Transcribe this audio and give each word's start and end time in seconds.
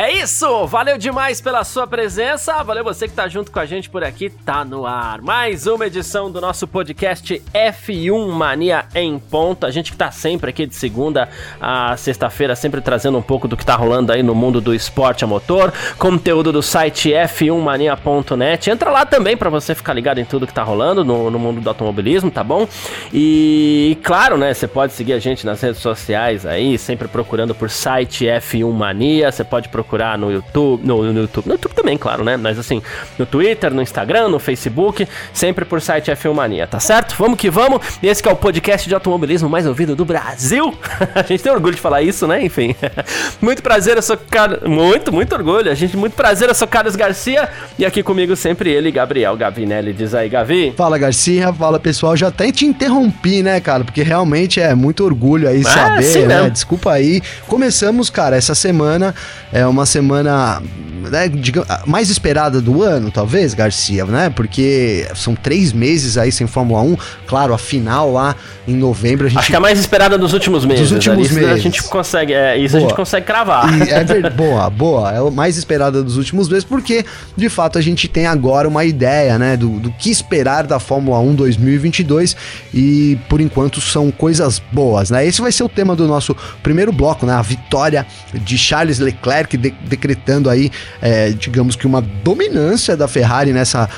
É 0.00 0.12
isso! 0.12 0.64
Valeu 0.68 0.96
demais 0.96 1.40
pela 1.40 1.64
sua 1.64 1.84
presença. 1.84 2.62
Valeu 2.62 2.84
você 2.84 3.08
que 3.08 3.14
tá 3.14 3.26
junto 3.26 3.50
com 3.50 3.58
a 3.58 3.66
gente 3.66 3.90
por 3.90 4.04
aqui. 4.04 4.30
Tá 4.30 4.64
no 4.64 4.86
ar. 4.86 5.20
Mais 5.20 5.66
uma 5.66 5.88
edição 5.88 6.30
do 6.30 6.40
nosso 6.40 6.68
podcast 6.68 7.42
F1 7.52 8.28
Mania 8.28 8.84
em 8.94 9.18
ponto. 9.18 9.66
A 9.66 9.72
gente 9.72 9.90
que 9.90 9.98
tá 9.98 10.12
sempre 10.12 10.50
aqui 10.50 10.66
de 10.66 10.76
segunda 10.76 11.28
a 11.60 11.96
sexta-feira, 11.96 12.54
sempre 12.54 12.80
trazendo 12.80 13.18
um 13.18 13.22
pouco 13.22 13.48
do 13.48 13.56
que 13.56 13.66
tá 13.66 13.74
rolando 13.74 14.12
aí 14.12 14.22
no 14.22 14.36
mundo 14.36 14.60
do 14.60 14.72
esporte 14.72 15.24
a 15.24 15.26
motor. 15.26 15.72
Conteúdo 15.98 16.52
do 16.52 16.62
site 16.62 17.10
f1mania.net. 17.10 18.70
Entra 18.70 18.92
lá 18.92 19.04
também 19.04 19.36
para 19.36 19.50
você 19.50 19.74
ficar 19.74 19.94
ligado 19.94 20.18
em 20.18 20.24
tudo 20.24 20.46
que 20.46 20.54
tá 20.54 20.62
rolando 20.62 21.04
no, 21.04 21.28
no 21.28 21.40
mundo 21.40 21.60
do 21.60 21.68
automobilismo, 21.68 22.30
tá 22.30 22.44
bom? 22.44 22.68
E 23.12 23.98
claro, 24.04 24.38
né, 24.38 24.54
você 24.54 24.68
pode 24.68 24.92
seguir 24.92 25.14
a 25.14 25.18
gente 25.18 25.44
nas 25.44 25.60
redes 25.60 25.80
sociais 25.80 26.46
aí, 26.46 26.78
sempre 26.78 27.08
procurando 27.08 27.52
por 27.52 27.68
site 27.68 28.26
F1 28.26 28.70
Mania. 28.70 29.32
Você 29.32 29.42
pode 29.42 29.68
procurar 29.68 29.87
procurar 29.88 30.18
no 30.18 30.30
YouTube, 30.30 30.86
no, 30.86 31.02
no, 31.02 31.20
YouTube, 31.20 31.46
no 31.46 31.54
YouTube 31.54 31.72
também, 31.72 31.96
claro, 31.96 32.22
né? 32.22 32.36
Mas 32.36 32.58
assim, 32.58 32.82
no 33.18 33.24
Twitter, 33.24 33.72
no 33.72 33.80
Instagram, 33.80 34.28
no 34.28 34.38
Facebook, 34.38 35.08
sempre 35.32 35.64
por 35.64 35.80
site 35.80 36.10
F1 36.10 36.34
Mania, 36.34 36.66
tá 36.66 36.78
certo? 36.78 37.14
Vamos 37.18 37.38
que 37.38 37.48
vamos. 37.48 37.80
Esse 38.02 38.22
que 38.22 38.28
é 38.28 38.32
o 38.32 38.36
podcast 38.36 38.86
de 38.86 38.94
automobilismo 38.94 39.48
mais 39.48 39.66
ouvido 39.66 39.96
do 39.96 40.04
Brasil. 40.04 40.74
a 41.14 41.22
gente 41.22 41.42
tem 41.42 41.50
orgulho 41.50 41.74
de 41.74 41.80
falar 41.80 42.02
isso, 42.02 42.26
né? 42.26 42.44
Enfim. 42.44 42.76
muito 43.40 43.62
prazer, 43.62 43.96
eu 43.96 44.02
sou 44.02 44.18
Car... 44.18 44.68
muito, 44.68 45.10
muito 45.10 45.34
orgulho. 45.34 45.70
A 45.70 45.74
gente 45.74 45.96
muito 45.96 46.12
prazer, 46.12 46.50
eu 46.50 46.54
sou 46.54 46.68
Carlos 46.68 46.94
Garcia 46.94 47.48
e 47.78 47.86
aqui 47.86 48.02
comigo 48.02 48.36
sempre 48.36 48.70
ele, 48.70 48.90
Gabriel 48.90 49.34
Gavinelli. 49.36 49.94
Diz 49.94 50.14
aí, 50.14 50.28
Gavi. 50.28 50.74
Fala, 50.76 50.98
Garcia. 50.98 51.50
Fala, 51.52 51.80
pessoal. 51.80 52.14
Já 52.14 52.28
até 52.28 52.52
te 52.52 52.66
interrompi, 52.66 53.42
né, 53.42 53.58
cara? 53.58 53.84
Porque 53.84 54.02
realmente 54.02 54.60
é 54.60 54.74
muito 54.74 55.02
orgulho 55.02 55.48
aí 55.48 55.62
ah, 55.64 55.70
saber, 55.70 56.28
né? 56.28 56.50
Desculpa 56.50 56.92
aí. 56.92 57.22
Começamos, 57.46 58.10
cara, 58.10 58.36
essa 58.36 58.54
semana 58.54 59.14
é 59.50 59.66
uma 59.66 59.77
semana 59.86 60.62
né, 61.10 61.28
digamos, 61.28 61.68
mais 61.86 62.10
esperada 62.10 62.60
do 62.60 62.82
ano, 62.82 63.10
talvez, 63.10 63.54
Garcia, 63.54 64.04
né? 64.04 64.30
Porque 64.30 65.06
são 65.14 65.34
três 65.34 65.72
meses 65.72 66.18
aí 66.18 66.32
sem 66.32 66.46
Fórmula 66.46 66.82
1. 66.82 66.96
Claro, 67.26 67.54
a 67.54 67.58
final 67.58 68.12
lá 68.12 68.34
em 68.66 68.74
novembro. 68.74 69.26
A 69.26 69.28
gente... 69.28 69.38
Acho 69.38 69.48
que 69.48 69.54
é 69.54 69.58
a 69.58 69.60
mais 69.60 69.78
esperada 69.78 70.18
dos 70.18 70.32
últimos 70.32 70.64
meses. 70.64 70.82
Dos 70.82 70.92
últimos 70.92 71.30
meses. 71.30 71.50
A 71.50 71.56
gente 71.56 71.82
consegue, 71.84 72.32
é, 72.32 72.56
isso 72.56 72.72
boa. 72.72 72.86
a 72.86 72.88
gente 72.88 72.96
consegue 72.96 73.26
cravar. 73.26 73.78
E 73.78 73.90
é 73.90 74.04
verdade, 74.04 74.34
boa, 74.36 74.68
boa. 74.70 75.12
É 75.12 75.18
a 75.18 75.30
mais 75.30 75.56
esperada 75.56 76.02
dos 76.02 76.16
últimos 76.16 76.48
meses, 76.48 76.64
porque 76.64 77.04
de 77.36 77.48
fato 77.48 77.78
a 77.78 77.80
gente 77.80 78.08
tem 78.08 78.26
agora 78.26 78.68
uma 78.68 78.84
ideia, 78.84 79.38
né, 79.38 79.56
do, 79.56 79.78
do 79.78 79.90
que 79.92 80.10
esperar 80.10 80.66
da 80.66 80.78
Fórmula 80.78 81.18
1 81.20 81.34
2022 81.34 82.36
e 82.74 83.18
por 83.28 83.40
enquanto 83.40 83.80
são 83.80 84.10
coisas 84.10 84.60
boas, 84.72 85.10
né? 85.10 85.26
Esse 85.26 85.40
vai 85.40 85.52
ser 85.52 85.62
o 85.62 85.68
tema 85.68 85.94
do 85.94 86.06
nosso 86.06 86.36
primeiro 86.62 86.92
bloco, 86.92 87.24
né? 87.24 87.34
A 87.34 87.42
vitória 87.42 88.06
de 88.34 88.58
Charles 88.58 88.98
Leclerc 88.98 89.56
de, 89.70 89.88
decretando 89.88 90.48
aí 90.50 90.70
é, 91.00 91.30
digamos 91.30 91.76
que 91.76 91.86
uma 91.86 92.00
dominância 92.00 92.96
da 92.96 93.08
Ferrari 93.08 93.52
nessa 93.52 93.88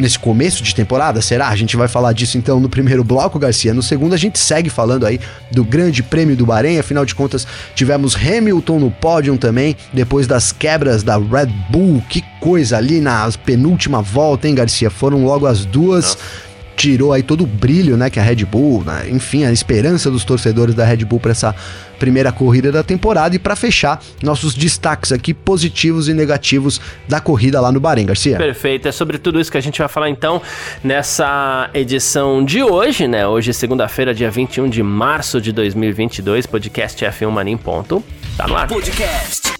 nesse 0.00 0.18
começo 0.18 0.62
de 0.62 0.74
temporada? 0.74 1.20
Será? 1.20 1.48
A 1.48 1.56
gente 1.56 1.76
vai 1.76 1.86
falar 1.86 2.12
disso 2.12 2.38
então 2.38 2.58
no 2.58 2.68
primeiro 2.68 3.04
bloco, 3.04 3.38
Garcia. 3.38 3.74
No 3.74 3.82
segundo, 3.82 4.14
a 4.14 4.16
gente 4.16 4.38
segue 4.38 4.70
falando 4.70 5.06
aí 5.06 5.20
do 5.50 5.62
Grande 5.62 6.02
Prêmio 6.02 6.34
do 6.34 6.46
Bahrein. 6.46 6.78
Afinal 6.78 7.04
de 7.04 7.14
contas, 7.14 7.46
tivemos 7.74 8.16
Hamilton 8.16 8.78
no 8.78 8.90
pódio 8.90 9.36
também, 9.36 9.76
depois 9.92 10.26
das 10.26 10.52
quebras 10.52 11.02
da 11.02 11.18
Red 11.18 11.52
Bull. 11.68 12.02
Que 12.08 12.24
coisa 12.40 12.78
ali 12.78 13.00
na 13.00 13.28
penúltima 13.44 14.00
volta, 14.00 14.48
hein, 14.48 14.54
Garcia? 14.54 14.90
Foram 14.90 15.24
logo 15.24 15.46
as 15.46 15.64
duas. 15.64 16.16
Nossa 16.16 16.49
tirou 16.80 17.12
aí 17.12 17.22
todo 17.22 17.44
o 17.44 17.46
brilho, 17.46 17.94
né, 17.94 18.08
que 18.08 18.18
a 18.18 18.22
Red 18.22 18.46
Bull, 18.46 18.82
né, 18.82 19.06
enfim, 19.10 19.44
a 19.44 19.52
esperança 19.52 20.10
dos 20.10 20.24
torcedores 20.24 20.74
da 20.74 20.82
Red 20.82 21.04
Bull 21.04 21.20
para 21.20 21.32
essa 21.32 21.54
primeira 21.98 22.32
corrida 22.32 22.72
da 22.72 22.82
temporada 22.82 23.36
e 23.36 23.38
para 23.38 23.54
fechar 23.54 24.02
nossos 24.22 24.54
destaques 24.54 25.12
aqui 25.12 25.34
positivos 25.34 26.08
e 26.08 26.14
negativos 26.14 26.80
da 27.06 27.20
corrida 27.20 27.60
lá 27.60 27.70
no 27.70 27.78
Bahrein, 27.78 28.06
Garcia. 28.06 28.38
Perfeito, 28.38 28.88
é 28.88 28.92
sobre 28.92 29.18
tudo 29.18 29.38
isso 29.38 29.52
que 29.52 29.58
a 29.58 29.60
gente 29.60 29.78
vai 29.78 29.88
falar 29.88 30.08
então 30.08 30.40
nessa 30.82 31.68
edição 31.74 32.42
de 32.42 32.62
hoje, 32.62 33.06
né? 33.06 33.26
Hoje, 33.26 33.52
segunda-feira, 33.52 34.14
dia 34.14 34.30
21 34.30 34.70
de 34.70 34.82
março 34.82 35.38
de 35.38 35.52
2022, 35.52 36.46
podcast 36.46 37.04
F1 37.04 37.30
Mania 37.30 37.52
em 37.52 37.58
ponto. 37.58 38.02
Tá 38.38 38.48
no 38.48 38.56
ar. 38.56 38.66
Podcast 38.66 39.52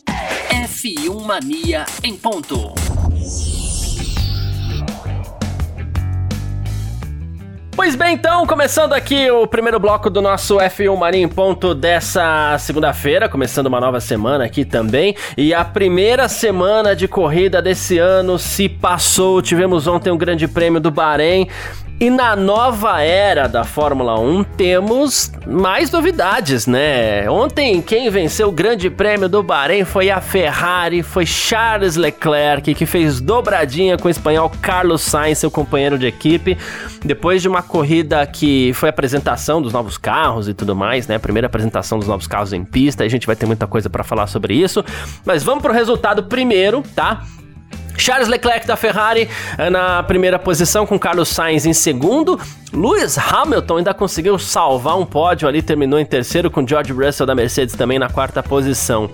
F1 0.48 1.22
Mania 1.22 1.84
em 2.02 2.16
ponto. 2.16 2.72
Pois 7.82 7.96
bem, 7.96 8.12
então, 8.12 8.46
começando 8.46 8.92
aqui 8.92 9.30
o 9.30 9.46
primeiro 9.46 9.80
bloco 9.80 10.10
do 10.10 10.20
nosso 10.20 10.58
F1 10.58 10.94
Marinho 10.98 11.30
ponto 11.30 11.74
dessa 11.74 12.54
segunda-feira, 12.58 13.26
começando 13.26 13.68
uma 13.68 13.80
nova 13.80 14.00
semana 14.00 14.44
aqui 14.44 14.66
também. 14.66 15.16
E 15.34 15.54
a 15.54 15.64
primeira 15.64 16.28
semana 16.28 16.94
de 16.94 17.08
corrida 17.08 17.62
desse 17.62 17.96
ano 17.96 18.38
se 18.38 18.68
passou. 18.68 19.40
Tivemos 19.40 19.86
ontem 19.86 20.10
um 20.10 20.18
grande 20.18 20.46
prêmio 20.46 20.78
do 20.78 20.90
Bahrein. 20.90 21.48
E 22.00 22.08
na 22.08 22.34
nova 22.34 23.02
era 23.02 23.46
da 23.46 23.62
Fórmula 23.62 24.18
1 24.18 24.42
temos 24.56 25.30
mais 25.46 25.90
novidades, 25.90 26.66
né? 26.66 27.28
Ontem 27.28 27.82
quem 27.82 28.08
venceu 28.08 28.48
o 28.48 28.52
Grande 28.52 28.88
Prêmio 28.88 29.28
do 29.28 29.42
Bahrein 29.42 29.84
foi 29.84 30.08
a 30.08 30.18
Ferrari, 30.18 31.02
foi 31.02 31.26
Charles 31.26 31.96
Leclerc, 31.96 32.72
que 32.72 32.86
fez 32.86 33.20
dobradinha 33.20 33.98
com 33.98 34.08
o 34.08 34.10
espanhol 34.10 34.50
Carlos 34.62 35.02
Sainz, 35.02 35.36
seu 35.36 35.50
companheiro 35.50 35.98
de 35.98 36.06
equipe, 36.06 36.56
depois 37.04 37.42
de 37.42 37.48
uma 37.48 37.62
corrida 37.62 38.26
que 38.26 38.72
foi 38.72 38.88
apresentação 38.88 39.60
dos 39.60 39.74
novos 39.74 39.98
carros 39.98 40.48
e 40.48 40.54
tudo 40.54 40.74
mais, 40.74 41.06
né? 41.06 41.18
Primeira 41.18 41.48
apresentação 41.48 41.98
dos 41.98 42.08
novos 42.08 42.26
carros 42.26 42.54
em 42.54 42.64
pista, 42.64 43.04
a 43.04 43.08
gente 43.08 43.26
vai 43.26 43.36
ter 43.36 43.44
muita 43.44 43.66
coisa 43.66 43.90
para 43.90 44.02
falar 44.02 44.26
sobre 44.26 44.54
isso. 44.54 44.82
Mas 45.22 45.42
vamos 45.42 45.60
pro 45.60 45.70
resultado 45.70 46.22
primeiro, 46.22 46.82
tá? 46.96 47.26
Charles 47.96 48.28
Leclerc 48.28 48.66
da 48.66 48.76
Ferrari 48.76 49.28
eh, 49.58 49.68
na 49.68 50.02
primeira 50.02 50.38
posição, 50.38 50.86
com 50.86 50.98
Carlos 50.98 51.28
Sainz 51.28 51.66
em 51.66 51.72
segundo. 51.72 52.40
Lewis 52.72 53.18
Hamilton 53.18 53.78
ainda 53.78 53.92
conseguiu 53.92 54.38
salvar 54.38 54.98
um 54.98 55.04
pódio 55.04 55.46
ali, 55.46 55.60
terminou 55.60 55.98
em 55.98 56.06
terceiro, 56.06 56.50
com 56.50 56.66
George 56.66 56.92
Russell 56.92 57.26
da 57.26 57.34
Mercedes 57.34 57.74
também 57.74 57.98
na 57.98 58.08
quarta 58.08 58.42
posição. 58.42 59.10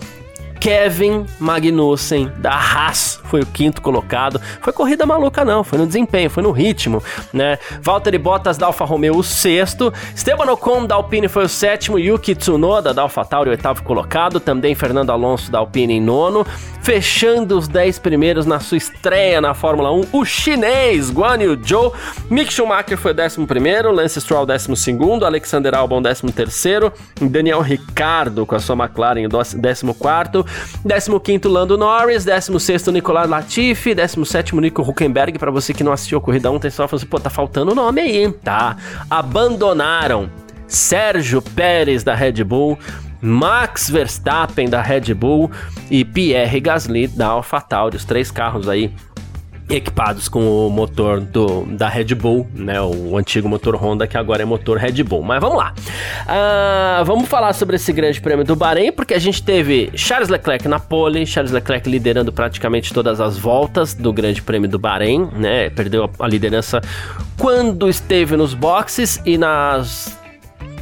Kevin 0.61 1.27
Magnussen 1.39 2.31
da 2.39 2.53
Haas 2.53 3.21
foi 3.25 3.41
o 3.41 3.47
quinto 3.47 3.83
colocado. 3.83 4.41
Foi 4.61 4.73
corrida 4.73 5.05
maluca 5.05 5.45
não, 5.45 5.63
foi 5.63 5.79
no 5.79 5.87
desempenho, 5.87 6.31
foi 6.31 6.43
no 6.43 6.51
ritmo, 6.51 7.03
né? 7.33 7.59
Valtteri 7.81 8.19
Bottas 8.19 8.57
da 8.57 8.67
Alfa 8.67 8.85
Romeo 8.85 9.17
o 9.17 9.23
sexto, 9.23 9.93
Esteban 10.15 10.51
Ocon 10.53 10.87
da 10.87 10.95
Alpine 10.95 11.29
foi 11.29 11.45
o 11.45 11.49
sétimo, 11.49 11.99
Yuki 11.99 12.35
Tsunoda 12.35 12.93
da 12.93 13.03
AlphaTauri 13.03 13.51
o 13.51 13.53
oitavo 13.53 13.83
colocado, 13.83 14.39
também 14.39 14.75
Fernando 14.75 15.11
Alonso 15.11 15.51
da 15.51 15.59
Alpine 15.59 15.95
em 15.95 16.01
nono, 16.01 16.47
fechando 16.83 17.59
os 17.59 17.67
dez 17.67 17.99
primeiros 17.99 18.47
na 18.47 18.61
sua 18.61 18.79
estreia 18.79 19.41
na 19.41 19.55
Fórmula 19.55 19.91
1, 19.91 20.05
o 20.13 20.25
chinês 20.25 21.11
Guan 21.11 21.43
Yu 21.43 21.59
Zhou, 21.65 21.95
Mick 22.31 22.53
Schumacher 22.53 22.97
foi 22.97 23.11
o 23.11 23.15
décimo 23.15 23.47
primeiro, 23.47 23.91
Lance 23.91 24.21
Stroll 24.21 24.47
décimo 24.47 24.77
segundo, 24.77 25.27
Alexander 25.27 25.75
Albon 25.75 26.01
décimo 26.01 26.31
terceiro, 26.31 26.93
Daniel 27.21 27.61
Ricciardo 27.61 28.47
com 28.47 28.55
a 28.55 28.61
sua 28.61 28.77
McLaren 28.77 29.29
décimo 29.57 29.95
quarto, 29.95 30.46
15º 30.87 31.49
Lando 31.49 31.77
Norris, 31.77 32.25
16º 32.25 32.93
Nicolas 32.93 33.29
Latifi, 33.29 33.95
17º 33.95 34.61
Nico 34.61 34.83
Huckenberg, 34.83 35.39
para 35.39 35.51
você 35.51 35.73
que 35.73 35.85
não 35.85 35.93
assistiu 35.93 36.19
a 36.19 36.21
corrida 36.21 36.51
ontem, 36.51 36.71
só 36.71 36.87
falou 36.89 36.99
assim, 36.99 37.07
pô, 37.07 37.19
tá 37.19 37.31
faltando 37.31 37.75
nome 37.75 38.01
aí, 38.01 38.33
tá? 38.33 38.77
Abandonaram 39.11 40.31
Sérgio 40.67 41.41
Pérez 41.41 42.03
da 42.03 42.15
Red 42.15 42.45
Bull, 42.45 42.79
Max 43.21 43.89
Verstappen 43.89 44.69
da 44.69 44.83
Red 44.83 45.15
Bull 45.15 45.51
e 45.91 46.05
Pierre 46.05 46.61
Gasly 46.61 47.07
da 47.07 47.29
AlphaTauri, 47.29 47.97
os 47.97 48.05
três 48.05 48.31
carros 48.31 48.69
aí 48.69 48.93
equipados 49.69 50.29
com 50.29 50.67
o 50.67 50.71
motor 50.71 51.21
do, 51.21 51.65
da 51.67 51.89
Red 51.89 52.15
Bull, 52.15 52.47
né? 52.55 52.81
O 52.81 53.17
antigo 53.17 53.49
motor 53.49 53.75
Honda 53.77 54.07
que 54.07 54.17
agora 54.17 54.43
é 54.43 54.45
motor 54.45 54.79
Red 54.79 55.03
Bull. 55.03 55.23
Mas 55.23 55.41
vamos 55.41 55.57
lá. 55.57 55.75
Uh, 56.23 57.05
vamos 57.05 57.29
falar 57.29 57.53
sobre 57.53 57.77
esse 57.77 57.93
grande 57.93 58.21
prêmio 58.21 58.45
do 58.45 58.55
Bahrein, 58.55 58.93
porque 58.93 59.15
a 59.15 59.19
gente 59.19 59.43
teve 59.43 59.91
Charles 59.95 60.29
Leclerc 60.29 60.69
na 60.69 60.79
pole, 60.79 61.27
Charles 61.27 61.53
Leclerc 61.53 61.89
liderando 61.89 62.33
praticamente 62.33 62.93
todas 62.93 63.21
as 63.21 63.37
voltas 63.37 63.93
do 63.95 64.13
grande 64.13 64.41
prêmio 64.41 64.69
do 64.69 64.79
Bahrein, 64.79 65.29
né? 65.33 65.71
Perdeu 65.71 66.05
a, 66.05 66.25
a 66.25 66.29
liderança 66.29 66.81
quando 67.37 67.89
esteve 67.89 68.37
nos 68.37 68.55
boxes 68.55 69.21
e 69.25 69.37
nas 69.37 70.17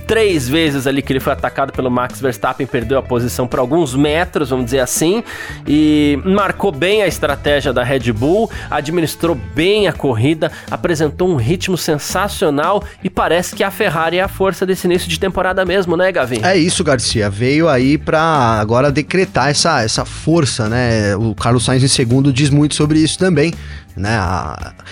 três 0.06 0.48
vezes 0.48 0.86
ali 0.86 1.02
que 1.02 1.12
ele 1.12 1.20
foi 1.20 1.32
atacado 1.32 1.72
pelo 1.72 1.90
Max 1.90 2.20
Verstappen, 2.20 2.66
perdeu 2.66 2.98
a 2.98 3.02
posição 3.02 3.46
por 3.46 3.58
alguns 3.58 3.94
metros, 3.94 4.50
vamos 4.50 4.66
dizer 4.66 4.80
assim, 4.80 5.22
e 5.66 6.18
marcou 6.24 6.70
bem 6.72 7.02
a 7.02 7.06
estratégia 7.06 7.72
da 7.72 7.82
Red 7.82 8.12
Bull, 8.12 8.50
administrou 8.70 9.34
bem 9.54 9.88
a 9.88 9.92
corrida, 9.92 10.50
apresentou 10.70 11.28
um 11.28 11.36
ritmo 11.36 11.76
sensacional 11.76 12.82
e 13.02 13.10
parece 13.10 13.54
que 13.54 13.64
a 13.64 13.70
Ferrari 13.70 14.18
é 14.18 14.22
a 14.22 14.28
força 14.28 14.66
desse 14.66 14.86
início 14.86 15.08
de 15.08 15.18
temporada 15.18 15.64
mesmo, 15.64 15.96
né, 15.96 16.10
Gavin? 16.12 16.40
É 16.42 16.56
isso, 16.56 16.84
Garcia. 16.84 17.30
Veio 17.30 17.68
aí 17.68 17.98
para 17.98 18.20
agora 18.20 18.90
decretar 18.90 19.48
essa, 19.48 19.82
essa 19.82 20.04
força, 20.04 20.68
né? 20.68 21.16
O 21.16 21.34
Carlos 21.34 21.64
Sainz 21.64 21.82
em 21.82 21.88
segundo 21.88 22.32
diz 22.32 22.50
muito 22.50 22.74
sobre 22.74 22.98
isso 22.98 23.18
também 23.18 23.52
né? 23.96 24.19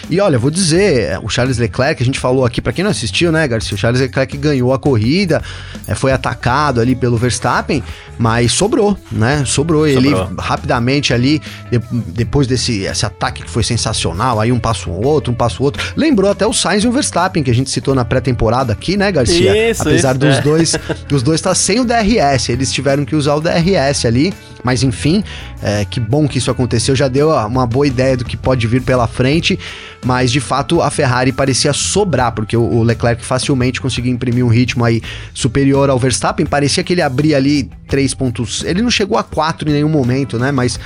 E 0.08 0.20
olha, 0.20 0.38
vou 0.38 0.50
dizer, 0.50 1.18
o 1.22 1.28
Charles 1.28 1.58
Leclerc, 1.58 2.02
a 2.02 2.06
gente 2.06 2.18
falou 2.18 2.44
aqui, 2.44 2.60
para 2.60 2.72
quem 2.72 2.84
não 2.84 2.90
assistiu, 2.90 3.32
né, 3.32 3.46
Garcia? 3.48 3.74
O 3.74 3.78
Charles 3.78 4.00
Leclerc 4.00 4.36
ganhou 4.36 4.72
a 4.72 4.78
corrida, 4.78 5.42
é, 5.86 5.94
foi 5.94 6.12
atacado 6.12 6.80
ali 6.80 6.94
pelo 6.94 7.16
Verstappen, 7.16 7.82
mas 8.18 8.52
sobrou, 8.52 8.96
né? 9.10 9.44
Sobrou. 9.44 9.86
Ele 9.86 10.10
rapidamente 10.38 11.12
ali, 11.12 11.40
de, 11.70 11.80
depois 12.08 12.46
desse 12.46 12.82
esse 12.82 13.04
ataque 13.04 13.42
que 13.42 13.50
foi 13.50 13.62
sensacional, 13.62 14.40
aí 14.40 14.52
um 14.52 14.58
passo 14.58 14.90
outro, 14.90 15.32
um 15.32 15.36
passo 15.36 15.62
outro. 15.62 15.82
Lembrou 15.96 16.30
até 16.30 16.46
o 16.46 16.52
Sainz 16.52 16.84
e 16.84 16.88
o 16.88 16.92
Verstappen, 16.92 17.42
que 17.42 17.50
a 17.50 17.54
gente 17.54 17.70
citou 17.70 17.94
na 17.94 18.04
pré-temporada 18.04 18.72
aqui, 18.72 18.96
né, 18.96 19.10
Garcia? 19.10 19.70
Isso, 19.70 19.82
Apesar 19.82 20.10
isso, 20.10 20.18
dos 20.20 20.36
é. 20.36 20.40
dois, 20.40 20.78
dos 21.08 21.22
dois 21.22 21.40
estar 21.40 21.50
tá 21.50 21.54
sem 21.54 21.80
o 21.80 21.84
DRS, 21.84 22.48
eles 22.48 22.72
tiveram 22.72 23.04
que 23.04 23.16
usar 23.16 23.34
o 23.34 23.40
DRS 23.40 24.06
ali. 24.06 24.32
Mas 24.62 24.82
enfim, 24.82 25.24
é, 25.60 25.84
que 25.84 25.98
bom 25.98 26.28
que 26.28 26.38
isso 26.38 26.50
aconteceu, 26.50 26.94
já 26.94 27.08
deu 27.08 27.30
uma 27.30 27.66
boa 27.66 27.86
ideia 27.86 28.16
do 28.16 28.24
que 28.24 28.36
pode 28.36 28.64
vir 28.66 28.82
pela 28.82 28.91
frente, 29.06 29.58
mas 30.04 30.30
de 30.30 30.40
fato 30.40 30.80
a 30.80 30.90
Ferrari 30.90 31.32
parecia 31.32 31.72
sobrar, 31.72 32.32
porque 32.32 32.56
o 32.56 32.82
Leclerc 32.82 33.24
facilmente 33.24 33.80
conseguia 33.80 34.12
imprimir 34.12 34.44
um 34.44 34.48
ritmo 34.48 34.84
aí 34.84 35.02
superior 35.34 35.90
ao 35.90 35.98
Verstappen, 35.98 36.46
parecia 36.46 36.82
que 36.82 36.92
ele 36.92 37.02
abria 37.02 37.36
ali 37.36 37.70
3 37.88 38.14
pontos, 38.14 38.64
ele 38.64 38.82
não 38.82 38.90
chegou 38.90 39.18
a 39.18 39.22
4 39.22 39.68
em 39.68 39.72
nenhum 39.72 39.88
momento, 39.88 40.38
né, 40.38 40.50
mas 40.50 40.78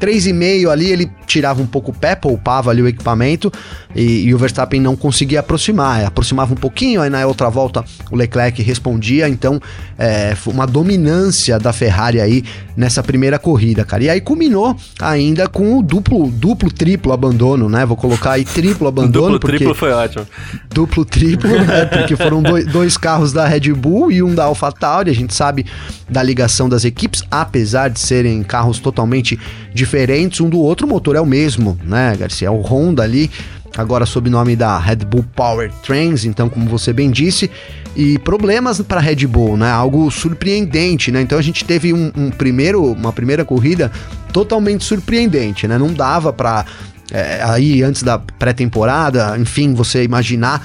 3,5 0.00 0.70
ali 0.70 0.90
ele 0.90 1.10
tirava 1.26 1.62
um 1.62 1.66
pouco 1.66 1.90
o 1.90 1.94
pé, 1.94 2.16
poupava 2.16 2.70
ali 2.70 2.82
o 2.82 2.88
equipamento 2.88 3.52
e, 3.94 4.26
e, 4.26 4.34
o 4.34 4.38
Verstappen 4.38 4.80
não 4.80 4.96
conseguia 4.96 5.40
aproximar. 5.40 6.04
Aproximava 6.04 6.52
um 6.52 6.56
pouquinho, 6.56 7.02
aí 7.02 7.10
na 7.10 7.26
outra 7.26 7.48
volta 7.48 7.84
o 8.10 8.16
Leclerc 8.16 8.62
respondia. 8.62 9.28
Então, 9.28 9.60
é, 9.98 10.34
foi 10.34 10.52
uma 10.52 10.66
dominância 10.66 11.58
da 11.58 11.72
Ferrari 11.72 12.20
aí 12.20 12.44
nessa 12.76 13.02
primeira 13.02 13.38
corrida, 13.38 13.84
cara. 13.84 14.04
E 14.04 14.10
aí 14.10 14.20
culminou 14.20 14.76
ainda 15.00 15.48
com 15.48 15.78
o 15.78 15.82
duplo, 15.82 16.30
duplo, 16.30 16.70
triplo 16.72 17.12
abandono, 17.12 17.68
né? 17.68 17.84
Vou 17.84 17.96
colocar 17.96 18.32
aí 18.32 18.44
triplo 18.44 18.86
abandono. 18.88 19.34
duplo, 19.34 19.50
triplo 19.50 19.74
foi 19.74 19.90
ótimo. 19.92 20.26
Duplo, 20.72 21.04
triplo, 21.04 21.50
né? 21.50 21.84
Porque 21.92 22.16
foram 22.16 22.42
dois, 22.42 22.66
dois 22.66 22.96
carros 22.96 23.32
da 23.32 23.46
Red 23.46 23.72
Bull 23.72 24.10
e 24.10 24.22
um 24.22 24.34
da 24.34 24.44
AlphaTauri. 24.44 25.10
A 25.10 25.14
gente 25.14 25.34
sabe 25.34 25.66
da 26.08 26.22
ligação 26.22 26.68
das 26.68 26.84
equipes, 26.84 27.22
apesar 27.30 27.90
de 27.90 27.98
serem 28.00 28.42
carros 28.42 28.78
totalmente 28.78 29.38
diferentes 29.72 30.40
um 30.40 30.48
do 30.48 30.58
outro, 30.58 30.86
o 30.86 30.90
motor 30.90 31.16
é 31.16 31.20
o 31.20 31.26
mesmo, 31.26 31.78
né, 31.84 32.16
Garcia? 32.16 32.48
É 32.48 32.50
o 32.50 32.60
Honda 32.60 33.02
ali, 33.02 33.30
agora 33.76 34.04
sob 34.04 34.28
o 34.28 34.32
nome 34.32 34.56
da 34.56 34.78
Red 34.78 34.96
Bull 34.96 35.24
Power 35.34 35.70
Trains, 35.82 36.24
então, 36.24 36.48
como 36.48 36.68
você 36.68 36.92
bem 36.92 37.10
disse, 37.10 37.50
e 37.96 38.18
problemas 38.18 38.80
para 38.80 39.00
Red 39.00 39.26
Bull, 39.26 39.56
né? 39.56 39.70
Algo 39.70 40.10
surpreendente, 40.10 41.10
né? 41.10 41.20
Então 41.20 41.38
a 41.38 41.42
gente 41.42 41.64
teve 41.64 41.92
um, 41.92 42.12
um 42.16 42.30
primeiro, 42.30 42.92
uma 42.92 43.12
primeira 43.12 43.44
corrida 43.44 43.90
totalmente 44.32 44.84
surpreendente, 44.84 45.66
né? 45.66 45.76
Não 45.76 45.92
dava 45.92 46.32
para 46.32 46.64
é, 47.10 47.42
aí 47.42 47.82
antes 47.82 48.02
da 48.02 48.18
pré-temporada, 48.18 49.36
enfim, 49.38 49.74
você 49.74 50.04
imaginar 50.04 50.64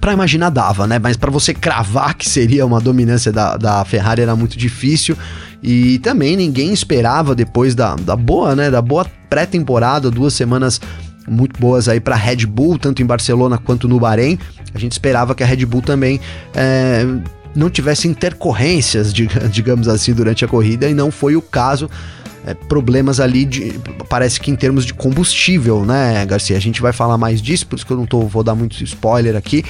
para 0.00 0.12
imaginar 0.14 0.50
dava, 0.50 0.86
né? 0.86 0.98
Mas 0.98 1.16
para 1.16 1.30
você 1.30 1.52
cravar 1.52 2.14
que 2.14 2.28
seria 2.28 2.64
uma 2.64 2.80
dominância 2.80 3.30
da, 3.30 3.56
da 3.56 3.84
Ferrari 3.84 4.22
era 4.22 4.34
muito 4.34 4.58
difícil. 4.58 5.16
E 5.62 5.98
também 5.98 6.36
ninguém 6.36 6.72
esperava 6.72 7.34
depois 7.34 7.74
da, 7.74 7.94
da 7.96 8.16
boa, 8.16 8.56
né? 8.56 8.70
Da 8.70 8.80
boa 8.80 9.06
pré-temporada, 9.28 10.10
duas 10.10 10.34
semanas 10.34 10.80
muito 11.28 11.60
boas 11.60 11.88
aí 11.88 12.00
para 12.00 12.16
Red 12.16 12.46
Bull, 12.46 12.78
tanto 12.78 13.02
em 13.02 13.06
Barcelona 13.06 13.58
quanto 13.58 13.86
no 13.86 14.00
Bahrein. 14.00 14.38
A 14.74 14.78
gente 14.78 14.92
esperava 14.92 15.34
que 15.34 15.42
a 15.42 15.46
Red 15.46 15.64
Bull 15.66 15.82
também 15.82 16.20
é, 16.54 17.04
não 17.54 17.68
tivesse 17.70 18.08
intercorrências, 18.08 19.12
digamos 19.50 19.88
assim, 19.88 20.12
durante 20.12 20.44
a 20.44 20.48
corrida, 20.48 20.88
e 20.88 20.94
não 20.94 21.10
foi 21.10 21.36
o 21.36 21.42
caso 21.42 21.88
é, 22.46 22.54
problemas 22.54 23.20
ali 23.20 23.44
de. 23.44 23.78
Parece 24.08 24.40
que 24.40 24.50
em 24.50 24.56
termos 24.56 24.86
de 24.86 24.94
combustível, 24.94 25.84
né, 25.84 26.24
Garcia? 26.26 26.56
A 26.56 26.60
gente 26.60 26.80
vai 26.80 26.92
falar 26.92 27.18
mais 27.18 27.40
disso, 27.42 27.66
por 27.66 27.76
isso 27.76 27.86
que 27.86 27.92
eu 27.92 27.96
não 27.96 28.06
tô, 28.06 28.20
vou 28.22 28.42
dar 28.42 28.54
muito 28.54 28.82
spoiler 28.82 29.36
aqui, 29.36 29.64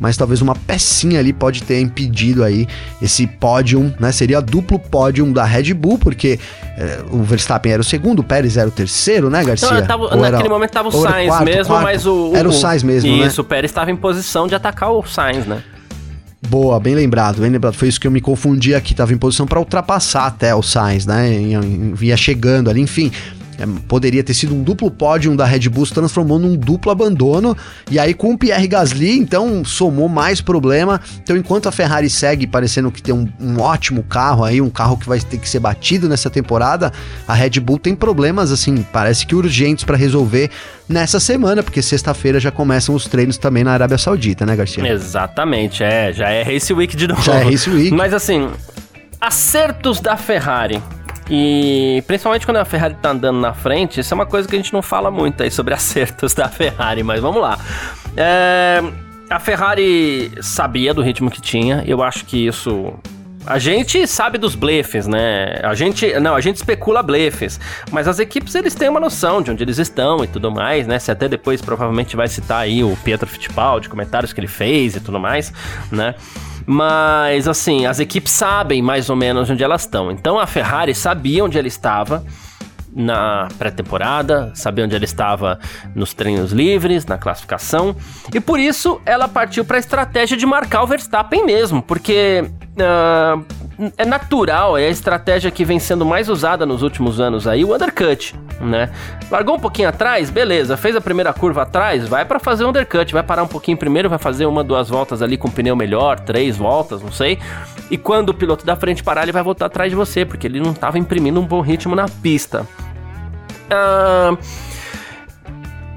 mas 0.00 0.16
talvez 0.16 0.40
uma 0.40 0.54
pecinha 0.54 1.20
ali 1.20 1.32
pode 1.32 1.62
ter 1.62 1.80
impedido 1.80 2.42
aí 2.42 2.66
esse 3.02 3.26
pódio, 3.26 3.94
né? 4.00 4.10
Seria 4.10 4.40
duplo 4.40 4.78
pódio 4.78 5.30
da 5.32 5.44
Red 5.44 5.74
Bull, 5.74 5.98
porque 5.98 6.38
é, 6.78 7.00
o 7.10 7.22
Verstappen 7.22 7.72
era 7.72 7.82
o 7.82 7.84
segundo, 7.84 8.20
o 8.20 8.24
Pérez 8.24 8.56
era 8.56 8.68
o 8.68 8.72
terceiro, 8.72 9.28
né, 9.28 9.44
Garcia? 9.44 9.70
Não, 9.70 9.86
tava, 9.86 10.16
naquele 10.16 10.42
era, 10.42 10.48
momento 10.48 10.70
tava 10.70 10.88
o 10.88 10.92
Sainz 10.92 11.28
quarto, 11.28 11.44
mesmo, 11.44 11.66
quarto. 11.66 11.82
mas 11.82 12.06
o, 12.06 12.30
o. 12.30 12.36
Era 12.36 12.48
o 12.48 12.52
Sainz 12.52 12.82
mesmo, 12.82 13.10
isso, 13.10 13.20
né? 13.20 13.26
Isso, 13.26 13.40
o 13.42 13.44
Pérez 13.44 13.70
estava 13.70 13.90
em 13.90 13.96
posição 13.96 14.46
de 14.46 14.54
atacar 14.54 14.90
o 14.90 15.04
Sainz, 15.04 15.46
né? 15.46 15.62
Boa, 16.48 16.78
bem 16.78 16.94
lembrado, 16.94 17.40
bem 17.40 17.50
lembrado. 17.50 17.74
Foi 17.74 17.88
isso 17.88 18.00
que 18.00 18.06
eu 18.06 18.10
me 18.10 18.20
confundi 18.20 18.74
aqui. 18.74 18.94
Tava 18.94 19.12
em 19.12 19.16
posição 19.16 19.46
para 19.46 19.58
ultrapassar 19.58 20.26
até 20.26 20.54
o 20.54 20.62
Sainz, 20.62 21.06
né? 21.06 21.30
Via 21.94 22.16
chegando 22.16 22.70
ali, 22.70 22.80
enfim. 22.80 23.10
É, 23.58 23.66
poderia 23.88 24.22
ter 24.22 24.34
sido 24.34 24.54
um 24.54 24.62
duplo 24.62 24.90
pódio 24.90 25.34
da 25.36 25.44
Red 25.44 25.68
Bull, 25.68 25.86
se 25.86 25.94
transformou 25.94 26.38
num 26.38 26.56
duplo 26.56 26.90
abandono. 26.90 27.56
E 27.90 27.98
aí, 27.98 28.14
com 28.14 28.32
o 28.32 28.38
Pierre 28.38 28.66
Gasly, 28.66 29.18
então 29.18 29.64
somou 29.64 30.08
mais 30.08 30.40
problema. 30.40 31.00
Então, 31.22 31.36
enquanto 31.36 31.68
a 31.68 31.72
Ferrari 31.72 32.10
segue 32.10 32.46
parecendo 32.46 32.90
que 32.90 33.02
tem 33.02 33.14
um, 33.14 33.28
um, 33.40 33.60
ótimo 33.60 34.02
carro 34.02 34.44
aí, 34.44 34.60
um 34.60 34.70
carro 34.70 34.96
que 34.96 35.08
vai 35.08 35.20
ter 35.20 35.38
que 35.38 35.48
ser 35.48 35.60
batido 35.60 36.08
nessa 36.08 36.30
temporada, 36.30 36.92
a 37.26 37.34
Red 37.34 37.60
Bull 37.60 37.78
tem 37.78 37.94
problemas, 37.94 38.50
assim, 38.50 38.84
parece 38.92 39.26
que 39.26 39.34
urgentes 39.34 39.84
para 39.84 39.96
resolver 39.96 40.50
nessa 40.88 41.18
semana, 41.18 41.62
porque 41.62 41.80
sexta-feira 41.80 42.38
já 42.38 42.50
começam 42.50 42.94
os 42.94 43.06
treinos 43.06 43.38
também 43.38 43.64
na 43.64 43.72
Arábia 43.72 43.98
Saudita, 43.98 44.44
né, 44.44 44.54
Garcia? 44.56 44.86
Exatamente, 44.86 45.82
é. 45.82 46.12
Já 46.12 46.28
é 46.28 46.42
Race 46.42 46.72
Week 46.72 46.96
de 46.96 47.08
novo. 47.08 47.22
Já 47.22 47.36
é 47.36 47.44
Race 47.44 47.68
Week. 47.70 47.90
Mas 47.90 48.12
assim, 48.12 48.50
acertos 49.20 50.00
da 50.00 50.16
Ferrari. 50.16 50.82
E 51.28 52.02
principalmente 52.06 52.44
quando 52.44 52.58
a 52.58 52.64
Ferrari 52.64 52.94
tá 53.00 53.10
andando 53.10 53.40
na 53.40 53.54
frente, 53.54 54.00
isso 54.00 54.12
é 54.12 54.16
uma 54.16 54.26
coisa 54.26 54.46
que 54.46 54.54
a 54.54 54.58
gente 54.58 54.72
não 54.72 54.82
fala 54.82 55.10
muito 55.10 55.42
aí 55.42 55.50
sobre 55.50 55.72
acertos 55.74 56.34
da 56.34 56.48
Ferrari, 56.48 57.02
mas 57.02 57.20
vamos 57.20 57.40
lá. 57.40 57.58
É, 58.16 58.82
a 59.30 59.40
Ferrari 59.40 60.30
sabia 60.40 60.92
do 60.92 61.02
ritmo 61.02 61.30
que 61.30 61.40
tinha, 61.40 61.82
eu 61.86 62.02
acho 62.02 62.24
que 62.26 62.46
isso 62.46 62.92
a 63.46 63.58
gente 63.58 64.06
sabe 64.06 64.38
dos 64.38 64.54
blefes, 64.54 65.06
né? 65.06 65.60
A 65.62 65.74
gente, 65.74 66.18
não, 66.18 66.34
a 66.34 66.40
gente 66.40 66.56
especula 66.56 67.02
blefes, 67.02 67.60
mas 67.90 68.08
as 68.08 68.18
equipes 68.18 68.54
eles 68.54 68.74
têm 68.74 68.88
uma 68.88 69.00
noção 69.00 69.42
de 69.42 69.50
onde 69.50 69.62
eles 69.62 69.78
estão 69.78 70.24
e 70.24 70.26
tudo 70.26 70.50
mais, 70.50 70.86
né? 70.86 70.98
Você 70.98 71.10
até 71.10 71.28
depois 71.28 71.60
provavelmente 71.60 72.16
vai 72.16 72.26
citar 72.26 72.62
aí 72.62 72.82
o 72.82 72.96
Pietro 73.04 73.28
Fittipaldi, 73.28 73.88
comentários 73.88 74.32
que 74.32 74.40
ele 74.40 74.46
fez 74.46 74.96
e 74.96 75.00
tudo 75.00 75.20
mais, 75.20 75.52
né? 75.92 76.14
Mas 76.66 77.46
assim, 77.46 77.86
as 77.86 78.00
equipes 78.00 78.32
sabem 78.32 78.80
mais 78.80 79.10
ou 79.10 79.16
menos 79.16 79.50
onde 79.50 79.62
elas 79.62 79.82
estão. 79.82 80.10
Então 80.10 80.38
a 80.38 80.46
Ferrari 80.46 80.94
sabia 80.94 81.44
onde 81.44 81.58
ela 81.58 81.68
estava 81.68 82.24
na 82.94 83.48
pré-temporada, 83.58 84.52
sabia 84.54 84.84
onde 84.84 84.94
ela 84.94 85.04
estava 85.04 85.58
nos 85.94 86.14
treinos 86.14 86.52
livres, 86.52 87.04
na 87.04 87.18
classificação, 87.18 87.96
e 88.32 88.38
por 88.40 88.60
isso 88.60 89.00
ela 89.04 89.26
partiu 89.26 89.64
para 89.64 89.78
a 89.78 89.80
estratégia 89.80 90.36
de 90.36 90.46
marcar 90.46 90.82
o 90.82 90.86
Verstappen 90.86 91.44
mesmo, 91.44 91.82
porque 91.82 92.44
uh, 92.78 93.44
é 93.96 94.04
natural, 94.04 94.78
é 94.78 94.86
a 94.86 94.90
estratégia 94.90 95.50
que 95.50 95.64
vem 95.64 95.78
sendo 95.78 96.04
mais 96.04 96.28
usada 96.28 96.64
nos 96.64 96.82
últimos 96.82 97.20
anos 97.20 97.46
aí, 97.46 97.64
o 97.64 97.74
undercut, 97.74 98.34
né? 98.60 98.90
Largou 99.30 99.56
um 99.56 99.60
pouquinho 99.60 99.88
atrás, 99.88 100.30
beleza, 100.30 100.76
fez 100.76 100.94
a 100.94 101.00
primeira 101.00 101.32
curva 101.32 101.62
atrás, 101.62 102.06
vai 102.06 102.24
para 102.24 102.38
fazer 102.38 102.64
o 102.64 102.68
undercut, 102.68 103.12
vai 103.12 103.22
parar 103.22 103.42
um 103.42 103.48
pouquinho 103.48 103.76
primeiro, 103.76 104.08
vai 104.08 104.18
fazer 104.18 104.46
uma, 104.46 104.62
duas 104.62 104.88
voltas 104.88 105.22
ali 105.22 105.36
com 105.36 105.48
o 105.48 105.50
pneu 105.50 105.74
melhor, 105.74 106.20
três 106.20 106.56
voltas, 106.56 107.02
não 107.02 107.12
sei. 107.12 107.38
E 107.90 107.98
quando 107.98 108.30
o 108.30 108.34
piloto 108.34 108.64
da 108.64 108.76
frente 108.76 109.02
parar, 109.02 109.22
ele 109.24 109.32
vai 109.32 109.42
voltar 109.42 109.66
atrás 109.66 109.90
de 109.90 109.96
você, 109.96 110.24
porque 110.24 110.46
ele 110.46 110.60
não 110.60 110.72
estava 110.72 110.98
imprimindo 110.98 111.40
um 111.40 111.46
bom 111.46 111.60
ritmo 111.60 111.94
na 111.94 112.08
pista. 112.08 112.66
Uh, 113.66 114.38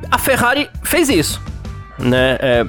a 0.09 0.17
Ferrari 0.17 0.69
fez 0.83 1.09
isso, 1.09 1.41
né? 1.99 2.37
É, 2.39 2.65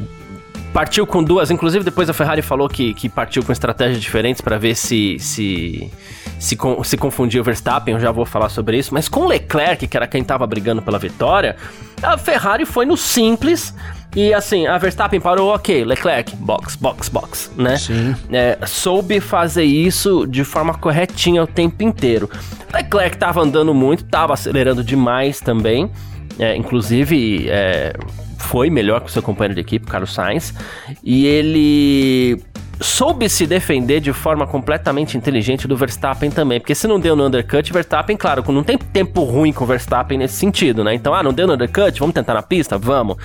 partiu 0.72 1.06
com 1.06 1.22
duas, 1.22 1.50
inclusive 1.50 1.84
depois 1.84 2.08
a 2.08 2.12
Ferrari 2.12 2.42
falou 2.42 2.68
que, 2.68 2.94
que 2.94 3.08
partiu 3.08 3.42
com 3.42 3.52
estratégias 3.52 4.00
diferentes 4.00 4.40
para 4.40 4.58
ver 4.58 4.75
se 4.75 5.18
se 5.18 5.90
se, 6.38 6.56
se 6.84 6.96
confundia 6.96 7.40
o 7.40 7.44
Verstappen, 7.44 7.94
eu 7.94 8.00
já 8.00 8.12
vou 8.12 8.25
falar 8.25 8.48
sobre 8.48 8.78
isso, 8.78 8.94
mas 8.94 9.08
com 9.08 9.26
Leclerc, 9.26 9.88
que 9.88 9.96
era 9.96 10.06
quem 10.06 10.22
tava 10.22 10.46
brigando 10.46 10.80
pela 10.80 10.98
vitória, 10.98 11.56
a 12.00 12.16
Ferrari 12.16 12.64
foi 12.64 12.87
no 12.87 12.96
simples 12.96 13.75
e 14.14 14.32
assim, 14.32 14.66
a 14.66 14.78
Verstappen 14.78 15.20
parou, 15.20 15.54
ok, 15.54 15.84
Leclerc, 15.84 16.34
box, 16.37 16.76
box, 16.76 17.08
box, 17.08 17.50
né? 17.56 17.76
Sim. 17.76 18.14
É, 18.32 18.58
soube 18.66 19.20
fazer 19.20 19.64
isso 19.64 20.26
de 20.26 20.44
forma 20.44 20.75
corretinha 20.75 21.42
o 21.42 21.46
tempo 21.46 21.82
inteiro. 21.82 22.30
Leclerc 22.72 23.16
tava 23.18 23.42
andando 23.42 23.75
muito, 23.75 24.04
tava 24.04 24.32
acelerando 24.32 24.82
demais 24.82 25.40
também, 25.40 25.90
é, 26.38 26.56
inclusive 26.56 27.48
é, 27.48 27.92
foi 28.38 28.71
melhor 28.71 29.00
que 29.00 29.09
o 29.09 29.11
seu 29.11 29.23
companheiro 29.23 29.54
de 29.54 29.61
equipe, 29.61 29.87
Carlos 29.87 30.14
Sainz, 30.14 30.54
e 31.02 31.26
ele 31.26 32.40
soube 32.80 33.28
se 33.28 33.47
defender 33.47 34.00
de 34.00 34.12
forma 34.12 34.47
completamente 34.47 35.16
inteligente 35.16 35.66
do 35.66 35.76
Verstappen 35.76 36.30
também, 36.30 36.61
porque 36.61 36.75
se 36.75 36.87
não 36.87 37.00
deu 37.00 37.16
no 37.16 37.26
undercut, 37.26 37.73
Verstappen, 37.73 38.16
claro, 38.16 38.45
não 38.52 38.62
tem 38.62 38.78
tempo 38.78 39.23
ruim 39.25 39.52
com 39.52 39.64
o 39.64 39.66
Verstappen 39.66 40.16
nesse 40.16 40.37
sentido, 40.37 40.85
né? 40.85 40.95
Então, 40.95 41.12
ah, 41.12 41.23
não 41.23 41.33
deu 41.33 41.47
no 41.47 41.54
undercut, 41.54 41.99
vamos 41.99 42.14
tentar 42.14 42.35
na 42.35 42.42
pista? 42.42 42.78
Vamos. 42.78 43.16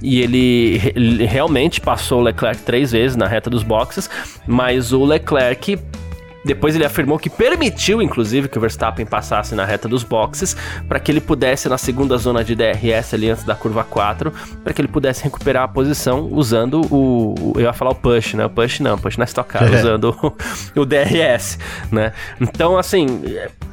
E 0.00 0.20
ele, 0.20 0.92
ele 0.94 1.26
realmente 1.26 1.80
passou 1.80 2.20
o 2.20 2.22
Leclerc 2.22 2.62
três 2.62 2.92
vezes 2.92 3.16
na 3.16 3.26
reta 3.26 3.50
dos 3.50 3.62
boxes, 3.62 4.08
mas 4.46 4.92
o 4.92 5.04
Leclerc 5.04 5.78
depois 6.44 6.74
ele 6.74 6.84
afirmou 6.84 7.18
que 7.18 7.30
permitiu, 7.30 8.02
inclusive, 8.02 8.48
que 8.48 8.58
o 8.58 8.60
Verstappen 8.60 9.06
passasse 9.06 9.54
na 9.54 9.64
reta 9.64 9.88
dos 9.88 10.02
boxes 10.02 10.56
para 10.88 10.98
que 10.98 11.10
ele 11.10 11.20
pudesse, 11.20 11.68
na 11.68 11.78
segunda 11.78 12.16
zona 12.18 12.44
de 12.44 12.54
DRS 12.54 13.14
ali 13.14 13.30
antes 13.30 13.44
da 13.44 13.54
curva 13.54 13.84
4, 13.84 14.32
para 14.62 14.72
que 14.72 14.80
ele 14.80 14.88
pudesse 14.88 15.22
recuperar 15.22 15.64
a 15.64 15.68
posição 15.68 16.28
usando 16.30 16.82
o. 16.90 17.52
Eu 17.56 17.62
ia 17.62 17.72
falar 17.72 17.92
o 17.92 17.94
push, 17.94 18.34
né? 18.34 18.44
O 18.44 18.50
push 18.50 18.80
não, 18.80 18.98
push 18.98 19.16
na 19.16 19.24
Stock 19.24 19.48
Car, 19.48 19.72
é. 19.72 19.76
usando 19.80 20.16
o, 20.22 20.80
o 20.80 20.84
DRS, 20.84 21.58
né? 21.90 22.12
Então, 22.40 22.76
assim, 22.76 23.06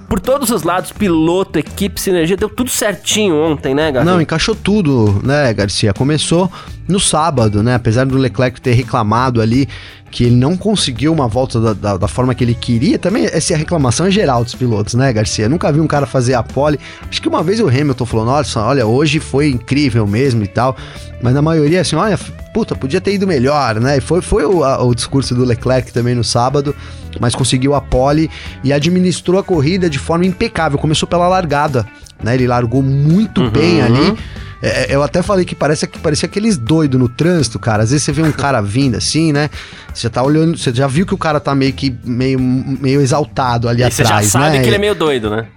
por 0.07 0.19
todos 0.19 0.49
os 0.49 0.63
lados, 0.63 0.91
piloto, 0.91 1.59
equipe, 1.59 1.99
sinergia, 1.99 2.35
deu 2.35 2.49
tudo 2.49 2.69
certinho 2.69 3.35
ontem, 3.35 3.75
né, 3.75 3.91
Garcia? 3.91 4.11
Não, 4.11 4.21
encaixou 4.21 4.55
tudo, 4.55 5.21
né, 5.23 5.53
Garcia? 5.53 5.93
Começou 5.93 6.51
no 6.89 6.99
sábado, 6.99 7.61
né? 7.61 7.75
Apesar 7.75 8.05
do 8.05 8.17
Leclerc 8.17 8.59
ter 8.59 8.73
reclamado 8.73 9.39
ali 9.41 9.69
que 10.09 10.23
ele 10.23 10.35
não 10.35 10.57
conseguiu 10.57 11.13
uma 11.13 11.27
volta 11.27 11.61
da, 11.61 11.73
da, 11.73 11.97
da, 11.97 12.07
forma 12.07 12.33
que 12.33 12.43
ele 12.43 12.55
queria. 12.55 12.97
Também 12.97 13.25
essa 13.25 13.55
reclamação 13.55 14.07
é 14.07 14.11
geral 14.11 14.43
dos 14.43 14.55
pilotos, 14.55 14.95
né, 14.95 15.13
Garcia? 15.13 15.47
Nunca 15.47 15.71
vi 15.71 15.79
um 15.79 15.85
cara 15.85 16.07
fazer 16.07 16.33
a 16.33 16.41
pole. 16.41 16.79
Acho 17.07 17.21
que 17.21 17.27
uma 17.27 17.43
vez 17.43 17.59
o 17.59 17.67
Hamilton 17.67 18.05
falou: 18.05 18.25
nossa, 18.25 18.59
olha, 18.61 18.87
hoje 18.87 19.19
foi 19.19 19.49
incrível 19.49 20.07
mesmo 20.07 20.43
e 20.43 20.47
tal. 20.47 20.75
Mas 21.21 21.33
na 21.33 21.41
maioria, 21.41 21.81
assim, 21.81 21.95
olha, 21.95 22.17
puta, 22.53 22.75
podia 22.75 22.99
ter 22.99 23.13
ido 23.13 23.27
melhor, 23.27 23.79
né? 23.79 23.97
E 23.97 24.01
foi, 24.01 24.21
foi 24.21 24.45
o, 24.45 24.63
a, 24.63 24.83
o 24.83 24.95
discurso 24.95 25.35
do 25.35 25.45
Leclerc 25.45 25.93
também 25.93 26.15
no 26.15 26.23
sábado, 26.23 26.75
mas 27.19 27.35
conseguiu 27.35 27.75
a 27.75 27.81
pole 27.81 28.31
e 28.63 28.73
administrou 28.73 29.39
a 29.39 29.43
corrida 29.43 29.89
de 29.89 29.99
forma 29.99 30.25
impecável. 30.25 30.79
Começou 30.79 31.07
pela 31.07 31.27
largada, 31.27 31.85
né? 32.23 32.33
Ele 32.33 32.47
largou 32.47 32.81
muito 32.81 33.41
uhum. 33.41 33.49
bem 33.51 33.81
ali. 33.81 34.07
É, 34.07 34.38
é, 34.61 34.93
eu 34.93 35.01
até 35.01 35.21
falei 35.21 35.45
que 35.45 35.55
parece 35.55 35.87
que 35.87 35.99
parecia 35.99 36.27
aqueles 36.27 36.57
doidos 36.57 36.99
no 36.99 37.07
trânsito, 37.07 37.57
cara. 37.57 37.83
Às 37.83 37.91
vezes 37.91 38.03
você 38.03 38.11
vê 38.11 38.21
um 38.21 38.31
cara 38.31 38.61
vindo 38.61 38.97
assim, 38.97 39.31
né? 39.31 39.49
Você 39.93 40.09
tá 40.09 40.21
olhando, 40.21 40.57
você 40.57 40.73
já 40.73 40.87
viu 40.87 41.05
que 41.05 41.13
o 41.13 41.17
cara 41.17 41.39
tá 41.39 41.55
meio 41.55 41.73
que 41.73 41.95
meio, 42.03 42.39
meio 42.39 43.01
exaltado 43.01 43.69
ali 43.69 43.81
e 43.81 43.83
atrás? 43.83 43.95
Você 43.95 44.03
já 44.03 44.23
sabe 44.23 44.57
né? 44.57 44.61
que 44.61 44.67
ele 44.67 44.75
é 44.75 44.79
meio 44.79 44.95
doido, 44.95 45.29
né? 45.29 45.47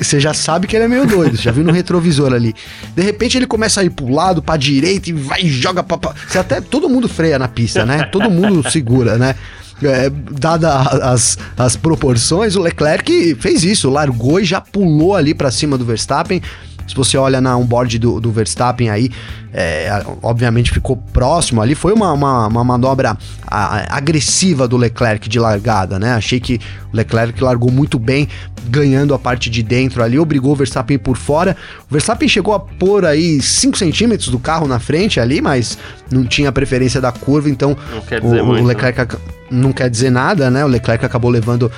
Você 0.00 0.18
já 0.18 0.32
sabe 0.32 0.66
que 0.66 0.74
ele 0.76 0.84
é 0.84 0.88
meio 0.88 1.06
doido, 1.06 1.36
já 1.36 1.50
viu 1.50 1.62
no 1.62 1.72
retrovisor 1.72 2.32
ali. 2.32 2.54
De 2.94 3.02
repente 3.02 3.36
ele 3.36 3.46
começa 3.46 3.80
a 3.80 3.84
ir 3.84 3.90
pro 3.90 4.08
lado, 4.08 4.42
pra 4.42 4.56
direita 4.56 5.10
e 5.10 5.12
vai 5.12 5.42
e 5.42 5.48
joga 5.48 5.82
pra, 5.82 5.98
pra. 5.98 6.14
Você 6.26 6.38
até 6.38 6.60
todo 6.60 6.88
mundo 6.88 7.08
freia 7.08 7.38
na 7.38 7.48
pista, 7.48 7.84
né? 7.84 8.04
Todo 8.04 8.30
mundo 8.30 8.68
segura, 8.70 9.18
né? 9.18 9.34
É, 9.82 10.10
dada 10.10 10.74
as, 10.74 11.38
as 11.56 11.74
proporções, 11.74 12.54
o 12.54 12.60
Leclerc 12.60 13.34
fez 13.36 13.64
isso, 13.64 13.88
largou 13.88 14.38
e 14.38 14.44
já 14.44 14.60
pulou 14.60 15.16
ali 15.16 15.32
para 15.32 15.50
cima 15.50 15.78
do 15.78 15.86
Verstappen. 15.86 16.42
Se 16.90 16.96
você 16.96 17.16
olha 17.16 17.40
na 17.40 17.56
onboard 17.56 17.98
do, 18.00 18.20
do 18.20 18.32
Verstappen 18.32 18.90
aí, 18.90 19.10
é, 19.52 20.04
obviamente 20.22 20.72
ficou 20.72 20.96
próximo 20.96 21.62
ali. 21.62 21.76
Foi 21.76 21.92
uma, 21.92 22.12
uma, 22.12 22.48
uma 22.48 22.64
manobra 22.64 23.16
a, 23.46 23.96
agressiva 23.96 24.66
do 24.66 24.76
Leclerc 24.76 25.28
de 25.28 25.38
largada, 25.38 26.00
né? 26.00 26.14
Achei 26.14 26.40
que 26.40 26.60
o 26.92 26.96
Leclerc 26.96 27.40
largou 27.42 27.70
muito 27.70 27.96
bem, 27.96 28.28
ganhando 28.68 29.14
a 29.14 29.18
parte 29.18 29.48
de 29.48 29.62
dentro 29.62 30.02
ali, 30.02 30.18
obrigou 30.18 30.52
o 30.52 30.56
Verstappen 30.56 30.98
por 30.98 31.16
fora. 31.16 31.56
O 31.88 31.92
Verstappen 31.92 32.28
chegou 32.28 32.54
a 32.54 32.58
pôr 32.58 33.04
aí 33.04 33.40
5 33.40 33.78
centímetros 33.78 34.28
do 34.28 34.38
carro 34.40 34.66
na 34.66 34.80
frente 34.80 35.20
ali, 35.20 35.40
mas 35.40 35.78
não 36.10 36.24
tinha 36.24 36.50
preferência 36.50 37.00
da 37.00 37.12
curva, 37.12 37.48
então 37.48 37.76
o, 38.20 38.44
muito, 38.44 38.64
o, 38.64 38.66
Leclerc 38.66 38.98
né? 38.98 39.06
não 39.48 39.72
quer 39.72 39.88
dizer 39.88 40.10
nada, 40.10 40.50
né? 40.50 40.64
O 40.64 40.68
Leclerc 40.68 41.04
acabou 41.04 41.30
levando 41.30 41.70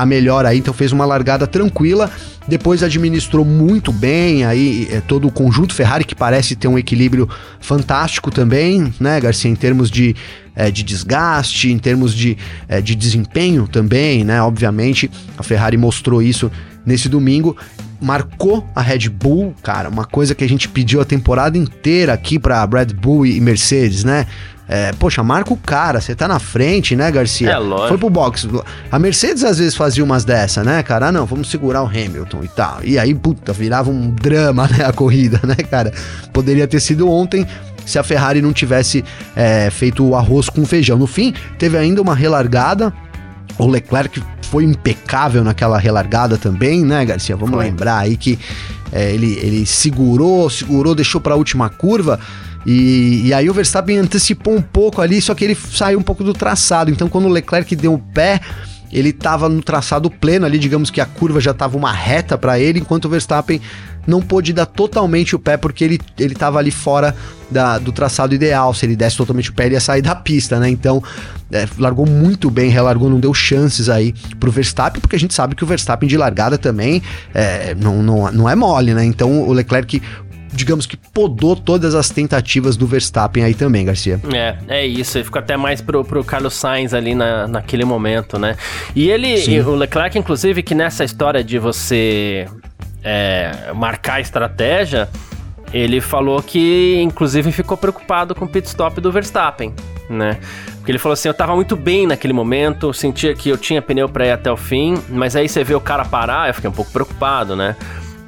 a 0.00 0.06
melhor 0.06 0.46
aí, 0.46 0.58
então 0.58 0.72
fez 0.72 0.92
uma 0.92 1.04
largada 1.04 1.46
tranquila. 1.46 2.10
Depois 2.46 2.82
administrou 2.82 3.44
muito 3.44 3.92
bem 3.92 4.44
aí 4.44 4.88
é, 4.90 5.00
todo 5.00 5.28
o 5.28 5.30
conjunto 5.30 5.74
Ferrari, 5.74 6.04
que 6.04 6.14
parece 6.14 6.56
ter 6.56 6.68
um 6.68 6.78
equilíbrio 6.78 7.28
fantástico 7.60 8.30
também, 8.30 8.92
né, 8.98 9.20
Garcia, 9.20 9.50
em 9.50 9.54
termos 9.54 9.90
de, 9.90 10.16
é, 10.56 10.70
de 10.70 10.82
desgaste, 10.82 11.70
em 11.70 11.78
termos 11.78 12.14
de, 12.14 12.38
é, 12.68 12.80
de 12.80 12.94
desempenho 12.94 13.68
também, 13.68 14.24
né? 14.24 14.40
Obviamente, 14.40 15.10
a 15.36 15.42
Ferrari 15.42 15.76
mostrou 15.76 16.22
isso 16.22 16.50
nesse 16.86 17.08
domingo 17.08 17.56
marcou 18.00 18.66
a 18.74 18.80
Red 18.80 19.08
Bull, 19.08 19.54
cara, 19.62 19.88
uma 19.88 20.04
coisa 20.04 20.34
que 20.34 20.44
a 20.44 20.48
gente 20.48 20.68
pediu 20.68 21.00
a 21.00 21.04
temporada 21.04 21.58
inteira 21.58 22.12
aqui 22.12 22.38
para 22.38 22.64
Red 22.64 22.94
Bull 22.94 23.26
e 23.26 23.40
Mercedes, 23.40 24.04
né? 24.04 24.26
É, 24.68 24.92
poxa, 24.92 25.22
marca 25.22 25.52
o 25.52 25.56
cara, 25.56 25.98
você 25.98 26.14
tá 26.14 26.28
na 26.28 26.38
frente, 26.38 26.94
né, 26.94 27.10
Garcia? 27.10 27.50
É, 27.50 27.56
lógico. 27.56 27.88
Foi 27.88 27.98
pro 27.98 28.10
box. 28.10 28.46
A 28.92 28.98
Mercedes 28.98 29.42
às 29.42 29.58
vezes 29.58 29.74
fazia 29.74 30.04
umas 30.04 30.26
dessa, 30.26 30.62
né, 30.62 30.82
cara? 30.82 31.08
Ah, 31.08 31.12
não, 31.12 31.24
vamos 31.24 31.50
segurar 31.50 31.82
o 31.82 31.86
Hamilton 31.86 32.44
e 32.44 32.48
tal. 32.48 32.78
E 32.84 32.98
aí, 32.98 33.14
puta, 33.14 33.52
virava 33.52 33.90
um 33.90 34.10
drama, 34.10 34.68
né, 34.76 34.84
a 34.84 34.92
corrida, 34.92 35.40
né, 35.42 35.54
cara? 35.54 35.90
Poderia 36.34 36.68
ter 36.68 36.80
sido 36.80 37.10
ontem 37.10 37.46
se 37.86 37.98
a 37.98 38.02
Ferrari 38.02 38.42
não 38.42 38.52
tivesse 38.52 39.02
é, 39.34 39.70
feito 39.70 40.06
o 40.06 40.14
arroz 40.14 40.50
com 40.50 40.66
feijão. 40.66 40.98
No 40.98 41.06
fim, 41.06 41.32
teve 41.58 41.78
ainda 41.78 42.02
uma 42.02 42.14
relargada. 42.14 42.92
O 43.58 43.66
Leclerc 43.66 44.22
foi 44.42 44.64
impecável 44.64 45.42
naquela 45.42 45.78
relargada 45.78 46.36
também, 46.36 46.84
né, 46.84 47.04
Garcia? 47.06 47.34
Vamos 47.34 47.54
foi. 47.54 47.64
lembrar 47.64 48.00
aí 48.00 48.18
que 48.18 48.38
é, 48.92 49.12
ele, 49.12 49.38
ele 49.42 49.64
segurou, 49.64 50.50
segurou, 50.50 50.94
deixou 50.94 51.20
para 51.20 51.32
a 51.32 51.36
última 51.36 51.70
curva. 51.70 52.20
E, 52.66 53.26
e, 53.26 53.34
aí 53.34 53.48
o 53.48 53.54
Verstappen 53.54 53.98
antecipou 53.98 54.54
um 54.54 54.62
pouco 54.62 55.00
ali, 55.00 55.22
só 55.22 55.34
que 55.34 55.44
ele 55.44 55.54
saiu 55.54 55.98
um 55.98 56.02
pouco 56.02 56.24
do 56.24 56.32
traçado. 56.32 56.90
Então 56.90 57.08
quando 57.08 57.26
o 57.26 57.28
Leclerc 57.28 57.74
deu 57.76 57.94
o 57.94 57.98
pé, 57.98 58.40
ele 58.92 59.10
estava 59.10 59.48
no 59.48 59.62
traçado 59.62 60.10
pleno 60.10 60.46
ali, 60.46 60.58
digamos 60.58 60.90
que 60.90 61.00
a 61.00 61.06
curva 61.06 61.40
já 61.40 61.52
estava 61.52 61.76
uma 61.76 61.92
reta 61.92 62.36
para 62.36 62.58
ele, 62.58 62.80
enquanto 62.80 63.04
o 63.04 63.08
Verstappen 63.08 63.60
não 64.06 64.22
pôde 64.22 64.54
dar 64.54 64.64
totalmente 64.64 65.36
o 65.36 65.38
pé 65.38 65.58
porque 65.58 65.84
ele 65.84 66.00
ele 66.18 66.32
estava 66.32 66.58
ali 66.58 66.70
fora 66.70 67.14
da, 67.50 67.78
do 67.78 67.92
traçado 67.92 68.34
ideal. 68.34 68.72
Se 68.72 68.86
ele 68.86 68.96
desse 68.96 69.16
totalmente 69.16 69.50
o 69.50 69.52
pé, 69.52 69.66
ele 69.66 69.74
ia 69.74 69.80
sair 69.80 70.02
da 70.02 70.14
pista, 70.14 70.58
né? 70.58 70.68
Então, 70.68 71.02
é, 71.52 71.66
largou 71.78 72.06
muito 72.06 72.50
bem, 72.50 72.70
relargou, 72.70 73.08
não 73.08 73.20
deu 73.20 73.32
chances 73.34 73.88
aí 73.88 74.14
pro 74.40 74.50
Verstappen, 74.50 75.00
porque 75.00 75.16
a 75.16 75.18
gente 75.18 75.34
sabe 75.34 75.54
que 75.54 75.64
o 75.64 75.66
Verstappen 75.66 76.08
de 76.08 76.16
largada 76.16 76.56
também 76.56 77.02
é, 77.34 77.74
não, 77.74 78.02
não, 78.02 78.32
não 78.32 78.48
é 78.48 78.54
mole, 78.54 78.94
né? 78.94 79.04
Então, 79.04 79.42
o 79.42 79.52
Leclerc 79.52 80.02
digamos 80.52 80.86
que 80.86 80.96
podou 80.96 81.54
todas 81.54 81.94
as 81.94 82.08
tentativas 82.10 82.76
do 82.76 82.86
Verstappen 82.86 83.44
aí 83.44 83.54
também, 83.54 83.84
Garcia. 83.84 84.20
É, 84.32 84.56
é 84.68 84.86
isso. 84.86 85.18
Ele 85.18 85.24
ficou 85.24 85.38
até 85.40 85.56
mais 85.56 85.80
pro, 85.80 86.04
pro 86.04 86.24
Carlos 86.24 86.54
Sainz 86.54 86.94
ali 86.94 87.14
na, 87.14 87.46
naquele 87.46 87.84
momento, 87.84 88.38
né? 88.38 88.56
E 88.94 89.10
ele, 89.10 89.38
e 89.48 89.60
o 89.60 89.74
Leclerc, 89.74 90.18
inclusive, 90.18 90.62
que 90.62 90.74
nessa 90.74 91.04
história 91.04 91.42
de 91.42 91.58
você 91.58 92.46
é, 93.02 93.72
marcar 93.74 94.14
a 94.14 94.20
estratégia, 94.20 95.08
ele 95.72 96.00
falou 96.00 96.42
que, 96.42 97.00
inclusive, 97.02 97.52
ficou 97.52 97.76
preocupado 97.76 98.34
com 98.34 98.44
o 98.44 98.48
pit 98.48 98.66
stop 98.66 99.00
do 99.00 99.12
Verstappen, 99.12 99.74
né? 100.08 100.38
Porque 100.76 100.92
ele 100.92 100.98
falou 100.98 101.12
assim: 101.12 101.28
eu 101.28 101.34
tava 101.34 101.54
muito 101.54 101.76
bem 101.76 102.06
naquele 102.06 102.32
momento, 102.32 102.92
sentia 102.94 103.34
que 103.34 103.50
eu 103.50 103.58
tinha 103.58 103.82
pneu 103.82 104.08
para 104.08 104.26
ir 104.26 104.30
até 104.30 104.50
o 104.50 104.56
fim, 104.56 104.96
mas 105.08 105.36
aí 105.36 105.48
você 105.48 105.62
vê 105.62 105.74
o 105.74 105.80
cara 105.80 106.04
parar, 106.04 106.48
eu 106.48 106.54
fiquei 106.54 106.70
um 106.70 106.72
pouco 106.72 106.90
preocupado, 106.90 107.54
né? 107.54 107.76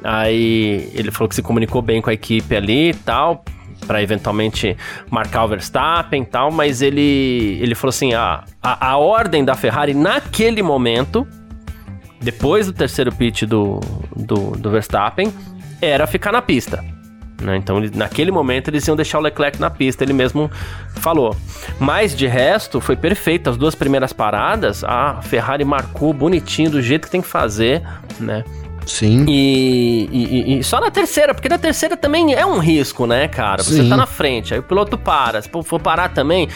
Aí 0.03 0.91
ele 0.95 1.11
falou 1.11 1.29
que 1.29 1.35
se 1.35 1.43
comunicou 1.43 1.83
bem 1.83 2.01
com 2.01 2.11
a 2.11 2.13
equipe 2.13 2.57
ali 2.57 2.91
e 2.91 2.95
tal, 2.95 3.45
para 3.87 4.03
eventualmente 4.03 4.77
marcar 5.11 5.45
o 5.45 5.49
Verstappen 5.49 6.23
e 6.23 6.27
tal, 6.27 6.51
mas 6.51 6.83
ele, 6.83 7.59
ele 7.61 7.75
falou 7.75 7.91
assim: 7.91 8.15
a, 8.15 8.45
a, 8.63 8.91
a, 8.91 8.97
ordem 8.97 9.45
da 9.45 9.55
Ferrari 9.55 9.95
naquele 9.95 10.63
momento, 10.63 11.27
depois 12.21 12.67
do 12.67 12.73
terceiro 12.73 13.13
pit 13.13 13.47
do, 13.47 13.81
do, 14.17 14.53
do 14.53 14.71
Verstappen, 14.71 15.33
era 15.81 16.07
ficar 16.07 16.33
na 16.33 16.43
pista. 16.43 16.85
Né? 17.41 17.57
Então, 17.57 17.79
ele, 17.79 17.91
naquele 17.95 18.31
momento, 18.31 18.69
eles 18.69 18.87
iam 18.87 18.95
deixar 18.95 19.19
o 19.19 19.23
Leclerc 19.23 19.59
na 19.59 19.71
pista, 19.71 20.05
ele 20.05 20.13
mesmo 20.13 20.51
falou. 20.97 21.35
Mas, 21.79 22.15
de 22.15 22.27
resto, 22.27 22.81
foi 22.81 22.97
perfeito. 22.97 23.49
As 23.49 23.57
duas 23.57 23.75
primeiras 23.75 24.13
paradas, 24.13 24.85
a 24.85 25.21
Ferrari 25.23 25.65
marcou 25.65 26.13
bonitinho, 26.13 26.71
do 26.71 26.83
jeito 26.83 27.07
que 27.07 27.11
tem 27.11 27.23
que 27.23 27.29
fazer, 27.29 27.83
né? 28.19 28.45
Sim. 28.91 29.25
E, 29.29 30.09
e, 30.11 30.59
e, 30.59 30.65
só 30.65 30.81
na 30.81 30.91
terceira, 30.91 31.33
porque 31.33 31.49
na 31.49 31.59
terceira 31.59 31.97
também 31.97 32.35
é 32.35 32.45
um 32.45 32.59
risco, 32.59 33.07
né, 33.07 33.29
cara? 33.29 33.63
Você 33.63 33.83
Sim. 33.83 33.89
tá 33.89 33.97
na 33.97 34.07
frente, 34.07 34.53
aí 34.53 34.61
o 34.61 34.63
piloto 34.63 34.99
para. 34.99 35.41
Se 35.41 35.49
for 35.49 35.81
parar 35.81 36.09
também, 36.09 36.49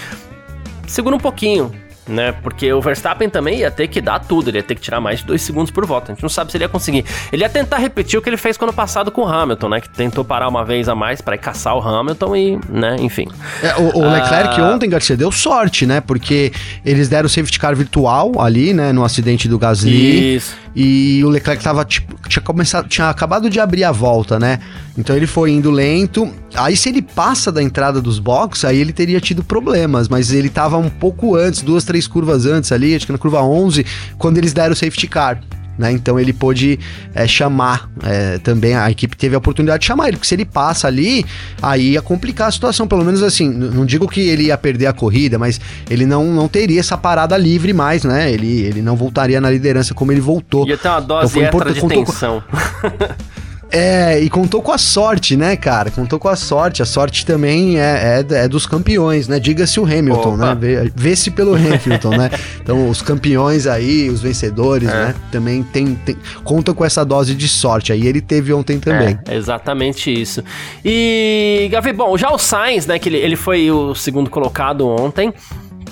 segura 0.86 1.14
um 1.14 1.20
pouquinho 1.20 1.72
né? 2.08 2.32
Porque 2.42 2.72
o 2.72 2.80
Verstappen 2.80 3.28
também 3.28 3.60
ia 3.60 3.70
ter 3.70 3.88
que 3.88 4.00
dar 4.00 4.18
tudo, 4.18 4.50
ele 4.50 4.58
ia 4.58 4.62
ter 4.62 4.74
que 4.74 4.80
tirar 4.80 5.00
mais 5.00 5.20
de 5.20 5.26
dois 5.26 5.42
segundos 5.42 5.70
por 5.70 5.86
volta. 5.86 6.12
A 6.12 6.14
gente 6.14 6.22
não 6.22 6.28
sabe 6.28 6.50
se 6.50 6.56
ele 6.56 6.64
ia 6.64 6.68
conseguir. 6.68 7.04
Ele 7.32 7.42
ia 7.42 7.48
tentar 7.48 7.78
repetir 7.78 8.18
o 8.18 8.22
que 8.22 8.28
ele 8.28 8.36
fez 8.36 8.56
quando 8.56 8.72
passado 8.72 9.10
com 9.10 9.22
o 9.22 9.26
Hamilton, 9.26 9.68
né? 9.68 9.80
Que 9.80 9.88
tentou 9.88 10.24
parar 10.24 10.48
uma 10.48 10.64
vez 10.64 10.88
a 10.88 10.94
mais 10.94 11.20
para 11.20 11.36
caçar 11.38 11.76
o 11.76 11.80
Hamilton 11.80 12.36
e, 12.36 12.58
né? 12.68 12.96
Enfim. 13.00 13.26
É, 13.62 13.76
o, 13.76 13.98
o, 13.98 14.12
Leclerc 14.12 14.60
ah... 14.60 14.74
ontem, 14.74 14.88
Garcia, 14.88 15.16
deu 15.16 15.32
sorte, 15.32 15.86
né? 15.86 16.00
Porque 16.00 16.52
eles 16.84 17.08
deram 17.08 17.26
o 17.26 17.28
safety 17.28 17.58
car 17.58 17.74
virtual 17.74 18.40
ali, 18.40 18.74
né? 18.74 18.92
No 18.92 19.04
acidente 19.04 19.48
do 19.48 19.58
Gasly. 19.58 20.36
Isso. 20.36 20.63
E 20.74 21.22
o 21.24 21.28
Leclerc 21.28 21.62
tava, 21.62 21.84
tipo, 21.84 22.16
tinha 22.28 22.42
começado, 22.42 22.88
tinha 22.88 23.08
acabado 23.08 23.48
de 23.48 23.60
abrir 23.60 23.84
a 23.84 23.92
volta, 23.92 24.38
né? 24.38 24.58
Então 24.98 25.14
ele 25.14 25.26
foi 25.26 25.52
indo 25.52 25.70
lento. 25.70 26.28
Aí 26.54 26.76
se 26.76 26.88
ele 26.88 27.00
passa 27.00 27.52
da 27.52 27.62
entrada 27.62 28.00
dos 28.00 28.18
boxes, 28.18 28.64
aí 28.64 28.78
ele 28.78 28.92
teria 28.92 29.20
tido 29.20 29.44
problemas, 29.44 30.08
mas 30.08 30.32
ele 30.32 30.48
tava 30.48 30.76
um 30.76 30.90
pouco 30.90 31.36
antes, 31.36 31.62
duas, 31.62 31.84
três 31.84 32.08
curvas 32.08 32.44
antes 32.44 32.72
ali, 32.72 32.94
acho 32.94 33.06
que 33.06 33.12
na 33.12 33.18
curva 33.18 33.42
11, 33.42 33.86
quando 34.18 34.38
eles 34.38 34.52
deram 34.52 34.72
o 34.72 34.76
safety 34.76 35.06
car. 35.06 35.40
Né? 35.78 35.92
Então 35.92 36.18
ele 36.18 36.32
pôde 36.32 36.78
é, 37.14 37.26
chamar 37.26 37.88
é, 38.02 38.38
também, 38.38 38.74
a 38.74 38.90
equipe 38.90 39.16
teve 39.16 39.34
a 39.34 39.38
oportunidade 39.38 39.80
de 39.80 39.86
chamar 39.86 40.08
ele, 40.08 40.16
porque 40.16 40.28
se 40.28 40.34
ele 40.34 40.44
passa 40.44 40.86
ali, 40.86 41.24
aí 41.60 41.92
ia 41.92 42.02
complicar 42.02 42.48
a 42.48 42.50
situação. 42.50 42.86
Pelo 42.86 43.04
menos 43.04 43.22
assim, 43.22 43.48
não 43.48 43.84
digo 43.84 44.08
que 44.08 44.20
ele 44.20 44.44
ia 44.44 44.58
perder 44.58 44.86
a 44.86 44.92
corrida, 44.92 45.38
mas 45.38 45.60
ele 45.90 46.06
não, 46.06 46.24
não 46.32 46.48
teria 46.48 46.80
essa 46.80 46.96
parada 46.96 47.36
livre 47.36 47.72
mais, 47.72 48.04
né? 48.04 48.32
Ele, 48.32 48.60
ele 48.62 48.82
não 48.82 48.96
voltaria 48.96 49.40
na 49.40 49.50
liderança 49.50 49.94
como 49.94 50.12
ele 50.12 50.20
voltou. 50.20 50.66
Ia 50.66 50.78
ter 50.78 50.88
uma 50.88 51.00
dose 51.00 51.38
então, 51.38 51.60
extra 51.60 51.72
de 51.72 51.88
tensão. 51.88 52.42
É, 53.74 54.20
e 54.20 54.30
contou 54.30 54.62
com 54.62 54.70
a 54.70 54.78
sorte, 54.78 55.36
né, 55.36 55.56
cara? 55.56 55.90
Contou 55.90 56.16
com 56.16 56.28
a 56.28 56.36
sorte. 56.36 56.80
A 56.80 56.84
sorte 56.84 57.26
também 57.26 57.76
é, 57.76 58.24
é, 58.30 58.44
é 58.44 58.48
dos 58.48 58.66
campeões, 58.66 59.26
né? 59.26 59.40
Diga-se 59.40 59.80
o 59.80 59.84
Hamilton, 59.84 60.34
Opa. 60.36 60.54
né? 60.54 60.90
Vê-se 60.94 61.28
pelo 61.32 61.54
Hamilton, 61.58 62.10
né? 62.16 62.30
Então, 62.62 62.88
os 62.88 63.02
campeões 63.02 63.66
aí, 63.66 64.08
os 64.08 64.22
vencedores, 64.22 64.88
é. 64.88 64.92
né? 64.92 65.14
Também 65.32 65.64
tem, 65.64 65.96
tem, 65.96 66.16
contam 66.44 66.72
com 66.72 66.84
essa 66.84 67.04
dose 67.04 67.34
de 67.34 67.48
sorte. 67.48 67.92
Aí 67.92 68.06
ele 68.06 68.20
teve 68.20 68.52
ontem 68.52 68.78
também. 68.78 69.18
É, 69.26 69.34
exatamente 69.34 70.08
isso. 70.12 70.44
E, 70.84 71.68
Gavi, 71.72 71.92
bom, 71.92 72.16
já 72.16 72.30
o 72.30 72.38
Sainz, 72.38 72.86
né? 72.86 72.96
Que 73.00 73.08
ele, 73.08 73.18
ele 73.18 73.36
foi 73.36 73.72
o 73.72 73.92
segundo 73.92 74.30
colocado 74.30 74.86
ontem 74.86 75.34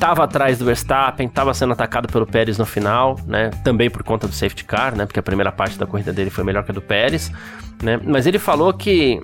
estava 0.02 0.24
atrás 0.24 0.58
do 0.58 0.64
Verstappen, 0.64 1.28
estava 1.28 1.54
sendo 1.54 1.74
atacado 1.74 2.08
pelo 2.08 2.26
Pérez 2.26 2.58
no 2.58 2.66
final, 2.66 3.16
né? 3.24 3.50
Também 3.62 3.88
por 3.88 4.02
conta 4.02 4.26
do 4.26 4.34
safety 4.34 4.64
car, 4.64 4.96
né? 4.96 5.06
Porque 5.06 5.20
a 5.20 5.22
primeira 5.22 5.52
parte 5.52 5.78
da 5.78 5.86
corrida 5.86 6.12
dele 6.12 6.28
foi 6.28 6.42
melhor 6.42 6.64
que 6.64 6.72
a 6.72 6.74
do 6.74 6.82
Pérez, 6.82 7.30
né? 7.80 8.00
Mas 8.04 8.26
ele 8.26 8.40
falou 8.40 8.74
que 8.74 9.22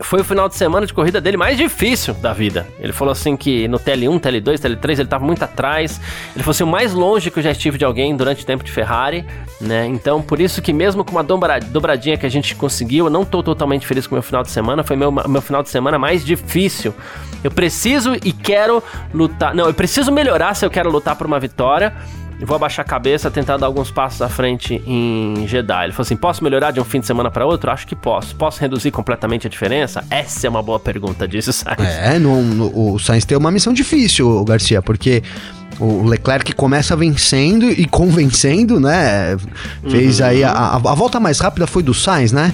foi 0.00 0.20
o 0.20 0.24
final 0.24 0.48
de 0.48 0.56
semana 0.56 0.86
de 0.86 0.92
corrida 0.92 1.20
dele 1.20 1.36
mais 1.36 1.56
difícil 1.56 2.14
da 2.14 2.32
vida. 2.32 2.66
Ele 2.78 2.92
falou 2.92 3.12
assim 3.12 3.36
que 3.36 3.66
no 3.68 3.78
TL1, 3.78 4.20
TL2, 4.20 4.58
TL3 4.58 4.90
ele 4.90 5.02
estava 5.02 5.24
muito 5.24 5.42
atrás. 5.42 6.00
Ele 6.34 6.42
falou 6.42 6.50
assim, 6.50 6.64
o 6.64 6.66
mais 6.66 6.92
longe 6.92 7.30
que 7.30 7.38
eu 7.38 7.42
já 7.42 7.50
estive 7.50 7.78
de 7.78 7.84
alguém 7.84 8.16
durante 8.16 8.42
o 8.42 8.46
tempo 8.46 8.64
de 8.64 8.70
Ferrari, 8.70 9.24
né? 9.60 9.86
Então, 9.86 10.20
por 10.20 10.40
isso 10.40 10.60
que 10.60 10.72
mesmo 10.72 11.04
com 11.04 11.12
uma 11.12 11.22
dobradinha 11.22 12.16
que 12.16 12.26
a 12.26 12.28
gente 12.28 12.54
conseguiu, 12.54 13.06
eu 13.06 13.10
não 13.10 13.22
estou 13.22 13.42
totalmente 13.42 13.86
feliz 13.86 14.06
com 14.06 14.14
o 14.14 14.16
meu 14.16 14.22
final 14.22 14.42
de 14.42 14.50
semana, 14.50 14.82
foi 14.82 14.96
meu, 14.96 15.12
meu 15.12 15.40
final 15.40 15.62
de 15.62 15.70
semana 15.70 15.98
mais 15.98 16.24
difícil. 16.24 16.94
Eu 17.42 17.50
preciso 17.50 18.14
e 18.14 18.32
quero 18.32 18.82
lutar. 19.12 19.54
Não, 19.54 19.66
eu 19.66 19.74
preciso 19.74 20.12
melhorar 20.12 20.54
se 20.54 20.64
eu 20.64 20.70
quero 20.70 20.90
lutar 20.90 21.16
por 21.16 21.26
uma 21.26 21.40
vitória 21.40 21.92
vou 22.46 22.56
abaixar 22.56 22.84
a 22.84 22.88
cabeça, 22.88 23.30
tentar 23.30 23.56
dar 23.56 23.66
alguns 23.66 23.90
passos 23.90 24.20
à 24.20 24.28
frente 24.28 24.82
em 24.86 25.46
Jeddah. 25.46 25.84
Ele 25.84 25.92
falou 25.92 26.02
assim: 26.02 26.16
posso 26.16 26.42
melhorar 26.42 26.70
de 26.70 26.80
um 26.80 26.84
fim 26.84 27.00
de 27.00 27.06
semana 27.06 27.30
para 27.30 27.46
outro? 27.46 27.70
Acho 27.70 27.86
que 27.86 27.94
posso. 27.94 28.34
Posso 28.34 28.60
reduzir 28.60 28.90
completamente 28.90 29.46
a 29.46 29.50
diferença? 29.50 30.04
Essa 30.10 30.46
é 30.46 30.50
uma 30.50 30.62
boa 30.62 30.80
pergunta, 30.80 31.26
disse 31.28 31.50
o 31.50 31.52
Sainz. 31.54 31.78
É, 31.80 32.18
no, 32.18 32.42
no, 32.42 32.94
o 32.94 32.98
Sainz 32.98 33.24
tem 33.24 33.36
uma 33.38 33.50
missão 33.50 33.72
difícil, 33.72 34.44
Garcia, 34.44 34.82
porque 34.82 35.22
o 35.78 36.04
Leclerc 36.04 36.52
começa 36.54 36.96
vencendo 36.96 37.70
e 37.70 37.86
convencendo, 37.86 38.80
né? 38.80 39.36
Fez 39.88 40.20
uhum. 40.20 40.26
aí 40.26 40.44
a, 40.44 40.50
a, 40.50 40.76
a, 40.76 40.94
volta 40.94 41.20
mais 41.20 41.38
rápida 41.38 41.66
foi 41.66 41.82
do 41.82 41.94
Sainz, 41.94 42.32
né? 42.32 42.52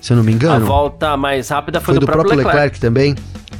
Se 0.00 0.12
eu 0.12 0.16
não 0.16 0.24
me 0.24 0.32
engano. 0.32 0.64
A 0.64 0.66
volta 0.66 1.16
mais 1.16 1.50
rápida 1.50 1.80
foi, 1.80 1.94
foi 1.94 1.94
do, 1.94 2.00
do, 2.00 2.06
próprio, 2.06 2.24
próprio 2.24 2.46
Leclerc. 2.46 2.78
Leclerc 2.78 2.80
também 2.80 3.14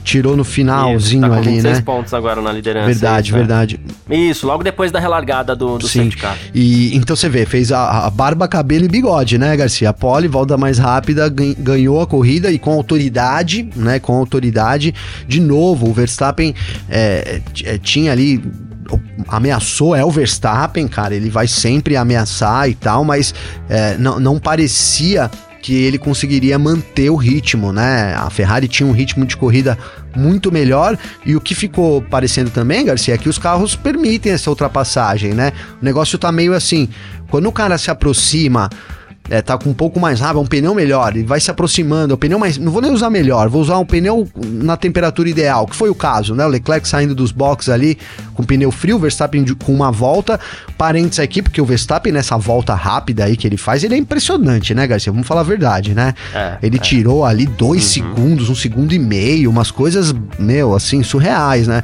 tirou 0.05 0.37
no 0.37 0.45
finalzinho 0.45 1.21
Isso, 1.21 1.21
tá 1.21 1.29
com 1.29 1.35
ali, 1.35 1.51
26 1.51 1.77
né? 1.79 1.83
pontos 1.85 2.15
agora 2.15 2.41
na 2.41 2.53
liderança. 2.53 2.87
Verdade, 2.87 3.29
aí, 3.29 3.33
tá? 3.33 3.39
verdade. 3.39 3.81
Isso, 4.11 4.47
logo 4.47 4.63
depois 4.63 4.91
da 4.91 4.99
relargada 4.99 5.55
do, 5.55 5.79
do 5.79 5.89
Sim. 5.89 6.11
E 6.55 6.97
então 6.97 7.15
você 7.15 7.29
vê, 7.29 7.47
fez 7.47 7.71
a, 7.73 8.07
a, 8.07 8.11
barba, 8.11 8.49
cabelo 8.49 8.85
e 8.85 8.89
bigode, 8.89 9.39
né, 9.39 9.57
Garcia? 9.57 9.91
A 9.91 9.93
pole, 9.93 10.29
volta 10.29 10.57
mais 10.57 10.79
rápida, 10.79 11.29
ganhou 11.29 12.01
a 12.01 12.07
corrida 12.07 12.51
e 12.51 12.59
com 12.59 12.73
autoridade, 12.73 13.69
né? 13.77 13.99
Com 13.99 14.15
autoridade. 14.15 14.95
De 15.27 15.41
novo, 15.41 15.89
o 15.89 15.93
Verstappen 15.93 16.55
é, 16.89 17.41
é, 17.65 17.79
tinha 17.79 18.13
ali 18.13 18.43
ameaçou 19.29 19.95
é 19.95 20.05
o 20.05 20.11
Verstappen, 20.11 20.89
cara. 20.89 21.15
Ele 21.15 21.31
vai 21.31 21.47
sempre 21.47 21.97
ameaçar 21.97 22.69
e 22.69 22.75
tal, 22.75 23.05
mas 23.05 23.35
é, 23.69 23.97
não, 23.97 24.19
não 24.19 24.39
parecia 24.39 25.31
que 25.63 25.75
ele 25.75 25.99
conseguiria 25.99 26.59
manter 26.59 27.11
o 27.11 27.17
ritmo, 27.17 27.73
né? 27.73 28.15
A 28.15 28.31
Ferrari 28.31 28.67
tinha 28.67 28.87
um 28.89 28.93
ritmo 28.93 29.27
de 29.27 29.37
corrida 29.37 29.79
muito 30.17 30.51
melhor 30.51 30.99
e 31.25 31.37
o 31.37 31.41
que 31.41 31.55
ficou 31.55 32.03
parecendo 32.03 32.51
também, 32.51 32.85
Garcia, 32.85 33.15
é 33.15 33.19
que 33.19 33.29
os 33.29 33.39
carros 33.39 33.77
permitem 33.77 34.33
essa 34.33 34.51
ultrapassagem, 34.51 35.35
né? 35.35 35.53
O 35.81 35.85
negócio 35.85 36.19
tá 36.19 36.33
meio 36.33 36.55
assim, 36.55 36.89
quando 37.29 37.47
o 37.47 37.53
cara 37.53 37.77
se 37.79 37.91
aproxima 37.91 38.71
é, 39.29 39.41
tá 39.41 39.57
com 39.57 39.71
um 39.71 39.75
pouco 39.75 40.01
mais 40.01 40.21
rápido, 40.21 40.39
é 40.39 40.43
um 40.43 40.47
pneu 40.47 40.75
melhor, 40.75 41.17
e 41.17 41.23
vai 41.23 41.41
se 41.41 41.51
aproximando, 41.51 42.13
é 42.13 42.15
o 42.15 42.19
pneu 42.19 42.39
mais. 42.39 42.59
Não 42.59 42.73
vou 42.73 42.83
nem 42.83 42.91
usar 42.91 43.11
melhor, 43.11 43.49
vou 43.49 43.63
usar 43.63 43.79
um 43.79 43.87
pneu 43.87 44.29
na 44.37 44.77
temperatura 44.77 45.29
ideal, 45.29 45.67
que 45.67 45.77
foi 45.77 45.89
o 45.89 45.95
caso, 45.95 46.35
né? 46.35 46.45
O 46.45 46.49
Leclerc 46.49 46.89
saindo 46.89 47.15
dos 47.15 47.31
boxes 47.31 47.69
ali 47.69 47.97
com 48.35 48.43
pneu 48.43 48.73
frio, 48.73 48.97
o 48.97 48.99
Verstappen 48.99 49.45
com 49.65 49.73
uma 49.73 49.93
volta. 49.93 50.41
Parênteses 50.77 51.21
aqui, 51.21 51.43
porque 51.43 51.61
o 51.61 51.65
Verstappen 51.65 52.13
nessa 52.13 52.37
volta 52.37 52.75
rápida 52.75 53.25
aí 53.25 53.37
que 53.37 53.47
ele 53.47 53.57
faz, 53.57 53.85
ele 53.85 53.95
é 53.95 53.99
impressionante, 53.99 54.75
né, 54.75 54.87
Garcia? 54.87 55.13
Vamos 55.13 55.27
falar 55.27 55.43
a 55.43 55.45
verdade, 55.45 55.95
né? 55.95 56.15
É, 56.35 56.59
ele 56.63 56.77
é. 56.77 56.81
tirou 56.81 57.25
ali 57.25 57.47
dois 57.47 57.85
uhum. 57.85 57.89
segundos, 57.89 58.49
um 58.49 58.55
segundo 58.55 58.93
e 58.93 58.99
meio, 58.99 59.49
umas 59.51 59.71
coisas, 59.71 60.13
meu, 60.39 60.75
assim, 60.75 61.03
surreais, 61.03 61.69
né? 61.69 61.83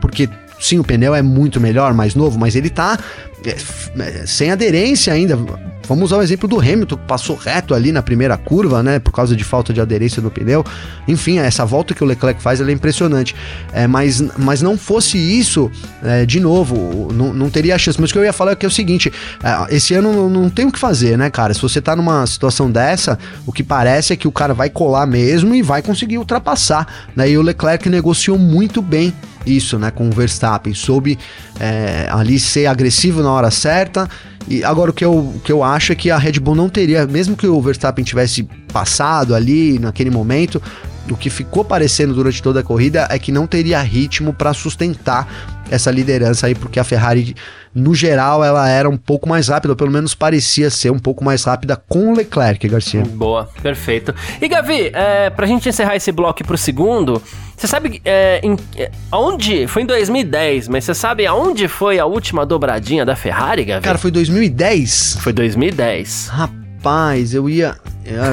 Porque 0.00 0.28
sim, 0.66 0.78
o 0.78 0.84
pneu 0.84 1.14
é 1.14 1.22
muito 1.22 1.60
melhor, 1.60 1.94
mais 1.94 2.14
novo, 2.14 2.38
mas 2.38 2.56
ele 2.56 2.70
tá 2.70 2.98
é, 3.44 4.26
sem 4.26 4.50
aderência 4.50 5.12
ainda. 5.12 5.38
Vamos 5.86 6.06
usar 6.06 6.16
o 6.16 6.22
exemplo 6.22 6.48
do 6.48 6.58
Hamilton, 6.58 6.96
que 6.96 7.04
passou 7.06 7.36
reto 7.36 7.72
ali 7.72 7.92
na 7.92 8.02
primeira 8.02 8.36
curva, 8.36 8.82
né? 8.82 8.98
Por 8.98 9.12
causa 9.12 9.36
de 9.36 9.44
falta 9.44 9.72
de 9.72 9.80
aderência 9.80 10.20
no 10.20 10.32
pneu. 10.32 10.64
Enfim, 11.06 11.38
essa 11.38 11.64
volta 11.64 11.94
que 11.94 12.02
o 12.02 12.06
Leclerc 12.06 12.42
faz 12.42 12.60
é 12.60 12.72
impressionante. 12.72 13.36
É, 13.72 13.86
mas, 13.86 14.20
mas 14.36 14.60
não 14.60 14.76
fosse 14.76 15.16
isso, 15.16 15.70
é, 16.02 16.26
de 16.26 16.40
novo, 16.40 17.12
não, 17.12 17.32
não 17.32 17.48
teria 17.48 17.78
chance. 17.78 18.00
Mas 18.00 18.10
o 18.10 18.12
que 18.14 18.18
eu 18.18 18.24
ia 18.24 18.32
falar 18.32 18.52
é 18.52 18.56
que 18.56 18.66
é 18.66 18.68
o 18.68 18.72
seguinte: 18.72 19.12
é, 19.42 19.76
esse 19.76 19.94
ano 19.94 20.12
não, 20.12 20.28
não 20.28 20.50
tem 20.50 20.66
o 20.66 20.72
que 20.72 20.78
fazer, 20.78 21.16
né, 21.16 21.30
cara? 21.30 21.54
Se 21.54 21.62
você 21.62 21.80
tá 21.80 21.94
numa 21.94 22.26
situação 22.26 22.68
dessa, 22.68 23.16
o 23.46 23.52
que 23.52 23.62
parece 23.62 24.12
é 24.12 24.16
que 24.16 24.26
o 24.26 24.32
cara 24.32 24.54
vai 24.54 24.68
colar 24.68 25.06
mesmo 25.06 25.54
e 25.54 25.62
vai 25.62 25.82
conseguir 25.82 26.18
ultrapassar. 26.18 27.08
Né? 27.14 27.30
E 27.30 27.38
o 27.38 27.42
Leclerc 27.42 27.88
negociou 27.88 28.36
muito 28.36 28.82
bem 28.82 29.14
isso, 29.46 29.78
né, 29.78 29.90
com 29.90 30.08
o 30.08 30.10
Verstappen, 30.10 30.74
soube 30.74 31.18
é, 31.60 32.08
ali 32.10 32.38
ser 32.38 32.66
agressivo 32.66 33.22
na 33.22 33.30
hora 33.30 33.50
certa. 33.50 34.08
E 34.48 34.62
agora 34.62 34.90
o 34.90 34.94
que 34.94 35.04
eu, 35.04 35.12
o 35.12 35.40
que 35.42 35.50
eu 35.50 35.62
acho 35.62 35.92
é 35.92 35.94
que 35.94 36.10
a 36.10 36.18
Red 36.18 36.38
Bull 36.40 36.54
não 36.54 36.68
teria, 36.68 37.06
mesmo 37.06 37.36
que 37.36 37.46
o 37.46 37.60
Verstappen 37.60 38.04
tivesse 38.04 38.44
passado 38.72 39.34
ali 39.34 39.78
naquele 39.78 40.10
momento, 40.10 40.62
o 41.10 41.16
que 41.16 41.30
ficou 41.30 41.64
parecendo 41.64 42.14
durante 42.14 42.42
toda 42.42 42.60
a 42.60 42.62
corrida 42.62 43.06
é 43.10 43.18
que 43.18 43.30
não 43.30 43.46
teria 43.46 43.80
ritmo 43.80 44.32
para 44.32 44.52
sustentar 44.52 45.54
essa 45.70 45.90
liderança 45.90 46.46
aí, 46.46 46.54
porque 46.54 46.78
a 46.78 46.84
Ferrari, 46.84 47.34
no 47.74 47.94
geral, 47.94 48.44
ela 48.44 48.68
era 48.68 48.88
um 48.88 48.96
pouco 48.96 49.28
mais 49.28 49.48
rápida, 49.48 49.72
ou 49.72 49.76
pelo 49.76 49.90
menos 49.90 50.14
parecia 50.14 50.70
ser 50.70 50.90
um 50.90 50.98
pouco 50.98 51.24
mais 51.24 51.44
rápida 51.44 51.76
com 51.88 52.12
o 52.12 52.16
Leclerc, 52.16 52.68
Garcia. 52.68 53.02
Boa, 53.02 53.48
perfeito. 53.62 54.14
E 54.40 54.48
Gavi, 54.48 54.90
é, 54.92 55.30
pra 55.30 55.46
gente 55.46 55.68
encerrar 55.68 55.96
esse 55.96 56.12
bloco 56.12 56.44
pro 56.44 56.56
segundo, 56.56 57.20
você 57.56 57.66
sabe 57.66 58.00
é, 58.04 58.40
em, 58.42 58.56
é, 58.76 58.90
aonde? 59.10 59.66
Foi 59.66 59.82
em 59.82 59.86
2010, 59.86 60.68
mas 60.68 60.84
você 60.84 60.94
sabe 60.94 61.26
aonde 61.26 61.68
foi 61.68 61.98
a 61.98 62.06
última 62.06 62.46
dobradinha 62.46 63.04
da 63.04 63.16
Ferrari, 63.16 63.64
Gavi? 63.64 63.82
Cara, 63.82 63.98
foi 63.98 64.10
2010? 64.10 65.18
Foi 65.20 65.32
2010. 65.32 66.28
Rapaz, 66.28 67.34
eu 67.34 67.48
ia. 67.48 67.76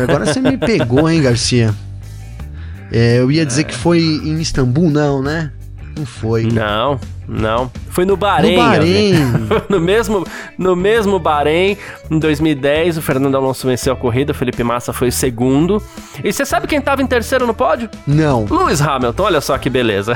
Agora 0.03 0.25
você 0.25 0.39
me 0.39 0.57
pegou, 0.57 1.09
hein, 1.09 1.21
Garcia? 1.21 1.73
É, 2.93 3.17
eu 3.17 3.31
ia 3.31 3.43
dizer 3.43 3.63
que 3.63 3.75
foi 3.75 3.99
em 3.99 4.39
Istambul, 4.39 4.91
não, 4.91 5.19
né? 5.19 5.51
Não 5.97 6.05
foi. 6.05 6.43
Não, 6.43 6.99
não. 7.27 7.71
Foi 7.89 8.05
no 8.05 8.17
Bahrein. 8.17 8.57
No 8.57 8.63
Bahrein. 8.63 9.13
no, 9.69 9.79
mesmo, 9.79 10.25
no 10.57 10.75
mesmo 10.75 11.19
Bahrein, 11.19 11.77
em 12.09 12.19
2010, 12.19 12.97
o 12.97 13.01
Fernando 13.01 13.35
Alonso 13.35 13.67
venceu 13.67 13.93
a 13.93 13.95
corrida, 13.95 14.31
o 14.31 14.35
Felipe 14.35 14.63
Massa 14.63 14.91
foi 14.91 15.09
o 15.09 15.11
segundo. 15.11 15.81
E 16.23 16.31
você 16.31 16.45
sabe 16.45 16.67
quem 16.67 16.79
estava 16.79 17.01
em 17.01 17.07
terceiro 17.07 17.47
no 17.47 17.53
pódio? 17.53 17.89
Não. 18.05 18.45
Lewis 18.49 18.81
Hamilton, 18.81 19.23
olha 19.23 19.41
só 19.41 19.57
que 19.57 19.69
beleza. 19.69 20.13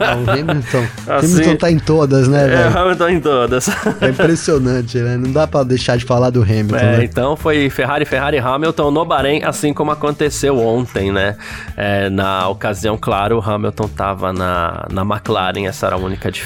Ah, 0.00 0.16
o 0.18 0.30
Hamilton. 0.30 0.84
Assim, 1.06 1.34
Hamilton 1.34 1.56
tá 1.56 1.70
em 1.70 1.78
todas, 1.78 2.28
né, 2.28 2.44
é, 2.44 2.48
velho? 2.48 2.76
É, 2.76 2.80
Hamilton 2.80 3.08
em 3.08 3.20
todas. 3.20 3.68
É 4.00 4.08
impressionante, 4.08 4.98
né? 4.98 5.16
Não 5.16 5.32
dá 5.32 5.46
pra 5.46 5.62
deixar 5.62 5.96
de 5.96 6.04
falar 6.04 6.30
do 6.30 6.42
Hamilton, 6.42 6.76
é, 6.76 6.96
né? 6.98 7.04
Então 7.04 7.36
foi 7.36 7.70
Ferrari, 7.70 8.04
Ferrari 8.04 8.38
Hamilton 8.38 8.90
no 8.90 9.04
Bahrein, 9.04 9.42
assim 9.44 9.72
como 9.72 9.90
aconteceu 9.90 10.58
ontem, 10.58 11.10
né? 11.10 11.36
É, 11.76 12.10
na 12.10 12.48
ocasião, 12.48 12.98
claro, 13.00 13.38
o 13.38 13.40
Hamilton 13.40 13.88
tava 13.88 14.32
na, 14.32 14.86
na 14.90 15.02
McLaren, 15.02 15.66
essa 15.66 15.86
era 15.86 15.96
a 15.96 15.98
única 15.98 16.30
diferença. 16.30 16.41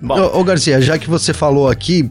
Bom. 0.00 0.18
Ô, 0.18 0.40
ô, 0.40 0.44
Garcia, 0.44 0.80
já 0.80 0.98
que 0.98 1.08
você 1.08 1.32
falou 1.32 1.68
aqui, 1.68 2.10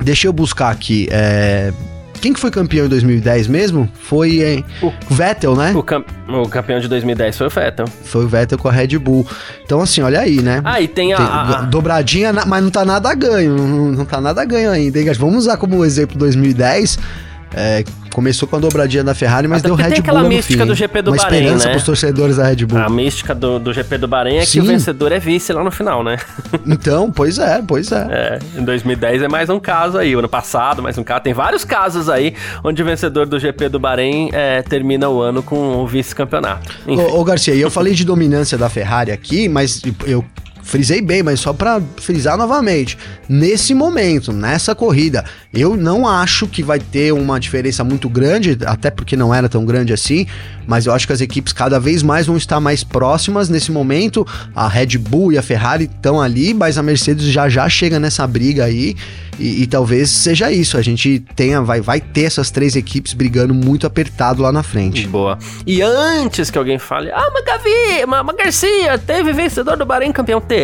deixa 0.00 0.26
eu 0.26 0.32
buscar 0.32 0.70
aqui. 0.70 1.08
É... 1.10 1.72
Quem 2.20 2.32
que 2.32 2.40
foi 2.40 2.50
campeão 2.50 2.86
em 2.86 2.88
2010 2.88 3.46
mesmo? 3.46 3.88
Foi 3.94 4.40
é, 4.40 4.64
o 4.82 5.14
Vettel, 5.14 5.54
né? 5.54 5.72
O, 5.72 5.84
cam 5.84 6.04
o, 6.28 6.48
campeão 6.48 6.80
de 6.80 6.88
2010 6.88 7.38
foi 7.38 7.46
o 7.46 7.50
Vettel. 7.50 7.86
Foi 7.86 8.24
o 8.24 8.28
Vettel 8.28 8.58
com 8.58 8.66
a 8.66 8.72
Red 8.72 8.98
Bull. 8.98 9.24
Então, 9.64 9.80
assim, 9.80 10.00
olha 10.00 10.18
aí, 10.18 10.42
né? 10.42 10.60
Ah, 10.64 10.80
e 10.80 10.88
tem 10.88 11.12
a. 11.12 11.16
Tem, 11.16 11.26
a, 11.26 11.40
a... 11.40 11.62
Dobradinha, 11.62 12.32
mas 12.32 12.62
não 12.62 12.70
tá 12.70 12.84
nada 12.84 13.14
ganho. 13.14 13.56
Não, 13.56 13.92
não 13.92 14.04
tá 14.04 14.20
nada 14.20 14.44
ganho 14.44 14.70
ainda, 14.70 14.98
hein? 14.98 15.12
Vamos 15.12 15.36
usar 15.36 15.58
como 15.58 15.84
exemplo 15.84 16.18
2010 16.18 16.98
É, 17.54 17.84
começou 18.12 18.48
com 18.48 18.56
a 18.56 18.58
dobradinha 18.58 19.04
da 19.04 19.14
Ferrari, 19.14 19.46
mas 19.48 19.60
Até 19.60 19.68
deu 19.68 19.76
Red 19.76 19.84
tem 19.84 19.90
Bull 19.90 20.00
aquela 20.00 20.22
mística 20.28 20.62
fim. 20.64 20.68
do 20.68 20.74
GP 20.74 21.02
do 21.02 21.10
Uma 21.12 21.16
Bahrein, 21.16 21.38
esperança 21.38 21.66
né? 21.66 21.72
pros 21.72 21.84
torcedores 21.84 22.36
da 22.36 22.44
Red 22.46 22.66
Bull. 22.66 22.78
A 22.78 22.88
mística 22.88 23.34
do, 23.34 23.58
do 23.58 23.72
GP 23.72 23.98
do 23.98 24.08
Bahrein 24.08 24.36
é 24.36 24.40
que 24.40 24.46
Sim. 24.46 24.60
o 24.60 24.64
vencedor 24.64 25.12
é 25.12 25.18
vice 25.18 25.52
lá 25.52 25.62
no 25.62 25.70
final, 25.70 26.02
né? 26.02 26.18
Então, 26.66 27.10
pois 27.10 27.38
é, 27.38 27.62
pois 27.66 27.92
é. 27.92 28.06
É, 28.10 28.60
em 28.60 28.64
2010 28.64 29.22
é 29.22 29.28
mais 29.28 29.48
um 29.48 29.58
caso 29.58 29.98
aí, 29.98 30.14
o 30.14 30.18
ano 30.18 30.28
passado 30.28 30.82
mais 30.82 30.98
um 30.98 31.04
caso. 31.04 31.22
Tem 31.22 31.32
vários 31.32 31.64
casos 31.64 32.08
aí 32.08 32.34
onde 32.62 32.82
o 32.82 32.84
vencedor 32.84 33.26
do 33.26 33.38
GP 33.38 33.68
do 33.68 33.78
Bahrein 33.78 34.30
é, 34.32 34.62
termina 34.62 35.08
o 35.08 35.20
ano 35.20 35.42
com 35.42 35.76
o 35.76 35.86
vice-campeonato. 35.86 36.72
Ô, 36.86 37.20
ô, 37.20 37.24
Garcia, 37.24 37.54
e 37.54 37.60
eu 37.60 37.70
falei 37.70 37.94
de 37.94 38.04
dominância 38.04 38.58
da 38.58 38.68
Ferrari 38.68 39.10
aqui, 39.10 39.48
mas 39.48 39.82
eu 40.06 40.24
frisei 40.68 41.00
bem, 41.00 41.22
mas 41.22 41.40
só 41.40 41.52
pra 41.52 41.80
frisar 41.96 42.36
novamente. 42.36 42.98
Nesse 43.28 43.72
momento, 43.74 44.32
nessa 44.32 44.74
corrida, 44.74 45.24
eu 45.52 45.76
não 45.76 46.06
acho 46.06 46.46
que 46.46 46.62
vai 46.62 46.78
ter 46.78 47.12
uma 47.12 47.40
diferença 47.40 47.82
muito 47.82 48.08
grande, 48.08 48.56
até 48.66 48.90
porque 48.90 49.16
não 49.16 49.34
era 49.34 49.48
tão 49.48 49.64
grande 49.64 49.94
assim, 49.94 50.26
mas 50.66 50.84
eu 50.84 50.92
acho 50.92 51.06
que 51.06 51.12
as 51.12 51.22
equipes 51.22 51.54
cada 51.54 51.80
vez 51.80 52.02
mais 52.02 52.26
vão 52.26 52.36
estar 52.36 52.60
mais 52.60 52.84
próximas 52.84 53.48
nesse 53.48 53.72
momento. 53.72 54.26
A 54.54 54.68
Red 54.68 54.98
Bull 54.98 55.32
e 55.32 55.38
a 55.38 55.42
Ferrari 55.42 55.84
estão 55.84 56.20
ali, 56.20 56.52
mas 56.52 56.76
a 56.76 56.82
Mercedes 56.82 57.24
já 57.24 57.48
já 57.48 57.66
chega 57.68 57.98
nessa 57.98 58.26
briga 58.26 58.64
aí. 58.64 58.94
E, 59.38 59.62
e 59.62 59.66
talvez 59.66 60.10
seja 60.10 60.50
isso, 60.50 60.76
a 60.76 60.82
gente 60.82 61.20
tenha, 61.36 61.62
vai, 61.62 61.80
vai 61.80 62.00
ter 62.00 62.24
essas 62.24 62.50
três 62.50 62.74
equipes 62.74 63.14
brigando 63.14 63.54
muito 63.54 63.86
apertado 63.86 64.42
lá 64.42 64.50
na 64.50 64.64
frente. 64.64 65.06
Boa. 65.06 65.38
E 65.64 65.80
antes 65.80 66.50
que 66.50 66.58
alguém 66.58 66.78
fale, 66.78 67.10
ah, 67.12 67.30
mas 67.32 67.44
Gavi, 67.44 68.06
mas, 68.06 68.24
mas 68.24 68.36
Garcia, 68.36 68.98
teve 68.98 69.32
vencedor 69.32 69.76
do 69.76 69.86
Bahrein 69.86 70.10
campeão? 70.10 70.40
Teve. 70.40 70.57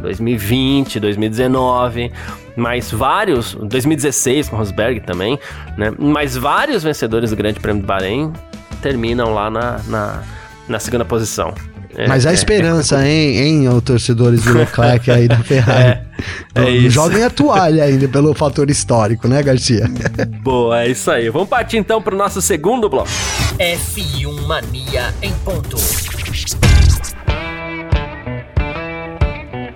2020, 0.00 1.00
2019, 1.00 2.12
mas 2.56 2.90
vários, 2.90 3.54
2016 3.54 4.48
com 4.48 4.56
Rosberg 4.56 5.00
também, 5.00 5.38
né? 5.76 5.92
Mas 5.98 6.36
vários 6.36 6.82
vencedores 6.82 7.30
do 7.30 7.36
Grande 7.36 7.60
Prêmio 7.60 7.82
do 7.82 7.86
Bahrein 7.86 8.32
terminam 8.82 9.32
lá 9.32 9.50
na, 9.50 9.80
na, 9.88 10.22
na 10.68 10.78
segunda 10.78 11.04
posição. 11.04 11.54
É, 11.96 12.08
Mas 12.08 12.26
há 12.26 12.32
é, 12.32 12.34
esperança, 12.34 13.06
hein, 13.06 13.36
hein, 13.38 13.68
ô, 13.68 13.80
torcedores 13.80 14.42
do 14.42 14.52
Leclerc 14.52 15.10
aí 15.10 15.28
da 15.28 15.38
Ferrari. 15.44 16.00
É, 16.54 16.64
é 16.64 16.70
isso. 16.70 16.90
Joguem 16.90 17.22
a 17.22 17.30
toalha 17.30 17.84
ainda 17.84 18.08
pelo 18.08 18.34
fator 18.34 18.68
histórico, 18.68 19.28
né, 19.28 19.42
Garcia? 19.42 19.88
Boa, 20.42 20.82
é 20.82 20.88
isso 20.88 21.10
aí. 21.10 21.30
Vamos 21.30 21.48
partir 21.48 21.76
então 21.76 22.02
pro 22.02 22.16
nosso 22.16 22.42
segundo 22.42 22.88
bloco. 22.88 23.08
F1 23.58 24.46
Mania 24.46 25.14
em 25.22 25.32
ponto. 25.44 25.76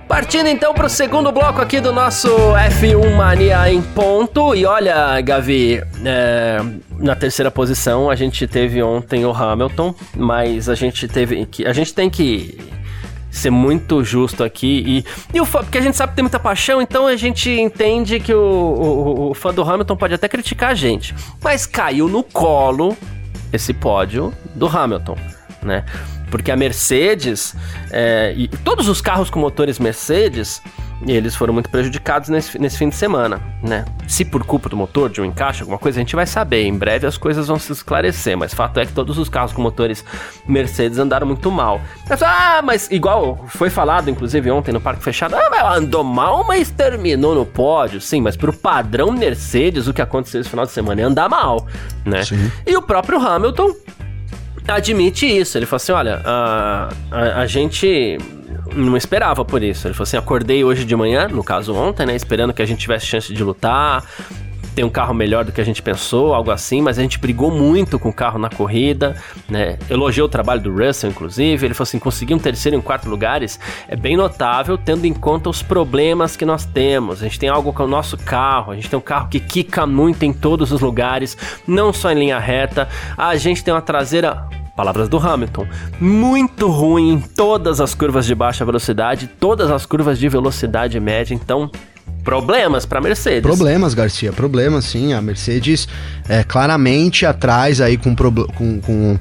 Partindo 0.09 0.47
então 0.47 0.73
pro 0.73 0.89
segundo 0.89 1.31
bloco 1.31 1.61
aqui 1.61 1.79
do 1.79 1.93
nosso 1.93 2.27
F1 2.27 3.15
Mania 3.15 3.71
em 3.71 3.79
ponto. 3.79 4.55
E 4.55 4.65
olha, 4.65 5.21
Gavi, 5.21 5.79
é, 6.03 6.57
na 6.97 7.15
terceira 7.15 7.51
posição 7.51 8.09
a 8.09 8.15
gente 8.15 8.47
teve 8.47 8.81
ontem 8.81 9.23
o 9.23 9.31
Hamilton, 9.31 9.93
mas 10.17 10.67
a 10.67 10.73
gente 10.73 11.07
teve 11.07 11.45
que. 11.45 11.63
A 11.63 11.73
gente 11.73 11.93
tem 11.93 12.09
que 12.09 12.59
ser 13.29 13.51
muito 13.51 14.03
justo 14.03 14.43
aqui. 14.43 14.83
E, 15.31 15.37
e 15.37 15.39
o 15.39 15.45
fã, 15.45 15.59
porque 15.59 15.77
a 15.77 15.81
gente 15.81 15.95
sabe 15.95 16.09
que 16.09 16.15
tem 16.15 16.23
muita 16.23 16.39
paixão, 16.39 16.81
então 16.81 17.05
a 17.05 17.15
gente 17.15 17.47
entende 17.51 18.19
que 18.19 18.33
o, 18.33 18.41
o, 18.41 19.29
o 19.29 19.33
fã 19.35 19.53
do 19.53 19.61
Hamilton 19.61 19.95
pode 19.95 20.15
até 20.15 20.27
criticar 20.27 20.71
a 20.71 20.75
gente. 20.75 21.13
Mas 21.39 21.67
caiu 21.67 22.09
no 22.09 22.23
colo 22.23 22.97
esse 23.53 23.75
pódio 23.75 24.33
do 24.55 24.65
Hamilton, 24.65 25.17
né? 25.61 25.85
Porque 26.29 26.51
a 26.51 26.55
Mercedes 26.55 27.55
é, 27.91 28.33
e 28.35 28.47
todos 28.47 28.87
os 28.87 29.01
carros 29.01 29.29
com 29.29 29.39
motores 29.39 29.79
Mercedes, 29.79 30.61
eles 31.07 31.35
foram 31.35 31.53
muito 31.53 31.69
prejudicados 31.69 32.29
nesse, 32.29 32.59
nesse 32.59 32.77
fim 32.77 32.89
de 32.89 32.95
semana, 32.95 33.41
né? 33.63 33.85
Se 34.07 34.25
por 34.25 34.43
culpa 34.43 34.67
do 34.67 34.75
motor, 34.75 35.09
de 35.09 35.21
um 35.21 35.25
encaixe, 35.25 35.61
alguma 35.61 35.77
coisa, 35.79 35.97
a 35.99 36.01
gente 36.01 36.15
vai 36.15 36.25
saber. 36.25 36.63
Em 36.63 36.77
breve 36.77 37.07
as 37.07 37.17
coisas 37.17 37.47
vão 37.47 37.57
se 37.57 37.71
esclarecer, 37.71 38.37
mas 38.37 38.53
fato 38.53 38.79
é 38.79 38.85
que 38.85 38.91
todos 38.91 39.17
os 39.17 39.29
carros 39.29 39.53
com 39.53 39.61
motores 39.61 40.03
Mercedes 40.47 40.99
andaram 40.99 41.25
muito 41.25 41.49
mal. 41.49 41.79
Mas, 42.09 42.21
ah, 42.21 42.61
mas 42.63 42.91
igual 42.91 43.45
foi 43.47 43.69
falado, 43.69 44.09
inclusive 44.09 44.51
ontem 44.51 44.71
no 44.71 44.81
Parque 44.81 45.03
Fechado, 45.03 45.35
ah, 45.35 45.49
mas 45.49 45.77
andou 45.77 46.03
mal, 46.03 46.43
mas 46.43 46.69
terminou 46.69 47.33
no 47.33 47.45
pódio. 47.45 48.01
Sim, 48.01 48.21
mas 48.21 48.35
pro 48.35 48.51
padrão 48.51 49.11
Mercedes, 49.11 49.87
o 49.87 49.93
que 49.93 50.01
aconteceu 50.01 50.41
esse 50.41 50.49
final 50.49 50.65
de 50.65 50.71
semana 50.71 51.01
é 51.01 51.03
andar 51.03 51.29
mal, 51.29 51.65
né? 52.05 52.23
Sim. 52.23 52.51
E 52.67 52.75
o 52.75 52.81
próprio 52.81 53.19
Hamilton 53.19 53.73
admite 54.75 55.25
isso. 55.25 55.57
Ele 55.57 55.65
falou 55.65 55.77
assim: 55.77 55.91
olha, 55.91 56.21
a, 56.23 56.89
a, 57.11 57.41
a 57.41 57.45
gente 57.45 58.17
não 58.75 58.95
esperava 58.95 59.43
por 59.43 59.63
isso. 59.63 59.87
Ele 59.87 59.93
falou 59.93 60.03
assim: 60.03 60.17
acordei 60.17 60.63
hoje 60.63 60.85
de 60.85 60.95
manhã, 60.95 61.27
no 61.27 61.43
caso 61.43 61.73
ontem, 61.75 62.05
né? 62.05 62.15
Esperando 62.15 62.53
que 62.53 62.61
a 62.61 62.65
gente 62.65 62.79
tivesse 62.79 63.05
chance 63.05 63.33
de 63.33 63.43
lutar. 63.43 64.05
Tem 64.75 64.85
um 64.85 64.89
carro 64.89 65.13
melhor 65.13 65.43
do 65.43 65.51
que 65.51 65.59
a 65.59 65.63
gente 65.63 65.81
pensou, 65.81 66.33
algo 66.33 66.51
assim, 66.51 66.81
mas 66.81 66.97
a 66.97 67.01
gente 67.01 67.19
brigou 67.19 67.51
muito 67.51 67.99
com 67.99 68.09
o 68.09 68.13
carro 68.13 68.39
na 68.39 68.49
corrida, 68.49 69.15
né? 69.49 69.77
Elogiou 69.89 70.27
o 70.27 70.29
trabalho 70.29 70.61
do 70.61 70.71
Russell, 70.71 71.09
inclusive. 71.09 71.65
Ele 71.65 71.73
falou 71.73 71.83
assim: 71.83 71.99
conseguir 71.99 72.33
um 72.33 72.39
terceiro 72.39 72.77
e 72.77 72.79
um 72.79 72.81
quarto 72.81 73.09
lugares 73.09 73.59
é 73.87 73.95
bem 73.95 74.15
notável, 74.15 74.77
tendo 74.77 75.05
em 75.05 75.13
conta 75.13 75.49
os 75.49 75.61
problemas 75.61 76.35
que 76.35 76.45
nós 76.45 76.65
temos. 76.65 77.21
A 77.21 77.25
gente 77.25 77.39
tem 77.39 77.49
algo 77.49 77.73
com 77.73 77.83
o 77.83 77.87
nosso 77.87 78.17
carro, 78.17 78.71
a 78.71 78.75
gente 78.75 78.89
tem 78.89 78.97
um 78.97 79.01
carro 79.01 79.27
que 79.27 79.39
quica 79.39 79.85
muito 79.85 80.23
em 80.23 80.31
todos 80.31 80.71
os 80.71 80.81
lugares, 80.81 81.37
não 81.67 81.91
só 81.91 82.11
em 82.11 82.19
linha 82.19 82.39
reta. 82.39 82.87
A 83.17 83.35
gente 83.35 83.63
tem 83.63 83.73
uma 83.73 83.81
traseira 83.81 84.47
Palavras 84.79 85.09
do 85.09 85.17
Hamilton. 85.17 85.67
Muito 85.99 86.69
ruim 86.69 87.11
em 87.11 87.19
todas 87.19 87.81
as 87.81 87.93
curvas 87.93 88.25
de 88.25 88.33
baixa 88.33 88.63
velocidade, 88.63 89.27
todas 89.27 89.69
as 89.69 89.85
curvas 89.85 90.17
de 90.17 90.29
velocidade 90.29 90.97
média. 91.01 91.33
Então, 91.33 91.69
problemas 92.23 92.85
para 92.85 93.01
Mercedes. 93.01 93.41
Problemas, 93.41 93.93
Garcia, 93.93 94.31
problemas 94.31 94.85
sim. 94.85 95.13
A 95.13 95.21
Mercedes 95.21 95.87
é 96.27 96.43
claramente 96.43 97.25
atrás 97.25 97.81
aí 97.81 97.97
com, 97.97 98.15
com, 98.15 98.79
com- 98.81 99.19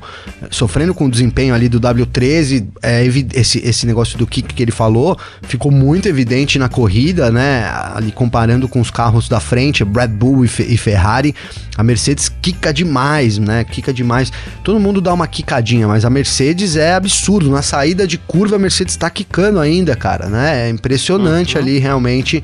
sofrendo 0.51 0.93
com 0.93 1.07
o 1.07 1.11
desempenho 1.11 1.55
ali 1.55 1.69
do 1.69 1.81
W13. 1.81 2.67
É, 2.83 3.05
esse, 3.35 3.59
esse 3.67 3.87
negócio 3.87 4.19
do 4.19 4.27
kick 4.27 4.53
que 4.53 4.63
ele 4.63 4.73
falou 4.73 5.17
ficou 5.43 5.71
muito 5.73 6.07
evidente 6.09 6.59
na 6.59 6.69
corrida, 6.69 7.31
né? 7.31 7.65
Ali 7.95 8.13
comparando 8.13 8.69
com 8.69 8.81
os 8.81 8.91
carros 8.91 9.29
da 9.29 9.41
frente, 9.41 9.85
Red 9.85 10.09
Bull 10.09 10.45
e, 10.45 10.49
Fe- 10.49 10.67
e 10.69 10.77
Ferrari. 10.77 11.35
A 11.77 11.83
Mercedes 11.85 12.29
quica 12.29 12.73
demais, 12.75 13.39
né? 13.39 13.65
Quica 13.65 13.93
demais. 13.93 14.31
Todo 14.65 14.79
mundo 14.81 15.01
dá 15.01 15.15
uma 15.15 15.27
quicadinha, 15.27 15.87
mas 15.89 16.05
a 16.05 16.11
Mercedes 16.11 16.77
é 16.77 16.95
absurdo. 16.95 17.51
Na 17.51 17.63
saída 17.63 18.07
de 18.07 18.19
curva, 18.19 18.57
a 18.57 18.59
Mercedes 18.59 18.97
tá 18.97 19.09
quicando 19.09 19.61
ainda, 19.61 19.95
cara, 19.97 20.27
né? 20.29 20.67
É 20.67 20.71
impressionante 20.71 21.57
ali, 21.57 21.79
realmente 21.79 22.43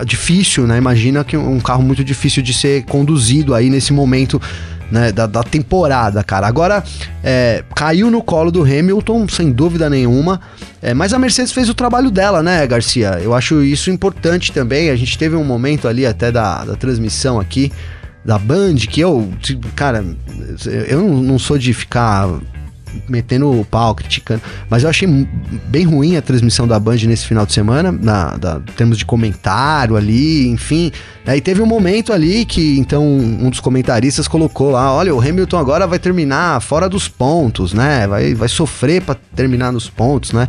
é 0.00 0.04
difícil, 0.04 0.66
né? 0.66 0.76
Imagina 0.78 1.24
que 1.24 1.36
um 1.36 1.60
carro 1.60 1.82
muito 1.82 2.02
difícil 2.04 2.42
de 2.42 2.52
ser 2.52 2.84
conduzido 2.84 3.54
aí 3.54 3.70
nesse 3.70 3.92
momento 3.92 4.40
né, 4.90 5.12
da, 5.12 5.26
da 5.26 5.42
temporada, 5.42 6.24
cara. 6.24 6.46
Agora, 6.46 6.82
é, 7.22 7.62
caiu 7.76 8.10
no 8.10 8.22
colo 8.22 8.50
do 8.50 8.62
Hamilton, 8.62 9.28
sem 9.28 9.52
dúvida 9.52 9.90
nenhuma. 9.90 10.40
É, 10.80 10.94
mas 10.94 11.12
a 11.12 11.18
Mercedes 11.18 11.52
fez 11.52 11.68
o 11.68 11.74
trabalho 11.74 12.10
dela, 12.10 12.42
né, 12.42 12.66
Garcia? 12.66 13.18
Eu 13.22 13.34
acho 13.34 13.62
isso 13.62 13.90
importante 13.90 14.50
também. 14.50 14.90
A 14.90 14.96
gente 14.96 15.18
teve 15.18 15.36
um 15.36 15.44
momento 15.44 15.86
ali 15.86 16.06
até 16.06 16.32
da, 16.32 16.64
da 16.64 16.74
transmissão 16.74 17.38
aqui 17.38 17.70
da 18.24 18.38
Band 18.38 18.74
que 18.76 19.00
eu, 19.00 19.30
tipo, 19.40 19.68
cara, 19.74 20.04
eu 20.88 21.00
não- 21.00 21.22
não 21.22 21.38
sou 21.38 21.56
de 21.58 21.72
ficar 21.72 22.28
metendo 23.08 23.60
o 23.60 23.64
pau, 23.64 23.94
criticando. 23.94 24.42
Mas 24.68 24.82
eu 24.82 24.90
achei 24.90 25.08
bem 25.66 25.84
ruim 25.84 26.16
a 26.16 26.22
transmissão 26.22 26.66
da 26.66 26.78
Band 26.78 26.96
nesse 27.06 27.26
final 27.26 27.46
de 27.46 27.52
semana, 27.52 27.92
na, 27.92 28.38
termos 28.76 28.98
de 28.98 29.04
comentário 29.04 29.96
ali, 29.96 30.48
enfim. 30.48 30.92
Aí 31.26 31.40
teve 31.40 31.60
um 31.60 31.66
momento 31.66 32.12
ali 32.12 32.44
que, 32.44 32.78
então, 32.78 33.04
um 33.04 33.50
dos 33.50 33.60
comentaristas 33.60 34.26
colocou 34.26 34.70
lá: 34.70 34.92
olha, 34.92 35.14
o 35.14 35.20
Hamilton 35.20 35.58
agora 35.58 35.86
vai 35.86 35.98
terminar 35.98 36.60
fora 36.60 36.88
dos 36.88 37.08
pontos, 37.08 37.72
né? 37.72 38.06
Vai, 38.06 38.34
vai 38.34 38.48
sofrer 38.48 39.02
pra 39.02 39.16
terminar 39.34 39.72
nos 39.72 39.88
pontos, 39.88 40.32
né? 40.32 40.48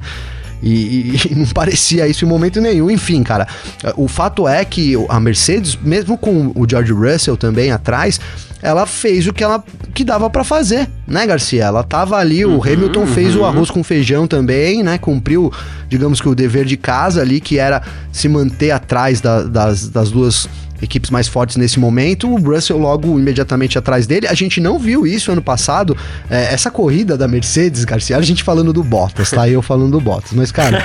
E, 0.62 0.69
e- 0.69 1.22
e 1.32 1.36
não 1.36 1.45
parecia 1.48 2.08
isso 2.08 2.26
em 2.26 2.28
momento 2.28 2.60
nenhum. 2.62 2.89
Enfim, 2.91 3.24
cara, 3.24 3.48
o 3.95 4.08
fato 4.08 4.48
é 4.48 4.63
que 4.65 4.93
a 5.10 5.19
Mercedes, 5.19 5.78
mesmo 5.82 6.17
com 6.17 6.52
o 6.56 6.65
George 6.69 6.91
Russell 6.91 7.38
também 7.38 7.72
atrás, 7.72 8.19
ela 8.62 8.86
fez 8.86 9.26
o 9.26 9.32
que 9.34 9.41
ela 9.43 9.63
que 9.93 10.04
dava 10.04 10.30
pra 10.30 10.43
fazer, 10.43 10.89
né, 11.08 11.26
Garcia? 11.26 11.63
Ela 11.63 11.82
tava 11.84 12.17
ali, 12.17 12.45
o 12.45 12.62
Hamilton 12.62 13.08
fez 13.08 13.36
o 13.36 13.45
arroz 13.45 13.72
com 13.72 13.82
feijão 13.84 14.28
também, 14.28 14.84
né? 14.84 14.98
Cumpriu, 14.98 15.52
digamos 15.88 16.19
que 16.19 16.28
o 16.28 16.36
dever 16.36 16.65
de 16.65 16.76
casa 16.76 17.22
ali, 17.22 17.39
que 17.39 17.58
era 17.58 17.82
se 18.12 18.28
manter 18.28 18.72
atrás 18.72 19.22
da- 19.22 19.43
das, 19.43 19.88
das 19.88 20.12
duas 20.12 20.50
equipes 20.82 21.10
mais 21.10 21.28
fortes 21.28 21.56
nesse 21.58 21.80
momento, 21.80 22.30
o 22.30 22.38
Russell 22.38 22.78
logo 22.78 23.20
imediatamente 23.20 23.78
atrás 23.78 24.08
dele. 24.08 24.28
A 24.28 24.34
gente 24.34 24.60
não 24.60 24.80
viu 24.80 25.06
isso 25.06 25.32
ano 25.32 25.42
passado. 25.42 25.96
É, 26.30 26.54
essa 26.54 26.72
corrida 26.72 27.18
da 27.18 27.28
Mercedes, 27.28 27.84
Garcia, 27.86 28.18
a 28.18 28.22
gente 28.22 28.44
falando 28.44 28.72
do 28.74 28.84
Bottas, 28.84 29.30
tá? 29.32 29.48
Eu 29.48 29.62
falando 29.62 29.92
do 29.92 30.02
Bottas. 30.02 30.32
Mas, 30.34 30.52
cara, 30.52 30.84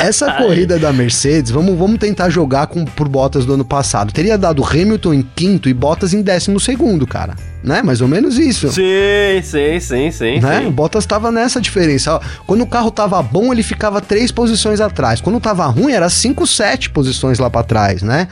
é- 0.00 0.06
essa 0.06 0.32
corrida 0.38 0.78
da 0.78 0.92
Mercedes, 0.92 1.50
vamos, 1.50 1.76
vamos 1.78 1.98
tentar 1.98 2.30
jogar 2.30 2.66
com, 2.66 2.84
por 2.84 3.08
Bottas 3.08 3.44
do 3.44 3.54
ano 3.54 3.64
passado. 3.64 4.12
Teria 4.12 4.36
dado 4.38 4.64
Hamilton 4.64 5.14
em 5.14 5.22
quinto 5.34 5.68
e 5.68 5.74
Bottas 5.74 6.12
em 6.14 6.22
décimo 6.22 6.58
segundo, 6.60 7.06
cara. 7.06 7.34
Né? 7.62 7.80
Mais 7.80 8.00
ou 8.00 8.08
menos 8.08 8.38
isso. 8.38 8.72
Sim, 8.72 9.40
sim, 9.42 9.78
sim, 9.78 10.10
sim. 10.10 10.40
Né? 10.40 10.60
O 10.60 10.64
sim. 10.64 10.70
Bottas 10.70 11.06
tava 11.06 11.30
nessa 11.30 11.60
diferença. 11.60 12.20
Quando 12.44 12.62
o 12.62 12.66
carro 12.66 12.90
tava 12.90 13.22
bom, 13.22 13.52
ele 13.52 13.62
ficava 13.62 14.00
três 14.00 14.32
posições 14.32 14.80
atrás. 14.80 15.20
Quando 15.20 15.38
tava 15.38 15.64
ruim, 15.66 15.92
era 15.92 16.10
cinco, 16.10 16.44
sete 16.44 16.90
posições 16.90 17.38
lá 17.38 17.48
pra 17.48 17.62
trás, 17.62 18.02
né? 18.02 18.26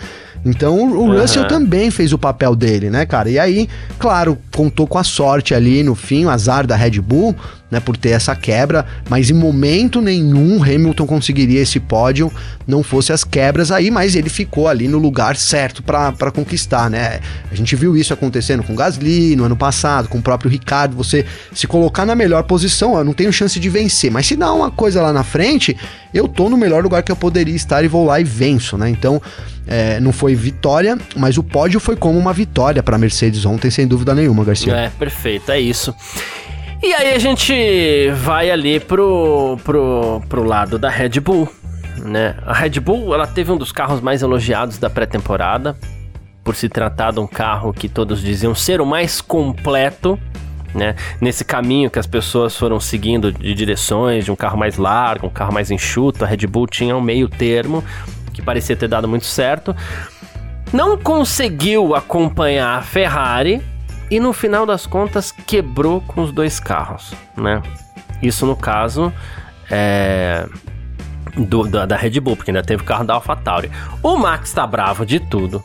Então 0.45 0.77
o 0.77 1.07
uhum. 1.07 1.21
Russell 1.21 1.47
também 1.47 1.91
fez 1.91 2.13
o 2.13 2.19
papel 2.19 2.55
dele, 2.55 2.89
né, 2.91 3.05
cara? 3.05 3.29
E 3.29 3.39
aí, 3.39 3.69
claro, 3.99 4.39
contou 4.55 4.87
com 4.87 4.99
a 4.99 5.05
sorte 5.05 5.55
ali 5.55 5.83
no 5.83 5.95
fim, 5.95 6.25
o 6.25 6.31
azar 6.31 6.67
da 6.67 6.77
Red 6.77 7.01
Bull, 7.01 7.37
né, 7.71 7.81
por 7.81 7.97
ter 7.97 8.11
essa 8.11 8.35
quebra, 8.35 8.85
mas 9.09 9.31
em 9.31 9.35
momento 9.35 10.01
nenhum 10.01 10.63
Hamilton 10.63 11.07
conseguiria 11.07 11.61
esse 11.61 11.79
pódio, 11.79 12.33
não 12.67 12.83
fosse 12.83 13.13
as 13.13 13.25
quebras 13.25 13.71
aí, 13.71 13.91
mas 13.91 14.17
ele 14.17 14.29
ficou 14.29 14.69
ali 14.69 14.89
no 14.89 14.99
lugar 14.99 15.37
certo 15.37 15.83
para 15.83 16.31
conquistar, 16.33 16.91
né? 16.91 17.21
A 17.51 17.55
gente 17.55 17.77
viu 17.77 17.97
isso 17.97 18.13
acontecendo 18.13 18.63
com 18.63 18.75
Gasly 18.75 19.37
no 19.37 19.45
ano 19.45 19.57
passado, 19.57 20.09
com 20.09 20.19
o 20.19 20.23
próprio 20.23 20.51
Ricardo, 20.51 20.97
você 20.97 21.25
se 21.53 21.67
colocar 21.67 22.05
na 22.05 22.15
melhor 22.15 22.43
posição, 22.45 22.97
eu 22.97 23.05
não 23.05 23.13
tenho 23.13 23.33
chance 23.33 23.59
de 23.61 23.69
vencer, 23.69 24.11
mas 24.11 24.27
se 24.27 24.37
dá 24.37 24.53
uma 24.53 24.71
coisa 24.71 25.01
lá 25.01 25.13
na 25.13 25.23
frente, 25.23 25.77
eu 26.13 26.27
tô 26.27 26.49
no 26.49 26.57
melhor 26.57 26.83
lugar 26.83 27.03
que 27.03 27.13
eu 27.13 27.17
poderia 27.17 27.55
estar 27.55 27.85
e 27.85 27.89
vou 27.89 28.05
lá 28.05 28.21
e 28.21 28.25
venço, 28.25 28.77
né? 28.77 28.91
Então, 28.91 29.21
é, 29.67 30.01
não 30.01 30.13
foi 30.13 30.35
vitória, 30.35 30.99
mas 31.17 31.39
o 31.39 31.43
pódio 31.43 31.79
foi 31.79 31.97
como 31.97 32.19
uma 32.19 32.33
vitória 32.33 32.83
para 32.83 32.99
Mercedes 32.99 33.45
ontem, 33.45 33.71
sem 33.71 33.87
dúvida 33.87 34.15
nenhuma, 34.15 34.45
Garcia. 34.45 34.75
É, 34.75 34.89
perfeito, 34.91 35.53
é 35.53 35.61
isso. 35.61 35.95
E 36.83 36.95
aí 36.95 37.13
a 37.15 37.19
gente 37.19 38.11
vai 38.13 38.51
ali 38.51 38.81
pro, 38.81 39.59
pro, 39.63 40.23
pro 40.31 40.43
lado 40.43 40.79
da 40.79 40.89
Red 40.89 41.21
Bull, 41.21 41.47
né? 41.99 42.37
A 42.47 42.55
Red 42.55 42.81
Bull, 42.81 43.13
ela 43.15 43.27
teve 43.27 43.53
um 43.53 43.57
dos 43.59 43.71
carros 43.71 44.01
mais 44.01 44.23
elogiados 44.23 44.79
da 44.79 44.89
pré-temporada, 44.89 45.77
por 46.43 46.57
se 46.57 46.71
tratar 46.71 47.13
de 47.13 47.21
um 47.21 47.27
carro 47.27 47.71
que 47.75 47.87
todos 47.87 48.23
diziam 48.23 48.55
ser 48.55 48.81
o 48.81 48.87
mais 48.87 49.21
completo, 49.21 50.19
né? 50.75 50.97
Nesse 51.21 51.45
caminho 51.45 51.91
que 51.91 51.99
as 51.99 52.07
pessoas 52.07 52.57
foram 52.57 52.81
seguindo 52.81 53.31
de 53.31 53.53
direções, 53.53 54.25
de 54.25 54.33
um 54.33 54.37
carro 54.37 54.57
mais 54.57 54.79
largo, 54.79 55.27
um 55.27 55.31
carro 55.31 55.53
mais 55.53 55.71
enxuto, 55.71 56.25
a 56.25 56.27
Red 56.27 56.47
Bull 56.47 56.67
tinha 56.67 56.97
um 56.97 57.01
meio 57.01 57.29
termo 57.29 57.85
que 58.33 58.41
parecia 58.41 58.75
ter 58.75 58.89
dado 58.89 59.07
muito 59.07 59.27
certo. 59.27 59.77
Não 60.73 60.97
conseguiu 60.97 61.95
acompanhar 61.95 62.79
a 62.79 62.83
Ferrari, 62.83 63.61
e 64.11 64.19
no 64.19 64.33
final 64.33 64.67
das 64.67 64.87
contas 64.87 65.31
quebrou 65.31 66.01
com 66.01 66.23
os 66.23 66.33
dois 66.33 66.59
carros, 66.59 67.15
né? 67.37 67.63
Isso 68.23 68.45
no 68.45 68.57
caso 68.57 69.13
é, 69.71 70.47
do, 71.37 71.67
da, 71.69 71.87
da, 71.87 71.97
Red 71.97 72.21
Bull, 72.21 72.37
porque 72.37 72.51
ainda 72.51 72.63
teve 72.63 72.83
o 72.83 72.85
carro 72.85 73.05
da 73.05 73.15
AlphaTauri. 73.15 73.71
O 74.03 74.17
Max 74.17 74.53
tá 74.53 74.67
bravo 74.67 75.07
de 75.07 75.21
tudo. 75.21 75.65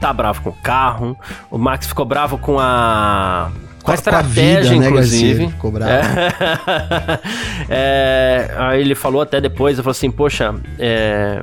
Tá 0.00 0.12
bravo 0.12 0.42
com 0.42 0.50
o 0.50 0.56
carro. 0.62 1.16
O 1.50 1.56
Max 1.56 1.86
ficou 1.86 2.04
bravo 2.04 2.36
com 2.38 2.58
a 2.60 3.50
com 3.82 3.92
a 3.92 3.94
estratégia, 3.94 4.62
vida, 4.62 4.80
né, 4.80 4.86
inclusive. 4.88 5.46
Né, 5.46 5.52
ficou 5.52 5.70
bravo. 5.70 5.92
É, 5.92 7.20
é, 8.50 8.54
aí 8.58 8.80
ele 8.80 8.96
falou 8.96 9.22
até 9.22 9.40
depois, 9.40 9.76
ele 9.76 9.84
falou 9.84 9.92
assim, 9.92 10.10
poxa, 10.10 10.54
é, 10.76 11.40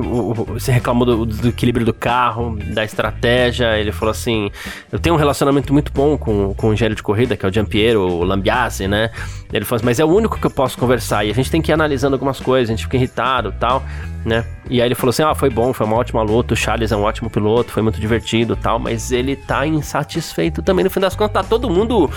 você 0.00 0.72
reclamou 0.72 1.06
do, 1.06 1.26
do, 1.26 1.48
equilíbrio 1.48 1.86
do 1.86 1.94
carro, 1.94 2.58
da 2.72 2.84
estratégia. 2.84 3.78
Ele 3.78 3.92
falou 3.92 4.10
assim: 4.10 4.50
Eu 4.90 4.98
tenho 4.98 5.14
um 5.14 5.18
relacionamento 5.18 5.72
muito 5.72 5.92
bom 5.92 6.18
com, 6.18 6.52
com 6.54 6.70
o 6.70 6.72
engenheiro 6.72 6.94
de 6.94 7.02
corrida, 7.02 7.36
que 7.36 7.46
é 7.46 7.48
o 7.48 7.52
Giampiero, 7.52 8.00
o 8.00 8.24
Lambiase, 8.24 8.88
né? 8.88 9.10
Ele 9.52 9.64
falou 9.64 9.76
assim: 9.76 9.84
Mas 9.84 10.00
é 10.00 10.04
o 10.04 10.08
único 10.08 10.38
que 10.38 10.46
eu 10.46 10.50
posso 10.50 10.76
conversar. 10.76 11.24
E 11.24 11.30
a 11.30 11.34
gente 11.34 11.50
tem 11.50 11.62
que 11.62 11.70
ir 11.70 11.74
analisando 11.74 12.14
algumas 12.14 12.40
coisas, 12.40 12.70
a 12.70 12.76
gente 12.76 12.84
fica 12.84 12.96
irritado 12.96 13.52
tal, 13.58 13.84
né? 14.24 14.44
E 14.68 14.80
aí 14.80 14.88
ele 14.88 14.94
falou 14.94 15.10
assim: 15.10 15.22
Ah, 15.22 15.34
foi 15.34 15.50
bom, 15.50 15.72
foi 15.72 15.86
uma 15.86 15.96
ótima 15.96 16.22
luta. 16.22 16.54
O 16.54 16.56
Charles 16.56 16.90
é 16.90 16.96
um 16.96 17.02
ótimo 17.02 17.30
piloto, 17.30 17.70
foi 17.70 17.82
muito 17.82 18.00
divertido 18.00 18.56
tal. 18.56 18.78
Mas 18.78 19.12
ele 19.12 19.36
tá 19.36 19.66
insatisfeito 19.66 20.62
também. 20.62 20.84
No 20.84 20.90
fim 20.90 21.00
das 21.00 21.14
contas, 21.14 21.42
tá 21.42 21.48
todo 21.48 21.70
mundo 21.70 22.10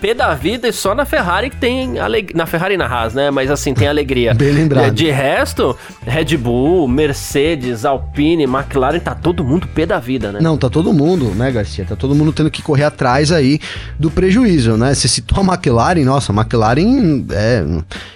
pé 0.00 0.14
da 0.14 0.34
vida 0.34 0.68
e 0.68 0.72
só 0.72 0.94
na 0.94 1.04
Ferrari 1.04 1.50
que 1.50 1.56
tem 1.56 1.98
alegria. 1.98 2.36
Na 2.36 2.46
Ferrari 2.46 2.74
e 2.74 2.76
na 2.76 2.86
Haas, 2.86 3.14
né? 3.14 3.30
Mas 3.30 3.50
assim, 3.50 3.74
tem 3.74 3.86
alegria. 3.86 4.34
Bem 4.34 4.52
lembrado. 4.52 4.94
De 4.94 5.10
resto, 5.10 5.76
Red 6.06 6.36
Bull, 6.36 6.88
Mercedes, 6.88 7.84
Alpine, 7.84 8.44
McLaren, 8.44 8.98
tá 8.98 9.14
todo 9.14 9.44
mundo 9.44 9.68
pé 9.68 9.84
da 9.84 9.98
vida, 9.98 10.32
né? 10.32 10.40
Não, 10.40 10.56
tá 10.56 10.70
todo 10.70 10.92
mundo, 10.92 11.26
né, 11.34 11.50
Garcia? 11.50 11.84
Tá 11.84 11.96
todo 11.96 12.14
mundo 12.14 12.32
tendo 12.32 12.50
que 12.50 12.62
correr 12.62 12.84
atrás 12.84 13.30
aí 13.30 13.60
do 13.98 14.10
prejuízo, 14.10 14.76
né? 14.76 14.94
Você 14.94 15.08
citou 15.08 15.42
a 15.42 15.46
McLaren, 15.46 16.04
nossa, 16.04 16.32
a 16.32 16.34
McLaren 16.34 17.24
é 17.30 17.64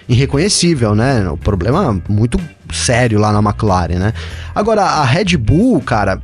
irreconhecível, 0.09 0.95
né? 0.95 1.29
O 1.29 1.37
problema 1.37 2.01
muito 2.07 2.39
sério 2.71 3.19
lá 3.19 3.31
na 3.31 3.39
McLaren, 3.39 3.99
né? 3.99 4.13
Agora, 4.53 4.83
a 4.83 5.03
Red 5.03 5.37
Bull, 5.37 5.81
cara, 5.81 6.21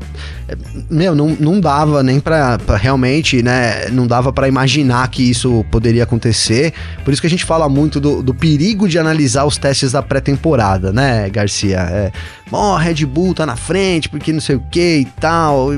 meu, 0.90 1.14
não, 1.16 1.36
não 1.40 1.60
dava 1.60 2.04
nem 2.04 2.20
pra, 2.20 2.58
pra 2.58 2.78
realmente, 2.78 3.42
né? 3.42 3.88
Não 3.90 4.08
dava 4.08 4.32
para 4.32 4.48
imaginar 4.48 5.08
que 5.10 5.30
isso 5.30 5.66
poderia 5.72 6.04
acontecer. 6.04 6.74
Por 7.04 7.12
isso 7.12 7.22
que 7.22 7.28
a 7.28 7.30
gente 7.30 7.46
fala 7.46 7.68
muito 7.70 8.00
do, 8.00 8.22
do 8.22 8.34
perigo 8.34 8.88
de 8.88 8.98
analisar 8.98 9.46
os 9.46 9.58
testes 9.58 9.92
da 9.92 10.02
pré-temporada, 10.02 10.92
né, 10.92 11.30
Garcia? 11.30 11.80
É, 11.80 12.12
bom, 12.50 12.76
a 12.76 12.80
Red 12.80 13.06
Bull 13.06 13.34
tá 13.34 13.46
na 13.46 13.56
frente, 13.56 14.10
porque 14.10 14.34
não 14.34 14.42
sei 14.42 14.56
o 14.56 14.64
que 14.72 14.98
e 15.00 15.06
tal. 15.20 15.70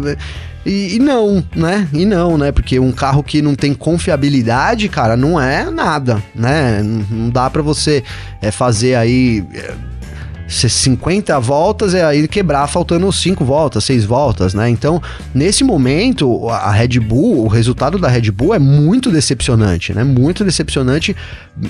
E, 0.65 0.95
e, 0.95 0.99
não, 0.99 1.43
né? 1.55 1.87
E 1.91 2.05
não, 2.05 2.37
né? 2.37 2.51
Porque 2.51 2.79
um 2.79 2.91
carro 2.91 3.21
que 3.21 3.41
não 3.41 3.53
tem 3.53 3.73
confiabilidade, 3.73 4.87
cara, 4.87 5.17
não 5.17 5.39
é 5.39 5.69
nada, 5.69 6.23
né? 6.33 6.81
Não, 6.81 7.17
não 7.17 7.29
dá 7.29 7.49
para 7.49 7.61
você 7.61 8.03
é, 8.41 8.49
fazer 8.49 8.95
aí 8.95 9.45
é, 9.53 9.73
50 10.53 11.39
voltas 11.39 11.93
é 11.93 12.03
aí 12.03 12.27
quebrar 12.27 12.67
faltando 12.67 13.11
5 13.11 13.43
voltas, 13.43 13.83
6 13.85 14.05
voltas, 14.05 14.53
né? 14.53 14.69
Então, 14.69 15.01
nesse 15.33 15.63
momento, 15.63 16.47
a 16.49 16.71
Red 16.71 16.99
Bull, 16.99 17.43
o 17.43 17.47
resultado 17.47 17.97
da 17.97 18.07
Red 18.07 18.31
Bull 18.31 18.53
é 18.53 18.59
muito 18.59 19.11
decepcionante, 19.11 19.93
né? 19.93 20.03
Muito 20.03 20.43
decepcionante 20.43 21.15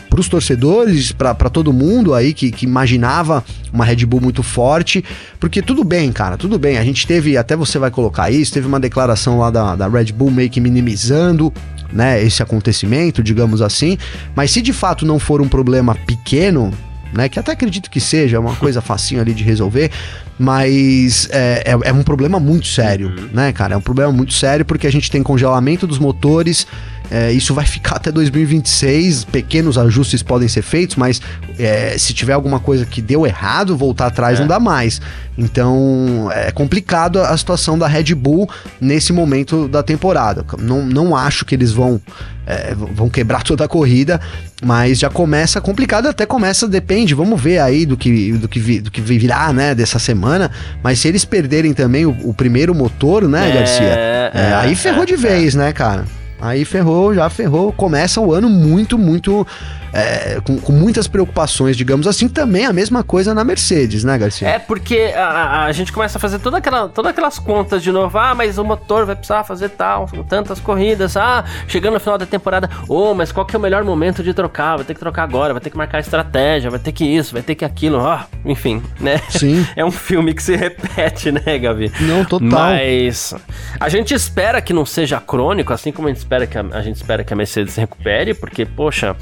para 0.10 0.20
os 0.20 0.28
torcedores, 0.28 1.12
para 1.12 1.34
todo 1.50 1.74
mundo 1.74 2.14
aí 2.14 2.34
que, 2.34 2.52
que 2.52 2.66
imaginava 2.66 3.44
uma 3.72 3.86
Red 3.86 4.06
Bull 4.06 4.22
muito 4.22 4.44
forte, 4.44 5.04
porque 5.40 5.62
tudo 5.62 5.84
bem, 5.84 6.12
cara, 6.12 6.38
tudo 6.38 6.60
bem. 6.60 6.78
A 6.78 6.84
gente 6.84 7.08
teve, 7.08 7.38
até 7.38 7.56
você 7.56 7.80
vai 7.80 7.90
colocar 7.90 8.30
isso, 8.30 8.54
teve 8.54 8.68
uma 8.68 8.80
declaração 8.80 9.40
lá 9.40 9.50
da, 9.50 9.76
da 9.76 9.88
Red 9.88 10.12
Bull 10.12 10.32
meio 10.32 10.50
que 10.50 10.60
minimizando 10.60 11.52
né, 11.92 12.24
esse 12.24 12.42
acontecimento, 12.42 13.24
digamos 13.24 13.62
assim. 13.62 13.98
Mas 14.36 14.52
se 14.52 14.62
de 14.62 14.74
fato 14.74 15.06
não 15.06 15.20
for 15.20 15.42
um 15.42 15.48
problema 15.48 15.96
pequeno, 15.96 16.72
né? 17.14 17.30
Que 17.30 17.40
até 17.40 17.52
acredito 17.52 17.90
que 17.90 18.00
seja 18.00 18.40
uma 18.40 18.56
coisa 18.56 18.82
facinho 18.82 19.22
ali 19.22 19.34
de 19.34 19.44
resolver, 19.44 19.92
mas 20.38 21.28
é, 21.32 21.64
é, 21.66 21.90
é 21.90 21.94
um 21.94 22.04
problema 22.04 22.40
muito 22.40 22.68
sério, 22.68 23.10
uhum. 23.10 23.30
né, 23.34 23.52
cara? 23.52 23.76
É 23.76 23.78
um 23.78 23.82
problema 23.82 24.12
muito 24.12 24.34
sério 24.34 24.66
porque 24.66 24.88
a 24.88 24.92
gente 24.92 25.10
tem 25.10 25.22
congelamento 25.22 25.86
dos 25.86 26.00
motores, 26.00 26.66
é, 27.12 27.32
isso 27.32 27.54
vai 27.54 27.66
ficar 27.66 27.98
até 27.98 28.12
2026. 28.12 29.26
Pequenos 29.26 29.78
ajustes 29.78 30.24
podem 30.24 30.48
ser 30.48 30.62
feitos, 30.62 30.96
mas 30.96 31.22
é, 31.60 31.96
se 31.98 32.14
tiver 32.14 32.34
alguma 32.34 32.60
coisa 32.60 32.86
que 32.86 33.02
deu 33.02 33.26
errado, 33.26 33.78
voltar 33.78 34.08
atrás 34.08 34.40
é. 34.40 34.42
não 34.42 34.48
dá 34.48 34.60
mais. 34.60 35.00
Então 35.38 36.30
é 36.32 36.52
complicado 36.52 37.20
a 37.20 37.36
situação 37.38 37.78
da 37.78 37.88
Red 37.88 38.16
Bull 38.16 38.50
nesse 38.80 39.14
momento 39.14 39.68
da 39.68 39.84
temporada. 39.84 40.46
Não, 40.58 40.84
não 40.86 41.16
acho 41.16 41.46
que 41.46 41.54
eles 41.54 41.72
vão, 41.72 42.02
é, 42.46 42.74
vão 42.76 43.10
quebrar 43.10 43.44
toda 43.44 43.66
a 43.66 43.68
corrida, 43.68 44.20
mas 44.64 45.00
já 45.00 45.10
começa 45.10 45.62
complicado, 45.62 46.08
até 46.08 46.26
começa, 46.26 46.68
depende, 46.68 47.14
vamos 47.14 47.42
ver 47.42 47.60
aí 47.60 47.86
do 47.86 47.96
que, 47.96 48.34
do 48.34 48.48
que, 48.48 48.82
do 48.82 48.92
que 48.92 49.02
virá, 49.02 49.52
né, 49.54 49.74
dessa 49.74 50.00
semana. 50.00 50.52
Mas 50.82 51.00
se 51.00 51.08
eles 51.08 51.26
perderem 51.26 51.74
também 51.74 52.06
o, 52.06 52.16
o 52.24 52.34
primeiro 52.34 52.74
motor, 52.74 53.28
né, 53.28 53.50
é, 53.50 53.54
Garcia? 53.54 53.84
É, 53.86 54.54
aí 54.56 54.76
ferrou 54.76 55.06
de 55.06 55.16
vez, 55.16 55.56
né, 55.56 55.72
cara? 55.72 56.06
Aí 56.44 56.66
ferrou, 56.66 57.16
já 57.16 57.30
ferrou. 57.30 57.72
Começa 57.72 58.20
o 58.20 58.34
ano 58.34 58.50
muito, 58.50 58.98
muito 58.98 59.48
é, 59.94 60.42
com, 60.44 60.58
com, 60.58 60.74
muitas 60.74 61.08
preocupações, 61.08 61.78
digamos 61.78 62.08
assim, 62.08 62.28
também 62.28 62.66
a 62.66 62.74
mesma 62.74 63.04
coisa 63.04 63.34
na 63.34 63.44
Mercedes, 63.44 64.04
né, 64.04 64.18
Garcia? 64.18 64.48
É, 64.48 64.58
porque 64.60 65.14
a, 65.16 65.66
a 65.66 65.72
gente 65.72 65.94
começa 65.94 66.18
a 66.18 66.22
fazer 66.22 66.40
toda 66.40 66.58
aquela, 66.58 66.90
todas 66.90 67.12
aquelas 67.12 67.38
contas 67.38 67.84
de 67.84 67.92
novo. 67.92 68.18
Ah, 68.18 68.34
mas 68.34 68.58
o 68.58 68.64
motor 68.64 69.06
vai 69.06 69.16
precisar 69.16 69.44
fazer 69.44 69.70
tal, 69.70 70.10
tantas 70.28 70.60
corridas. 70.60 71.16
Ah, 71.16 71.46
chegando 71.68 71.94
no 71.94 72.00
final 72.00 72.18
da 72.18 72.26
temporada, 72.26 72.68
oh, 72.90 73.14
mas 73.14 73.32
qual 73.32 73.46
que 73.46 73.56
é 73.56 73.60
o 73.60 73.62
melhor 73.62 73.84
momento 73.84 74.24
de 74.24 74.34
trocar? 74.34 74.78
Vai 74.78 74.86
ter 74.86 74.96
que 74.96 75.00
trocar 75.00 75.24
agora, 75.24 75.54
vai 75.54 75.62
ter 75.62 75.70
que 75.70 75.78
marcar 75.78 76.00
estratégia, 76.00 76.72
vai 76.72 76.80
ter 76.80 76.92
que 76.92 77.06
isso, 77.06 77.32
vai 77.34 77.44
ter 77.44 77.54
que 77.54 77.64
aquilo. 77.64 78.00
Ah, 78.00 78.26
enfim, 78.44 78.82
né? 79.00 79.22
Sim. 79.30 79.64
É 79.76 79.84
um 79.84 79.92
filme 79.92 80.34
que 80.34 80.44
se 80.44 80.56
repete, 80.56 81.32
né, 81.32 81.58
Gavi? 81.58 81.92
Não, 82.02 82.24
total. 82.24 82.48
Mas 82.48 83.34
a 83.80 83.90
gente 83.90 84.14
espera 84.14 84.62
que 84.62 84.72
não 84.72 84.86
seja 84.86 85.20
crônico, 85.20 85.74
assim 85.74 85.92
como 85.92 86.08
a 86.08 86.12
gente 86.12 86.20
espera 86.20 86.46
que 86.46 86.58
a, 86.58 86.62
a 86.72 86.82
gente 86.82 86.96
espera 86.96 87.24
que 87.24 87.34
a 87.34 87.36
Mercedes 87.36 87.76
recupere, 87.76 88.34
porque, 88.34 88.66
poxa. 88.66 89.16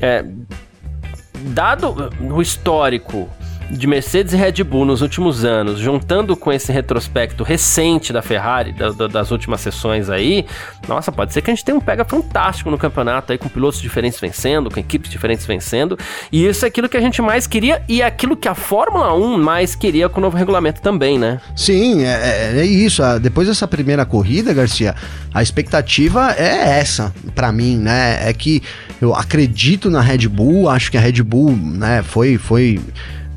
É, 0.00 0.24
dado 1.52 2.10
o 2.20 2.42
histórico 2.42 3.28
de 3.70 3.86
Mercedes 3.86 4.32
e 4.32 4.36
Red 4.36 4.64
Bull 4.64 4.84
nos 4.84 5.02
últimos 5.02 5.44
anos, 5.44 5.78
juntando 5.78 6.36
com 6.36 6.52
esse 6.52 6.72
retrospecto 6.72 7.44
recente 7.44 8.12
da 8.12 8.22
Ferrari, 8.22 8.72
da, 8.72 8.90
da, 8.90 9.06
das 9.06 9.30
últimas 9.30 9.60
sessões 9.60 10.08
aí, 10.08 10.46
nossa, 10.86 11.12
pode 11.12 11.32
ser 11.32 11.42
que 11.42 11.50
a 11.50 11.54
gente 11.54 11.64
tenha 11.64 11.76
um 11.76 11.80
pega 11.80 12.04
fantástico 12.04 12.70
no 12.70 12.78
campeonato 12.78 13.32
aí, 13.32 13.38
com 13.38 13.48
pilotos 13.48 13.80
diferentes 13.80 14.18
vencendo, 14.18 14.70
com 14.70 14.80
equipes 14.80 15.10
diferentes 15.10 15.44
vencendo, 15.44 15.98
e 16.32 16.46
isso 16.46 16.64
é 16.64 16.68
aquilo 16.68 16.88
que 16.88 16.96
a 16.96 17.00
gente 17.00 17.20
mais 17.20 17.46
queria 17.46 17.82
e 17.88 18.00
é 18.00 18.06
aquilo 18.06 18.36
que 18.36 18.48
a 18.48 18.54
Fórmula 18.54 19.14
1 19.14 19.38
mais 19.38 19.74
queria 19.74 20.08
com 20.08 20.18
o 20.18 20.22
novo 20.22 20.36
regulamento 20.36 20.80
também, 20.80 21.18
né? 21.18 21.40
Sim, 21.54 22.04
é, 22.04 22.54
é, 22.54 22.60
é 22.60 22.64
isso. 22.64 23.02
Depois 23.20 23.48
dessa 23.48 23.68
primeira 23.68 24.06
corrida, 24.06 24.54
Garcia, 24.54 24.94
a 25.32 25.42
expectativa 25.42 26.32
é 26.32 26.78
essa, 26.80 27.12
para 27.34 27.52
mim, 27.52 27.76
né? 27.76 28.28
É 28.28 28.32
que 28.32 28.62
eu 29.00 29.14
acredito 29.14 29.90
na 29.90 30.00
Red 30.00 30.28
Bull, 30.28 30.68
acho 30.68 30.90
que 30.90 30.96
a 30.96 31.00
Red 31.00 31.22
Bull, 31.22 31.56
né, 31.56 32.02
foi, 32.02 32.36
foi 32.36 32.80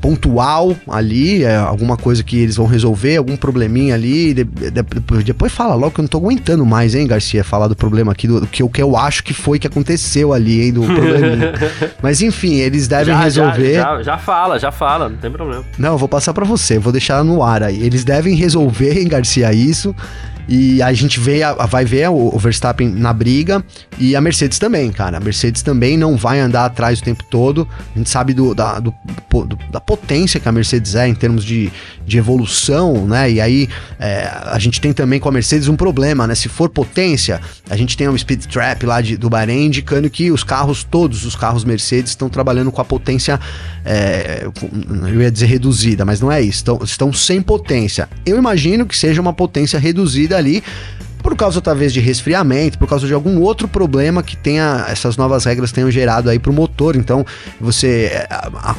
pontual 0.02 0.76
ali, 0.88 1.44
é 1.44 1.54
alguma 1.54 1.96
coisa 1.96 2.24
que 2.24 2.36
eles 2.36 2.56
vão 2.56 2.66
resolver, 2.66 3.16
algum 3.16 3.36
probleminha 3.36 3.94
ali. 3.94 4.34
De, 4.34 4.42
de, 4.42 4.82
depois 5.24 5.52
fala 5.52 5.76
logo 5.76 5.92
que 5.92 6.00
eu 6.00 6.02
não 6.02 6.08
tô 6.08 6.18
aguentando 6.18 6.66
mais, 6.66 6.96
hein, 6.96 7.06
Garcia, 7.06 7.44
falar 7.44 7.68
do 7.68 7.76
problema 7.76 8.10
aqui, 8.10 8.26
do, 8.26 8.40
do 8.40 8.46
que 8.48 8.64
o 8.64 8.68
que 8.68 8.82
eu 8.82 8.96
acho 8.96 9.22
que 9.22 9.32
foi 9.32 9.60
que 9.60 9.66
aconteceu 9.66 10.32
ali, 10.32 10.62
hein, 10.66 10.72
do 10.72 10.82
probleminha. 10.82 11.52
Mas 12.02 12.20
enfim, 12.20 12.54
eles 12.54 12.88
devem 12.88 13.14
já, 13.14 13.20
resolver. 13.20 13.74
Já, 13.74 13.96
já, 13.98 14.02
já, 14.02 14.18
fala, 14.18 14.58
já 14.58 14.72
fala, 14.72 15.08
não 15.08 15.16
tem 15.16 15.30
problema. 15.30 15.64
Não, 15.78 15.92
eu 15.92 15.98
vou 15.98 16.08
passar 16.08 16.34
para 16.34 16.44
você, 16.44 16.80
vou 16.80 16.92
deixar 16.92 17.22
no 17.22 17.40
ar 17.40 17.62
aí. 17.62 17.80
Eles 17.80 18.02
devem 18.02 18.34
resolver, 18.34 18.98
hein, 18.98 19.06
Garcia, 19.06 19.52
isso. 19.52 19.94
E 20.48 20.82
a 20.82 20.92
gente 20.92 21.20
vê, 21.20 21.40
vai 21.68 21.84
ver 21.84 22.08
o 22.10 22.36
Verstappen 22.38 22.88
na 22.88 23.12
briga 23.12 23.64
e 23.98 24.16
a 24.16 24.20
Mercedes 24.20 24.58
também, 24.58 24.90
cara. 24.90 25.16
A 25.16 25.20
Mercedes 25.20 25.62
também 25.62 25.96
não 25.96 26.16
vai 26.16 26.40
andar 26.40 26.64
atrás 26.64 26.98
o 26.98 27.02
tempo 27.02 27.24
todo. 27.30 27.68
A 27.94 27.98
gente 27.98 28.10
sabe 28.10 28.34
do, 28.34 28.54
da, 28.54 28.80
do, 28.80 28.92
do, 29.30 29.58
da 29.70 29.80
potência 29.80 30.40
que 30.40 30.48
a 30.48 30.52
Mercedes 30.52 30.94
é 30.94 31.06
em 31.06 31.14
termos 31.14 31.44
de, 31.44 31.70
de 32.04 32.18
evolução, 32.18 33.06
né? 33.06 33.30
E 33.30 33.40
aí 33.40 33.68
é, 33.98 34.30
a 34.46 34.58
gente 34.58 34.80
tem 34.80 34.92
também 34.92 35.20
com 35.20 35.28
a 35.28 35.32
Mercedes 35.32 35.68
um 35.68 35.76
problema, 35.76 36.26
né? 36.26 36.34
Se 36.34 36.48
for 36.48 36.68
potência, 36.68 37.40
a 37.70 37.76
gente 37.76 37.96
tem 37.96 38.08
um 38.08 38.18
speed 38.18 38.46
trap 38.46 38.84
lá 38.84 39.00
de, 39.00 39.16
do 39.16 39.30
Bahrein 39.30 39.66
indicando 39.66 40.10
que 40.10 40.30
os 40.30 40.42
carros, 40.42 40.82
todos 40.82 41.24
os 41.24 41.36
carros 41.36 41.64
Mercedes 41.64 42.10
estão 42.10 42.28
trabalhando 42.28 42.72
com 42.72 42.80
a 42.80 42.84
potência, 42.84 43.38
é, 43.84 44.48
eu 45.12 45.20
ia 45.20 45.30
dizer 45.30 45.46
reduzida, 45.46 46.04
mas 46.04 46.20
não 46.20 46.30
é 46.30 46.40
isso. 46.40 46.58
Estão, 46.58 46.80
estão 46.82 47.12
sem 47.12 47.40
potência. 47.40 48.08
Eu 48.26 48.36
imagino 48.36 48.86
que 48.86 48.96
seja 48.96 49.20
uma 49.20 49.32
potência 49.32 49.78
reduzida 49.78 50.36
ali 50.42 50.58
por 51.22 51.36
causa 51.36 51.60
talvez 51.60 51.92
de 51.92 52.00
resfriamento, 52.00 52.78
por 52.78 52.88
causa 52.88 53.06
de 53.06 53.14
algum 53.14 53.40
outro 53.40 53.68
problema 53.68 54.22
que 54.22 54.36
tenha 54.36 54.84
essas 54.88 55.16
novas 55.16 55.44
regras 55.44 55.72
tenham 55.72 55.90
gerado 55.90 56.28
aí 56.28 56.38
para 56.38 56.50
o 56.50 56.54
motor. 56.54 56.96
Então 56.96 57.24
você 57.60 58.10
eh, 58.12 58.28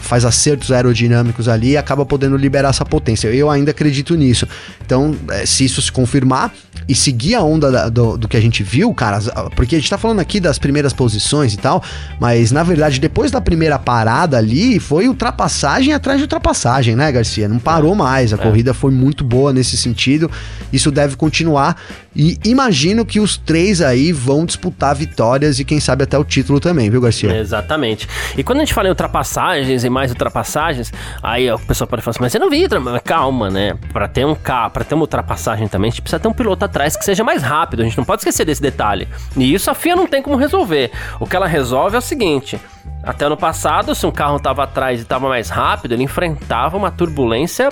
faz 0.01 0.25
acertos 0.25 0.71
aerodinâmicos 0.71 1.47
ali 1.47 1.71
e 1.71 1.77
acaba 1.77 2.06
podendo 2.06 2.36
liberar 2.36 2.69
essa 2.69 2.86
potência. 2.86 3.27
Eu 3.29 3.49
ainda 3.49 3.71
acredito 3.71 4.15
nisso. 4.15 4.47
Então, 4.86 5.15
eh, 5.32 5.45
se 5.45 5.65
isso 5.65 5.82
se 5.82 5.91
confirmar 5.91 6.53
e 6.88 6.93
seguir 6.93 7.36
a 7.36 7.41
onda 7.41 7.71
da, 7.71 7.89
do, 7.89 8.17
do, 8.17 8.27
que 8.27 8.36
a 8.36 8.41
gente 8.41 8.62
viu, 8.62 8.93
cara, 8.93 9.19
porque 9.56 9.75
a 9.75 9.79
gente 9.79 9.89
tá 9.89 9.97
falando 9.97 10.19
aqui 10.19 10.39
das 10.39 10.60
primeiras 10.60 10.91
posições 10.91 11.53
e 11.53 11.58
tal, 11.58 11.82
mas 12.19 12.51
na 12.51 12.62
verdade 12.63 12.99
depois 12.99 13.32
da 13.32 13.39
primeira 13.39 13.79
parada 13.79 14.38
ali 14.38 14.79
foi 14.79 15.08
ultrapassagem 15.08 15.93
atrás 15.93 16.17
de 16.17 16.23
ultrapassagem, 16.23 16.95
né, 16.95 17.12
Garcia? 17.12 17.47
Não 17.47 17.60
parou 17.60 17.95
mais. 17.95 18.34
A 18.34 18.36
é. 18.36 18.39
corrida 18.39 18.73
foi 18.73 18.91
muito 18.91 19.23
boa 19.23 19.53
nesse 19.53 19.77
sentido. 19.77 20.29
Isso 20.71 20.91
deve 20.91 21.15
continuar 21.15 21.77
e 22.15 22.33
imagino 22.46 23.06
que 23.06 23.19
os 23.19 23.38
três 23.38 23.82
aí 23.82 24.12
vão 24.12 24.46
disputar 24.46 24.96
vitórias 24.96 25.60
e 25.60 25.65
quem 25.65 25.80
sabe 25.80 26.04
até 26.04 26.17
o 26.17 26.24
título 26.24 26.60
também, 26.60 26.89
viu, 26.89 27.02
Garcia? 27.02 27.36
Exatamente. 27.38 28.08
E 28.38 28.43
quando 28.43 28.60
a 28.60 28.62
gente 28.62 28.74
fala 28.74 28.88
em 28.88 28.91
ultrapassagens 28.91 29.84
e 29.84 29.89
mais 29.89 30.12
ultrapassagens, 30.12 30.91
aí 31.22 31.52
o 31.52 31.60
pessoal 31.60 31.88
pode 31.88 32.02
falar 32.02 32.12
assim, 32.12 32.22
mas 32.22 32.32
você 32.32 32.39
não 32.39 32.50
viu, 32.50 32.67
calma, 33.04 33.50
né? 33.50 33.78
Para 33.91 34.08
ter 34.08 34.26
um 34.26 34.36
carro, 34.36 34.72
para 34.72 34.84
ter 34.84 34.96
uma 34.96 35.04
ultrapassagem 35.04 35.67
também, 35.67 35.89
a 35.89 35.91
gente 35.91 36.02
precisa 36.02 36.19
ter 36.19 36.28
um 36.28 36.34
piloto 36.34 36.65
atrás 36.65 36.96
que 36.96 37.04
seja 37.04 37.24
mais 37.24 37.41
rápido. 37.41 37.82
A 37.82 37.84
gente 37.86 37.98
não 37.98 38.06
pode 38.06 38.22
esquecer 38.22 38.46
desse 38.46 38.62
detalhe. 38.62 39.08
E 39.36 39.54
isso 39.54 39.69
a 39.69 39.74
FIA 39.74 39.96
não 39.96 40.08
tem 40.08 40.22
como 40.22 40.36
resolver. 40.36 40.91
O 41.19 41.26
que 41.26 41.36
ela 41.36 41.48
resolve 41.48 41.96
é 41.96 42.00
o 42.00 42.02
seguinte: 42.02 42.60
até 43.04 43.26
ano 43.26 43.38
passado, 43.38 43.93
se 43.93 44.06
um 44.06 44.12
carro 44.12 44.38
estava 44.38 44.63
atrás 44.63 45.00
e 45.00 45.04
estava 45.04 45.28
mais 45.28 45.50
rápido, 45.50 45.93
ele 45.93 46.04
enfrentava 46.04 46.78
uma 46.78 46.91
turbulência 46.91 47.69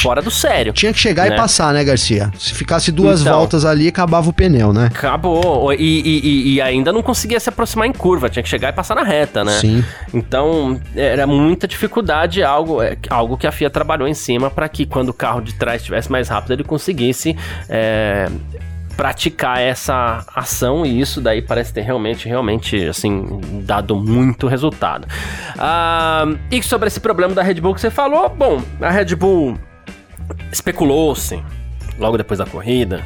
fora 0.00 0.20
do 0.20 0.30
sério. 0.30 0.72
Tinha 0.72 0.92
que 0.92 0.98
chegar 0.98 1.28
né? 1.28 1.34
e 1.34 1.38
passar, 1.38 1.72
né, 1.72 1.84
Garcia? 1.84 2.30
Se 2.38 2.54
ficasse 2.54 2.90
duas 2.92 3.20
então, 3.20 3.38
voltas 3.38 3.64
ali, 3.64 3.88
acabava 3.88 4.28
o 4.28 4.32
pneu, 4.32 4.72
né? 4.72 4.86
Acabou. 4.86 5.72
E, 5.72 5.76
e, 5.78 6.54
e, 6.54 6.60
ainda 6.60 6.92
não 6.92 7.02
conseguia 7.02 7.38
se 7.40 7.48
aproximar 7.48 7.86
em 7.86 7.92
curva, 7.92 8.28
tinha 8.28 8.42
que 8.42 8.48
chegar 8.48 8.70
e 8.70 8.72
passar 8.72 8.94
na 8.94 9.02
reta, 9.02 9.44
né? 9.44 9.58
Sim. 9.58 9.84
Então, 10.12 10.80
era 10.94 11.26
muita 11.26 11.66
dificuldade, 11.66 12.42
algo, 12.42 12.82
é, 12.82 12.96
algo 13.08 13.36
que 13.36 13.46
a 13.46 13.52
FIA 13.52 13.70
trabalhou 13.70 14.08
em 14.08 14.14
cima 14.14 14.50
para 14.50 14.68
que 14.68 14.86
quando 14.86 15.10
o 15.10 15.14
carro 15.14 15.40
de 15.40 15.54
trás 15.54 15.80
estivesse 15.80 16.10
mais 16.10 16.28
rápido, 16.28 16.52
ele 16.52 16.64
conseguisse. 16.64 17.36
É, 17.68 18.28
praticar 18.96 19.60
essa 19.60 20.24
ação 20.34 20.86
e 20.86 21.00
isso 21.00 21.20
daí 21.20 21.42
parece 21.42 21.72
ter 21.72 21.82
realmente, 21.82 22.28
realmente, 22.28 22.76
assim, 22.86 23.40
dado 23.64 23.96
muito 23.96 24.46
resultado. 24.46 25.06
Ah, 25.58 26.26
e 26.50 26.62
sobre 26.62 26.86
esse 26.86 27.00
problema 27.00 27.34
da 27.34 27.42
Red 27.42 27.54
Bull 27.54 27.74
que 27.74 27.80
você 27.80 27.90
falou, 27.90 28.28
bom, 28.28 28.62
a 28.80 28.90
Red 28.90 29.16
Bull 29.16 29.58
especulou-se, 30.52 31.42
logo 31.98 32.16
depois 32.16 32.38
da 32.38 32.46
corrida, 32.46 33.02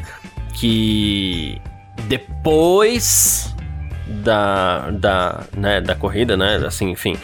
que 0.54 1.60
depois 2.06 3.54
da, 4.22 4.90
da, 4.90 5.44
né, 5.56 5.80
da 5.80 5.94
corrida, 5.94 6.36
né, 6.36 6.56
assim, 6.66 6.90
enfim, 6.90 7.16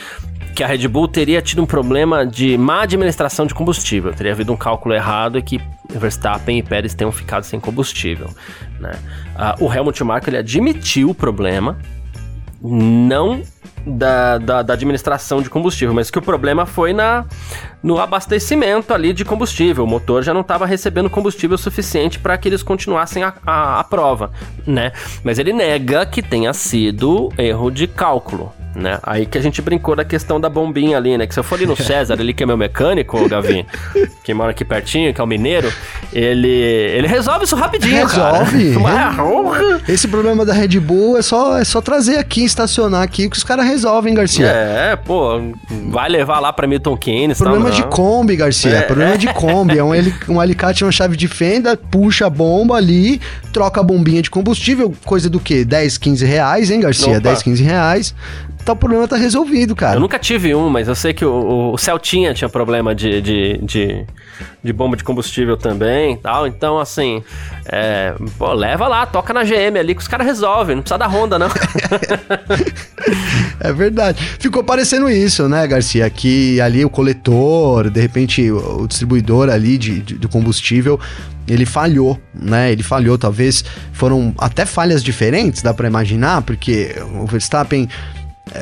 que 0.54 0.62
a 0.62 0.66
Red 0.66 0.87
Bull 0.87 1.09
teria 1.09 1.42
tido 1.42 1.62
um 1.62 1.66
problema 1.66 2.24
de 2.24 2.57
má 2.57 2.83
administração 2.83 3.46
de 3.46 3.54
combustível, 3.54 4.12
teria 4.12 4.33
havido 4.33 4.52
um 4.52 4.57
cálculo 4.57 4.94
errado 4.94 5.38
e 5.38 5.42
que 5.42 5.61
Verstappen 5.90 6.59
e 6.59 6.62
Pérez 6.62 6.94
tenham 6.94 7.11
ficado 7.11 7.44
sem 7.44 7.59
combustível, 7.59 8.30
né. 8.78 8.92
Uh, 9.35 9.64
o 9.64 9.72
Helmut 9.72 10.02
Marko 10.04 10.30
ele 10.30 10.37
admitiu 10.37 11.11
o 11.11 11.14
problema, 11.14 11.76
não 12.62 13.42
da, 13.86 14.38
da, 14.38 14.62
da, 14.62 14.72
administração 14.74 15.42
de 15.42 15.50
combustível, 15.50 15.94
mas 15.94 16.10
que 16.10 16.18
o 16.18 16.22
problema 16.22 16.66
foi 16.66 16.92
na, 16.92 17.24
no 17.82 17.98
abastecimento 17.98 18.92
ali 18.94 19.12
de 19.12 19.24
combustível. 19.24 19.84
O 19.84 19.86
motor 19.86 20.22
já 20.22 20.32
não 20.32 20.40
estava 20.40 20.66
recebendo 20.66 21.10
combustível 21.10 21.58
suficiente 21.58 22.18
para 22.18 22.36
que 22.38 22.48
eles 22.48 22.62
continuassem 22.62 23.22
a, 23.22 23.34
a, 23.46 23.80
a 23.80 23.84
prova, 23.84 24.30
né? 24.66 24.92
Mas 25.22 25.38
ele 25.38 25.52
nega 25.52 26.06
que 26.06 26.22
tenha 26.22 26.52
sido 26.52 27.32
erro 27.38 27.70
de 27.70 27.86
cálculo 27.86 28.52
né? 28.74 28.98
Aí 29.02 29.24
que 29.26 29.38
a 29.38 29.40
gente 29.40 29.62
brincou 29.62 29.94
da 29.94 30.04
questão 30.04 30.40
da 30.40 30.48
bombinha 30.48 30.96
ali, 30.96 31.16
né? 31.16 31.26
Que 31.26 31.34
se 31.34 31.40
eu 31.40 31.44
for 31.44 31.56
ali 31.56 31.66
no 31.66 31.76
César, 31.80 32.14
ali 32.14 32.34
que 32.34 32.42
é 32.42 32.46
meu 32.46 32.56
mecânico, 32.56 33.16
o 33.18 33.28
Gavi, 33.28 33.64
que 34.22 34.34
mora 34.34 34.50
aqui 34.50 34.64
pertinho, 34.64 35.12
que 35.14 35.20
é 35.20 35.24
o 35.24 35.26
mineiro, 35.26 35.72
ele, 36.12 36.48
ele 36.48 37.06
resolve 37.06 37.44
isso 37.44 37.56
rapidinho, 37.56 38.06
Resolve. 38.06 38.74
Cara. 38.82 39.80
Esse 39.88 40.08
problema 40.08 40.44
da 40.44 40.52
Red 40.52 40.80
Bull 40.80 41.16
é 41.16 41.22
só, 41.22 41.58
é 41.58 41.64
só 41.64 41.80
trazer 41.80 42.18
aqui, 42.18 42.44
estacionar 42.44 43.02
aqui, 43.02 43.28
que 43.28 43.36
os 43.36 43.44
caras 43.44 43.66
resolvem, 43.74 44.14
Garcia. 44.14 44.46
É, 44.46 44.96
pô, 44.96 45.40
vai 45.90 46.08
levar 46.08 46.40
lá 46.40 46.52
pra 46.52 46.66
Milton 46.66 46.96
Keynes. 46.96 47.38
Problema 47.38 47.70
de 47.70 47.82
Kombi, 47.84 48.37
Garcia. 48.37 48.76
É. 48.76 48.82
Problema 48.82 49.18
de 49.18 49.26
Kombi. 49.32 49.78
É 49.78 49.84
um, 49.84 49.90
um 50.28 50.40
alicate, 50.40 50.84
uma 50.84 50.92
chave 50.92 51.16
de 51.16 51.28
fenda, 51.28 51.76
puxa 51.76 52.26
a 52.26 52.30
bomba 52.30 52.76
ali, 52.76 53.20
troca 53.52 53.80
a 53.80 53.84
bombinha 53.84 54.22
de 54.22 54.30
combustível, 54.30 54.94
coisa 55.04 55.28
do 55.28 55.38
quê? 55.38 55.64
10, 55.64 55.98
15 55.98 56.24
reais, 56.24 56.70
hein, 56.70 56.80
Garcia? 56.80 57.18
Opa. 57.18 57.20
10, 57.20 57.42
15 57.42 57.62
reais 57.62 58.14
tá, 58.64 58.72
o 58.72 58.77
problema 58.77 59.07
tá 59.07 59.16
resolvido, 59.16 59.77
cara. 59.77 59.96
Eu 59.96 60.00
nunca 60.00 60.18
tive 60.18 60.55
um, 60.55 60.68
mas 60.68 60.88
eu 60.88 60.94
sei 60.94 61.12
que 61.12 61.24
o, 61.24 61.72
o 61.72 61.79
Celtinha 61.79 62.33
tinha 62.33 62.48
problema 62.48 62.94
de, 62.94 63.20
de, 63.20 63.59
de, 63.59 64.05
de 64.62 64.72
bomba 64.72 64.96
de 64.96 65.05
combustível 65.05 65.57
também 65.57 66.16
tal. 66.16 66.46
Então, 66.46 66.79
assim, 66.79 67.22
é, 67.66 68.14
pô, 68.38 68.53
leva 68.53 68.88
lá, 68.88 69.07
toca 69.07 69.33
na 69.33 69.44
GM 69.44 69.79
ali 69.79 69.94
que 69.94 70.00
os 70.00 70.09
caras 70.09 70.27
resolvem, 70.27 70.77
não 70.77 70.83
precisa 70.83 70.98
da 70.98 71.07
Honda, 71.07 71.38
não. 71.38 71.48
é 73.61 73.72
verdade. 73.72 74.22
Ficou 74.38 74.64
parecendo 74.64 75.09
isso, 75.09 75.48
né, 75.48 75.66
Garcia? 75.66 76.09
Que 76.09 76.61
ali 76.61 76.85
o 76.85 76.90
coletor, 76.90 77.90
de 77.90 78.00
repente 78.00 78.50
o, 78.50 78.87
distribuidor 78.87 79.50
ali 79.50 79.77
de, 79.77 80.00
de, 80.00 80.18
de 80.18 80.29
combustível 80.29 80.98
ele 81.46 81.66
falhou, 81.66 82.18
né? 82.35 82.72
Ele 82.72 82.83
falhou, 82.83 83.18
talvez 83.18 83.62
foram 83.92 84.35
até 84.38 84.64
falhas 84.64 85.03
diferentes, 85.03 85.61
dá 85.61 85.74
para 85.74 85.87
imaginar, 85.87 86.42
porque 86.42 86.96
o 87.20 87.27
Verstappen 87.27 87.87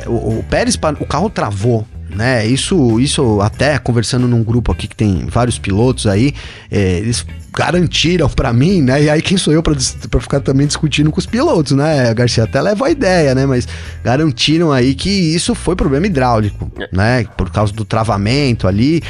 o, 0.07 0.39
o 0.39 0.45
Pérez, 0.49 0.79
o 0.99 1.05
carro 1.05 1.29
travou, 1.29 1.85
né? 2.09 2.45
Isso, 2.45 2.99
isso 2.99 3.41
até 3.41 3.77
conversando 3.77 4.27
num 4.27 4.43
grupo 4.43 4.71
aqui 4.71 4.87
que 4.87 4.95
tem 4.95 5.25
vários 5.27 5.57
pilotos 5.57 6.07
aí, 6.07 6.33
é, 6.71 6.97
eles 6.97 7.25
garantiram 7.55 8.27
para 8.29 8.51
mim, 8.51 8.81
né? 8.81 9.03
E 9.03 9.09
aí 9.09 9.21
quem 9.21 9.37
sou 9.37 9.53
eu 9.53 9.61
para 9.61 9.75
ficar 10.19 10.39
também 10.39 10.65
discutindo 10.65 11.11
com 11.11 11.19
os 11.19 11.25
pilotos, 11.25 11.73
né? 11.73 12.09
A 12.09 12.13
Garcia 12.13 12.43
até 12.43 12.61
leva 12.61 12.87
a 12.87 12.89
ideia, 12.89 13.35
né? 13.35 13.45
Mas 13.45 13.67
garantiram 14.03 14.71
aí 14.71 14.95
que 14.95 15.09
isso 15.09 15.53
foi 15.53 15.75
problema 15.75 16.07
hidráulico, 16.07 16.71
é. 16.79 16.89
né? 16.91 17.25
Por 17.37 17.49
causa 17.51 17.71
do 17.71 17.85
travamento 17.85 18.67
ali. 18.67 19.01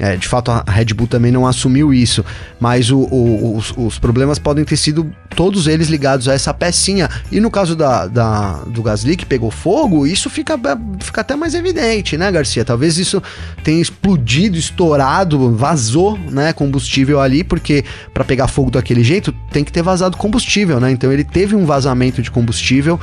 É, 0.00 0.16
de 0.16 0.26
fato, 0.26 0.50
a 0.50 0.64
Red 0.66 0.86
Bull 0.86 1.06
também 1.06 1.30
não 1.30 1.46
assumiu 1.46 1.92
isso, 1.92 2.24
mas 2.58 2.90
o, 2.90 2.98
o, 2.98 3.56
os, 3.58 3.74
os, 3.76 3.98
problemas 3.98 4.38
podem 4.38 4.64
ter 4.64 4.78
sido 4.78 5.14
todos 5.36 5.66
eles 5.66 5.88
ligados 5.88 6.28
a 6.28 6.32
essa 6.32 6.52
pecinha. 6.54 7.10
E 7.30 7.38
no 7.38 7.50
caso 7.50 7.76
da, 7.76 8.06
da, 8.06 8.64
do 8.66 8.82
Gasly 8.82 9.16
que 9.16 9.26
pegou 9.26 9.50
fogo, 9.50 10.06
isso 10.06 10.30
fica, 10.30 10.58
fica 10.98 11.20
até 11.20 11.36
mais 11.36 11.54
evidente, 11.54 12.16
né, 12.16 12.32
Garcia? 12.32 12.64
Talvez 12.64 12.96
isso 12.96 13.22
tenha 13.62 13.82
explodido, 13.82 14.56
estourado, 14.56 15.54
vazou, 15.54 16.18
né, 16.18 16.54
combustível 16.54 17.20
ali, 17.20 17.44
porque 17.44 17.84
para 18.12 18.24
pegar 18.24 18.48
fogo 18.48 18.70
daquele 18.70 19.02
jeito 19.02 19.32
tem 19.50 19.64
que 19.64 19.72
ter 19.72 19.82
vazado 19.82 20.16
combustível, 20.16 20.80
né? 20.80 20.90
Então 20.90 21.12
ele 21.12 21.24
teve 21.24 21.54
um 21.54 21.64
vazamento 21.64 22.22
de 22.22 22.30
combustível. 22.30 22.98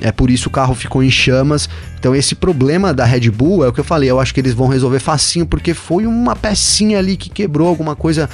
É 0.00 0.10
por 0.10 0.30
isso 0.30 0.48
o 0.48 0.52
carro 0.52 0.74
ficou 0.74 1.02
em 1.02 1.10
chamas. 1.10 1.68
Então 1.98 2.14
esse 2.14 2.34
problema 2.34 2.92
da 2.92 3.04
Red 3.04 3.30
Bull 3.30 3.64
é 3.64 3.68
o 3.68 3.72
que 3.72 3.80
eu 3.80 3.84
falei, 3.84 4.10
eu 4.10 4.20
acho 4.20 4.34
que 4.34 4.40
eles 4.40 4.52
vão 4.52 4.66
resolver 4.66 4.98
facinho 4.98 5.46
porque 5.46 5.72
foi 5.74 6.06
uma 6.06 6.34
pecinha 6.34 6.98
ali 6.98 7.16
que 7.16 7.30
quebrou 7.30 7.68
alguma 7.68 7.94
coisa 7.94 8.28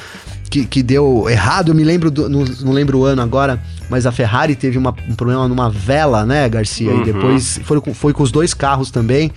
que, 0.50 0.64
que 0.66 0.82
deu 0.82 1.28
errado. 1.30 1.70
Eu 1.70 1.74
me 1.74 1.84
lembro 1.84 2.10
do, 2.10 2.28
não, 2.28 2.44
não 2.44 2.72
lembro 2.72 2.98
o 2.98 3.04
ano 3.04 3.22
agora, 3.22 3.62
mas 3.88 4.04
a 4.04 4.12
Ferrari 4.12 4.56
teve 4.56 4.76
uma, 4.76 4.94
um 5.08 5.14
problema 5.14 5.46
numa 5.46 5.70
vela, 5.70 6.26
né, 6.26 6.48
Garcia? 6.48 6.90
Uhum. 6.90 7.02
E 7.02 7.04
depois 7.04 7.60
foi, 7.62 7.80
foi 7.94 8.12
com 8.12 8.22
os 8.22 8.32
dois 8.32 8.52
carros 8.52 8.90
também. 8.90 9.30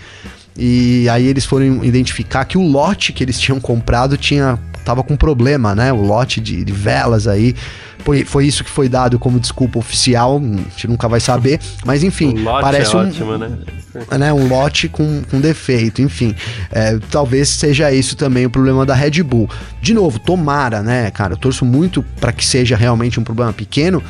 E 0.58 1.08
aí 1.10 1.26
eles 1.26 1.46
foram 1.46 1.84
identificar 1.84 2.46
que 2.46 2.58
o 2.58 2.62
lote 2.62 3.12
que 3.14 3.24
eles 3.24 3.40
tinham 3.40 3.60
comprado 3.60 4.18
tinha 4.18 4.60
tava 4.84 5.04
com 5.04 5.16
problema, 5.16 5.74
né? 5.74 5.92
O 5.92 6.02
lote 6.02 6.40
de, 6.40 6.64
de 6.64 6.72
velas 6.74 7.28
aí. 7.28 7.56
Foi, 8.00 8.26
foi 8.26 8.46
isso 8.46 8.66
que 8.66 8.70
foi 8.70 8.90
dado 8.90 9.18
como 9.18 9.40
desculpa 9.40 9.80
oficial, 9.80 10.38
a 10.38 10.70
gente 10.72 10.88
nunca 10.90 11.08
vai 11.08 11.22
saber. 11.22 11.60
Mas 11.86 12.04
enfim, 12.04 12.44
parece 12.44 12.94
é 12.94 12.98
um, 12.98 13.08
ótimo, 13.08 13.38
né? 13.38 13.58
né? 14.20 14.34
um 14.34 14.48
lote 14.48 14.90
com, 14.90 15.22
com 15.30 15.40
defeito, 15.40 16.02
enfim. 16.02 16.36
É, 16.70 17.00
talvez 17.10 17.48
seja 17.48 17.92
isso 17.94 18.18
também 18.18 18.46
o 18.46 18.50
problema 18.50 18.86
da 18.86 18.94
Red 18.94 19.24
Bull. 19.24 19.50
De 19.82 19.94
novo, 19.94 20.20
tomara, 20.20 20.82
né, 20.82 21.10
cara? 21.12 21.34
Eu 21.34 21.38
torço 21.38 21.64
muito 21.64 22.04
para 22.20 22.34
que 22.34 22.46
seja 22.46 22.76
realmente 22.76 23.20
um 23.20 23.24
problema 23.24 23.54
pequeno 23.54 24.04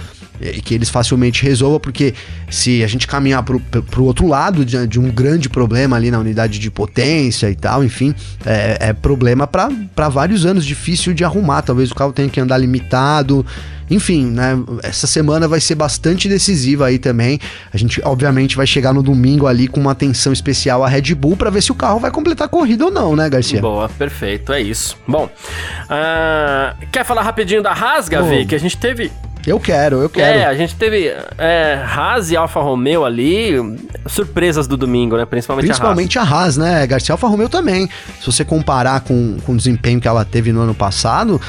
que 0.64 0.74
eles 0.74 0.90
facilmente 0.90 1.44
resolvam, 1.44 1.80
porque 1.80 2.14
se 2.50 2.84
a 2.84 2.88
gente 2.88 3.08
caminhar 3.08 3.44
para 3.44 4.02
o 4.02 4.04
outro 4.04 4.28
lado 4.28 4.66
de, 4.66 4.88
de, 4.88 5.00
um 5.00 5.10
grande 5.10 5.50
problema 5.50 5.96
ali 5.96 6.12
na 6.12 6.20
unidade 6.20 6.60
de 6.60 6.70
potência 6.72 7.50
e 7.50 7.56
tal, 7.56 7.84
enfim, 7.84 8.14
é, 8.46 8.90
é 8.90 8.94
problema 8.94 9.48
para 9.48 10.10
vários 10.10 10.46
anos, 10.46 10.66
difícil 10.66 11.14
de 11.14 11.24
arrumar. 11.24 11.62
Talvez 11.62 11.92
o 11.92 11.96
carro 11.96 12.12
tenha 12.12 12.30
que 12.30 12.40
andar 12.40 12.58
limitado. 12.58 13.46
Enfim, 13.90 14.26
né? 14.26 14.58
Essa 14.82 15.06
semana 15.06 15.48
vai 15.48 15.60
ser 15.60 15.76
bastante 15.76 16.28
decisiva 16.28 16.88
aí 16.88 16.98
também. 16.98 17.40
A 17.72 17.78
gente, 17.78 18.02
obviamente, 18.04 18.56
vai 18.56 18.66
chegar 18.66 18.94
no 18.94 19.04
domingo 19.04 19.46
ali 19.46 19.68
com 19.68 19.80
uma 19.80 19.92
atenção 19.92 20.32
especial 20.32 20.84
à 20.84 20.88
Red 20.88 21.14
Bull 21.14 21.36
para 21.36 21.50
ver 21.50 21.62
se 21.62 21.72
o 21.72 21.76
carro 21.76 22.00
vai 22.00 22.10
completar 22.10 22.48
a 22.48 22.50
corrida 22.50 22.86
ou 22.86 22.92
não, 22.92 23.16
né, 23.16 23.30
Garcia? 23.30 23.62
Boa, 23.62 23.90
perfeito, 23.90 24.54
é 24.54 24.62
isso. 24.62 24.98
Bom, 25.08 25.26
uh, 25.26 26.88
quer 26.92 27.06
falar 27.06 27.22
rapidinho 27.22 27.62
da 27.62 27.72
Haas, 27.72 28.08
Gavi? 28.08 28.46
Que 28.46 28.56
a 28.56 28.60
gente 28.60 28.78
teve 28.78 29.12
eu 29.46 29.60
quero, 29.60 30.02
eu 30.02 30.10
quero. 30.10 30.40
É, 30.40 30.46
a 30.46 30.54
gente 30.54 30.76
teve 30.76 31.14
é, 31.38 31.84
Haas 31.86 32.32
e 32.32 32.36
Alfa 32.38 32.62
Romeo 32.62 33.04
ali, 33.04 33.78
surpresas 34.06 34.68
do 34.68 34.78
domingo, 34.78 35.18
né? 35.18 35.26
Principalmente, 35.26 35.66
Principalmente 35.66 36.18
a 36.18 36.22
Haas. 36.22 36.32
a 36.32 36.36
Haas, 36.36 36.58
né? 36.58 36.88
Garcia 36.88 37.14
Alfa 37.14 37.28
Romeo 37.28 37.50
também. 37.50 37.90
Se 38.20 38.26
você 38.26 38.46
comparar 38.46 39.02
com, 39.02 39.38
com 39.46 39.54
o 39.54 39.58
desempenho 39.58 40.00
que 40.00 40.08
ela 40.08 40.24
teve 40.24 40.52
no 40.52 40.62
ano 40.62 40.74
passado, 40.74 41.42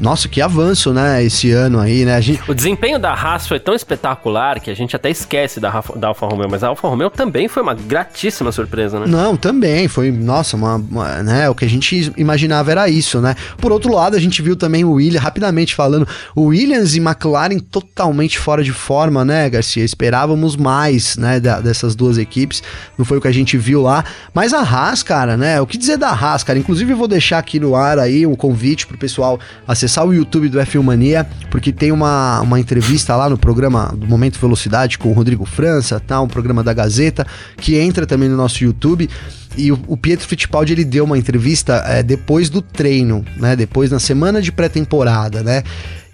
nossa, 0.00 0.28
que 0.28 0.40
avanço, 0.40 0.94
né, 0.94 1.22
esse 1.22 1.50
ano 1.50 1.78
aí, 1.78 2.06
né? 2.06 2.20
Gente... 2.22 2.40
O 2.50 2.54
desempenho 2.54 2.98
da 2.98 3.12
Haas 3.12 3.46
foi 3.46 3.60
tão 3.60 3.74
espetacular 3.74 4.58
que 4.58 4.70
a 4.70 4.74
gente 4.74 4.96
até 4.96 5.10
esquece 5.10 5.60
da, 5.60 5.84
da 5.94 6.08
Alfa 6.08 6.26
Romeo, 6.26 6.48
mas 6.50 6.64
a 6.64 6.68
Alfa 6.68 6.88
Romeo 6.88 7.10
também 7.10 7.48
foi 7.48 7.62
uma 7.62 7.74
gratíssima 7.74 8.50
surpresa, 8.50 8.98
né? 8.98 9.06
Não, 9.06 9.36
também, 9.36 9.88
foi, 9.88 10.10
nossa, 10.10 10.56
uma, 10.56 10.76
uma, 10.76 11.22
né, 11.22 11.50
o 11.50 11.54
que 11.54 11.66
a 11.66 11.68
gente 11.68 12.10
imaginava 12.16 12.70
era 12.70 12.88
isso, 12.88 13.20
né? 13.20 13.36
Por 13.58 13.70
outro 13.70 13.92
lado, 13.92 14.16
a 14.16 14.18
gente 14.18 14.40
viu 14.40 14.56
também 14.56 14.84
o 14.84 14.92
Williams, 14.92 15.22
rapidamente 15.22 15.74
falando, 15.74 16.08
o 16.34 16.44
Williams 16.44 16.94
e 16.94 16.98
McLaren 16.98 17.58
totalmente 17.58 18.38
fora 18.38 18.64
de 18.64 18.72
forma, 18.72 19.22
né, 19.22 19.50
Garcia? 19.50 19.84
Esperávamos 19.84 20.56
mais, 20.56 21.18
né, 21.18 21.38
da, 21.38 21.60
dessas 21.60 21.94
duas 21.94 22.16
equipes, 22.16 22.62
não 22.96 23.04
foi 23.04 23.18
o 23.18 23.20
que 23.20 23.28
a 23.28 23.32
gente 23.32 23.58
viu 23.58 23.82
lá, 23.82 24.02
mas 24.32 24.54
a 24.54 24.60
Haas, 24.60 25.02
cara, 25.02 25.36
né, 25.36 25.60
o 25.60 25.66
que 25.66 25.76
dizer 25.76 25.98
da 25.98 26.08
Haas, 26.08 26.42
cara? 26.42 26.58
Inclusive 26.58 26.90
eu 26.90 26.96
vou 26.96 27.08
deixar 27.08 27.38
aqui 27.38 27.60
no 27.60 27.76
ar 27.76 27.98
aí 27.98 28.26
um 28.26 28.34
convite 28.34 28.86
pro 28.86 28.96
pessoal 28.96 29.38
acessar 29.68 29.89
acessar 29.90 30.06
o 30.06 30.14
YouTube 30.14 30.48
do 30.48 30.58
F1 30.60 30.82
Mania, 30.82 31.26
porque 31.50 31.72
tem 31.72 31.90
uma, 31.90 32.40
uma 32.40 32.60
entrevista 32.60 33.16
lá 33.16 33.28
no 33.28 33.36
programa 33.36 33.92
do 33.96 34.06
Momento 34.06 34.38
Velocidade 34.38 34.96
com 34.96 35.10
o 35.10 35.12
Rodrigo 35.12 35.44
França, 35.44 35.98
tá? 35.98 36.20
um 36.20 36.28
programa 36.28 36.62
da 36.62 36.72
Gazeta, 36.72 37.26
que 37.56 37.76
entra 37.76 38.06
também 38.06 38.28
no 38.28 38.36
nosso 38.36 38.62
YouTube. 38.62 39.10
E 39.56 39.72
o, 39.72 39.78
o 39.88 39.96
Pietro 39.96 40.28
Fittipaldi 40.28 40.72
ele 40.72 40.84
deu 40.84 41.04
uma 41.04 41.18
entrevista 41.18 41.82
é, 41.86 42.04
depois 42.04 42.48
do 42.48 42.62
treino, 42.62 43.24
né? 43.36 43.56
Depois 43.56 43.90
na 43.90 43.98
semana 43.98 44.40
de 44.40 44.52
pré-temporada, 44.52 45.42
né? 45.42 45.64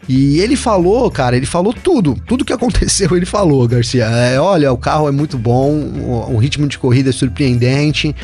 E 0.09 0.41
ele 0.41 0.57
falou, 0.57 1.11
cara, 1.11 1.37
ele 1.37 1.45
falou 1.45 1.75
tudo. 1.75 2.17
Tudo 2.27 2.47
que 2.47 2.53
aconteceu, 2.55 3.15
ele 3.15 3.27
falou, 3.27 3.69
Garcia. 3.69 4.07
É, 4.07 4.41
olha, 4.41 4.73
o 4.73 4.79
carro 4.79 5.07
é 5.07 5.13
muito 5.13 5.37
bom, 5.37 5.71
o, 5.71 6.35
o 6.35 6.39
ritmo 6.39 6.67
de 6.67 6.79
corrida 6.79 7.11
é 7.11 7.13
surpreendente. 7.13 8.17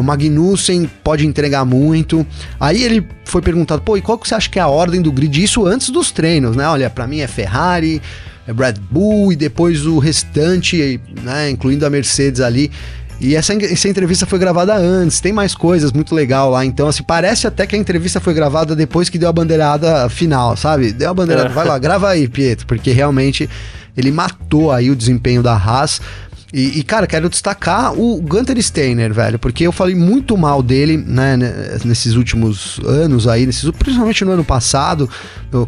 O 0.00 0.04
Magnussen 0.04 0.90
pode 1.04 1.26
entregar 1.26 1.64
muito. 1.64 2.26
Aí 2.58 2.82
ele 2.82 3.06
foi 3.24 3.42
perguntado, 3.42 3.82
pô, 3.82 3.96
e 3.96 4.02
qual 4.02 4.18
que 4.18 4.28
você 4.28 4.34
acha 4.34 4.48
que 4.48 4.58
é 4.58 4.62
a 4.62 4.68
ordem 4.68 5.00
do 5.00 5.12
grid? 5.12 5.42
Isso 5.42 5.66
antes 5.66 5.90
dos 5.90 6.10
treinos, 6.10 6.56
né? 6.56 6.66
Olha, 6.68 6.90
para 6.90 7.06
mim 7.06 7.20
é 7.20 7.26
Ferrari, 7.26 8.02
é 8.46 8.52
Red 8.52 8.74
Bull 8.90 9.32
e 9.32 9.36
depois 9.36 9.86
o 9.86 9.98
restante, 9.98 11.00
né? 11.22 11.50
Incluindo 11.50 11.86
a 11.86 11.90
Mercedes 11.90 12.40
ali. 12.40 12.70
E 13.20 13.36
essa, 13.36 13.52
essa 13.52 13.86
entrevista 13.86 14.24
foi 14.24 14.38
gravada 14.38 14.74
antes, 14.74 15.20
tem 15.20 15.30
mais 15.30 15.54
coisas 15.54 15.92
muito 15.92 16.14
legal 16.14 16.50
lá. 16.50 16.64
Então, 16.64 16.88
assim, 16.88 17.02
parece 17.02 17.46
até 17.46 17.66
que 17.66 17.76
a 17.76 17.78
entrevista 17.78 18.18
foi 18.18 18.32
gravada 18.32 18.74
depois 18.74 19.10
que 19.10 19.18
deu 19.18 19.28
a 19.28 19.32
bandeirada 19.32 20.08
final, 20.08 20.56
sabe? 20.56 20.90
Deu 20.90 21.10
a 21.10 21.14
bandeirada, 21.14 21.50
é. 21.50 21.52
vai 21.52 21.66
lá, 21.66 21.78
grava 21.78 22.08
aí, 22.08 22.26
Pietro, 22.26 22.66
porque 22.66 22.92
realmente 22.92 23.48
ele 23.94 24.10
matou 24.10 24.72
aí 24.72 24.90
o 24.90 24.96
desempenho 24.96 25.42
da 25.42 25.52
Haas. 25.52 26.00
E, 26.52 26.80
e, 26.80 26.82
cara, 26.82 27.06
quero 27.06 27.28
destacar 27.28 27.92
o 27.96 28.20
Gunter 28.20 28.60
Steiner, 28.60 29.14
velho, 29.14 29.38
porque 29.38 29.64
eu 29.64 29.70
falei 29.70 29.94
muito 29.94 30.36
mal 30.36 30.62
dele, 30.62 30.96
né, 30.96 31.36
nesses 31.84 32.14
últimos 32.14 32.80
anos 32.84 33.28
aí, 33.28 33.46
nesses, 33.46 33.70
principalmente 33.70 34.24
no 34.24 34.32
ano 34.32 34.44
passado, 34.44 35.08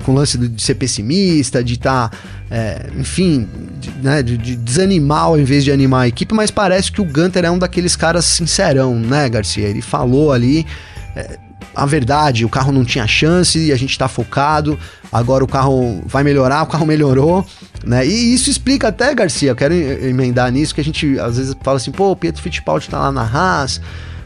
com 0.04 0.12
o 0.12 0.14
lance 0.14 0.36
de 0.36 0.60
ser 0.60 0.74
pessimista, 0.74 1.62
de 1.62 1.74
estar, 1.74 2.08
tá, 2.08 2.18
é, 2.50 2.86
enfim, 2.98 3.48
de, 3.80 3.90
né, 4.02 4.22
de, 4.24 4.36
de, 4.36 4.56
desanimar 4.56 5.24
ao 5.24 5.38
invés 5.38 5.62
de 5.62 5.70
animar 5.70 6.02
a 6.02 6.08
equipe, 6.08 6.34
mas 6.34 6.50
parece 6.50 6.90
que 6.90 7.00
o 7.00 7.04
Gunter 7.04 7.44
é 7.44 7.50
um 7.50 7.58
daqueles 7.58 7.94
caras 7.94 8.24
sincerão, 8.24 8.98
né, 8.98 9.28
Garcia? 9.28 9.68
Ele 9.68 9.82
falou 9.82 10.32
ali. 10.32 10.66
É, 11.14 11.38
a 11.74 11.86
verdade, 11.86 12.44
o 12.44 12.48
carro 12.48 12.72
não 12.72 12.84
tinha 12.84 13.06
chance 13.06 13.58
e 13.58 13.72
a 13.72 13.76
gente 13.76 13.98
tá 13.98 14.08
focado. 14.08 14.78
Agora 15.10 15.44
o 15.44 15.46
carro 15.46 16.02
vai 16.06 16.22
melhorar, 16.22 16.62
o 16.64 16.66
carro 16.66 16.86
melhorou, 16.86 17.44
né? 17.84 18.06
E 18.06 18.34
isso 18.34 18.50
explica 18.50 18.88
até, 18.88 19.14
Garcia, 19.14 19.50
eu 19.50 19.56
quero 19.56 19.74
emendar 19.74 20.50
nisso, 20.50 20.74
que 20.74 20.80
a 20.80 20.84
gente 20.84 21.18
às 21.18 21.36
vezes 21.36 21.56
fala 21.62 21.76
assim, 21.76 21.90
pô, 21.90 22.10
o 22.10 22.16
Pietro 22.16 22.42
Fittipaldi 22.42 22.88
tá 22.88 22.98
lá 22.98 23.12
na 23.12 23.22
Haas, 23.22 23.80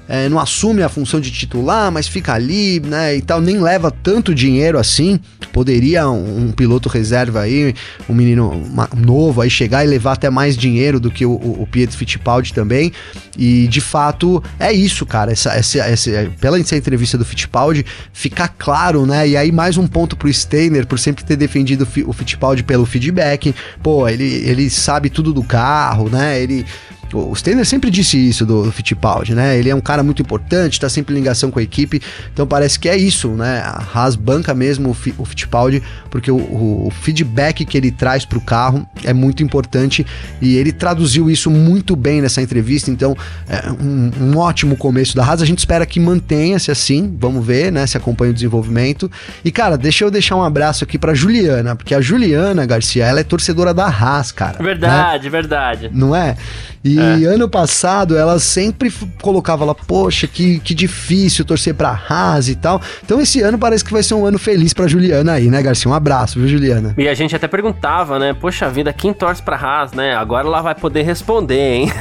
é, 0.09 0.29
não 0.29 0.39
assume 0.39 0.83
a 0.83 0.89
função 0.89 1.21
de 1.21 1.31
titular, 1.31 1.91
mas 1.91 2.07
fica 2.07 2.33
ali, 2.33 2.81
né, 2.81 3.17
e 3.17 3.23
tal, 3.23 3.41
nem 3.41 3.59
leva 3.59 3.91
tanto 3.91 4.35
dinheiro 4.35 4.79
assim. 4.79 5.19
Poderia 5.53 6.09
um, 6.09 6.47
um 6.47 6.53
piloto 6.53 6.89
reserva 6.89 7.41
aí, 7.41 7.75
um 8.09 8.15
menino 8.15 8.51
uma, 8.51 8.89
novo 8.97 9.41
aí 9.41 9.51
chegar 9.51 9.85
e 9.85 9.89
levar 9.89 10.13
até 10.13 10.31
mais 10.31 10.57
dinheiro 10.57 11.01
do 11.01 11.11
que 11.11 11.25
o, 11.25 11.33
o, 11.33 11.63
o, 11.63 11.67
Pietro 11.67 11.97
Fittipaldi 11.97 12.53
também. 12.53 12.93
E 13.37 13.67
de 13.69 13.81
fato 13.81 14.43
é 14.59 14.73
isso, 14.73 15.05
cara. 15.05 15.33
Essa, 15.33 15.53
essa, 15.55 15.79
essa, 15.79 16.33
pela 16.41 16.59
essa 16.59 16.77
entrevista 16.77 17.19
do 17.19 17.25
Fittipaldi, 17.25 17.85
fica 18.13 18.49
claro, 18.49 19.07
né? 19.07 19.29
E 19.29 19.37
aí 19.37 19.51
mais 19.51 19.77
um 19.77 19.87
ponto 19.87 20.17
pro 20.17 20.33
Steiner 20.33 20.87
por 20.87 20.99
sempre 20.99 21.25
ter 21.25 21.37
defendido 21.37 21.87
o 22.07 22.13
Fittipaldi 22.13 22.63
pelo 22.63 22.87
feedback. 22.87 23.55
Pô, 23.83 24.09
ele, 24.09 24.25
ele 24.25 24.71
sabe 24.71 25.11
tudo 25.11 25.33
do 25.33 25.43
carro, 25.43 26.09
né? 26.09 26.41
Ele 26.41 26.65
o 27.13 27.35
Steiner 27.35 27.65
sempre 27.65 27.91
disse 27.91 28.17
isso 28.17 28.45
do, 28.45 28.65
do 28.65 28.73
Fittipaldi, 28.73 29.35
né? 29.35 29.57
Ele 29.57 29.71
é 29.71 29.75
um 29.75 29.81
cara 29.81 30.03
muito 30.03 30.23
importante, 30.23 30.81
tá 30.81 30.89
sempre 30.89 31.15
em 31.15 31.19
ligação 31.19 31.51
com 31.51 31.59
a 31.59 31.63
equipe, 31.63 32.01
então 32.33 32.47
parece 32.47 32.79
que 32.79 32.89
é 32.89 32.97
isso, 32.97 33.29
né? 33.31 33.61
A 33.61 33.83
Haas 33.95 34.17
banca 34.17 34.55
mesmo 34.55 34.91
o, 34.91 35.23
o 35.23 35.25
Fittipaldi, 35.25 35.83
porque 36.11 36.31
o, 36.31 36.37
o, 36.37 36.91
feedback 36.91 37.65
que 37.65 37.77
ele 37.77 37.91
traz 37.91 38.25
pro 38.25 38.41
carro 38.41 38.89
é 39.05 39.13
muito 39.13 39.43
importante 39.43 40.05
e 40.41 40.57
ele 40.57 40.73
traduziu 40.73 41.31
isso 41.31 41.51
muito 41.51 41.95
bem 41.95 42.21
nessa 42.21 42.43
entrevista, 42.43 42.91
então 42.91 43.17
é 43.49 43.71
um, 43.71 44.11
um 44.21 44.39
ótimo 44.39 44.77
começo 44.77 45.15
da 45.15 45.25
Haas. 45.25 45.43
A 45.43 45.47
gente 45.47 45.59
espera 45.59 45.87
que 45.87 46.01
mantenha-se 46.01 46.71
assim, 46.71 47.15
vamos 47.19 47.45
ver, 47.45 47.71
né? 47.71 47.87
Se 47.87 47.97
acompanha 47.97 48.31
o 48.31 48.35
desenvolvimento. 48.35 49.11
E 49.45 49.51
cara, 49.51 49.77
deixa 49.77 50.05
eu 50.05 50.11
deixar 50.11 50.37
um 50.37 50.43
abraço 50.43 50.85
aqui 50.85 50.99
pra 50.99 51.15
Juliana, 51.15 51.77
porque 51.77 51.95
a 51.95 52.01
Juliana 52.01 52.67
Garcia, 52.67 53.05
ela 53.05 53.21
é 53.21 53.25
torcedora 53.25 53.73
da 53.73 53.87
Haas, 53.87 54.33
cara. 54.33 54.63
Verdade, 54.63 55.25
né? 55.25 55.31
verdade. 55.31 55.91
Não 55.93 56.15
é? 56.15 56.37
E 56.83 56.96
é. 56.99 57.27
ano 57.27 57.49
passado 57.49 58.17
ela 58.17 58.39
sempre 58.39 58.93
colocava 59.21 59.65
lá, 59.65 59.75
poxa, 59.75 60.27
que, 60.27 60.59
que 60.61 60.75
difícil 60.75 61.45
torcer 61.45 61.75
pra 61.75 61.91
Haas 62.09 62.49
e 62.49 62.55
tal. 62.55 62.81
Então 63.05 63.21
esse 63.21 63.41
ano 63.41 63.59
parece 63.59 63.85
que 63.85 63.93
vai 63.93 64.03
ser 64.03 64.15
um 64.15 64.27
ano 64.27 64.39
feliz 64.39 64.73
pra 64.73 64.87
Juliana 64.87 65.33
aí, 65.33 65.49
né, 65.49 65.63
Garcia? 65.63 65.91
Um 65.91 65.95
abraço, 65.95 66.39
viu, 66.39 66.49
Juliana? 66.49 66.95
E 66.97 67.09
a 67.09 67.15
gente 67.15 67.35
até 67.35 67.49
perguntava, 67.49 68.19
né? 68.19 68.35
Poxa 68.35 68.69
vida, 68.69 68.93
quem 68.93 69.13
torce 69.13 69.43
pra 69.43 69.57
Haas, 69.57 69.93
né? 69.93 70.15
Agora 70.15 70.47
ela 70.47 70.61
vai 70.61 70.75
poder 70.75 71.03
responder, 71.03 71.75
hein? 71.75 71.93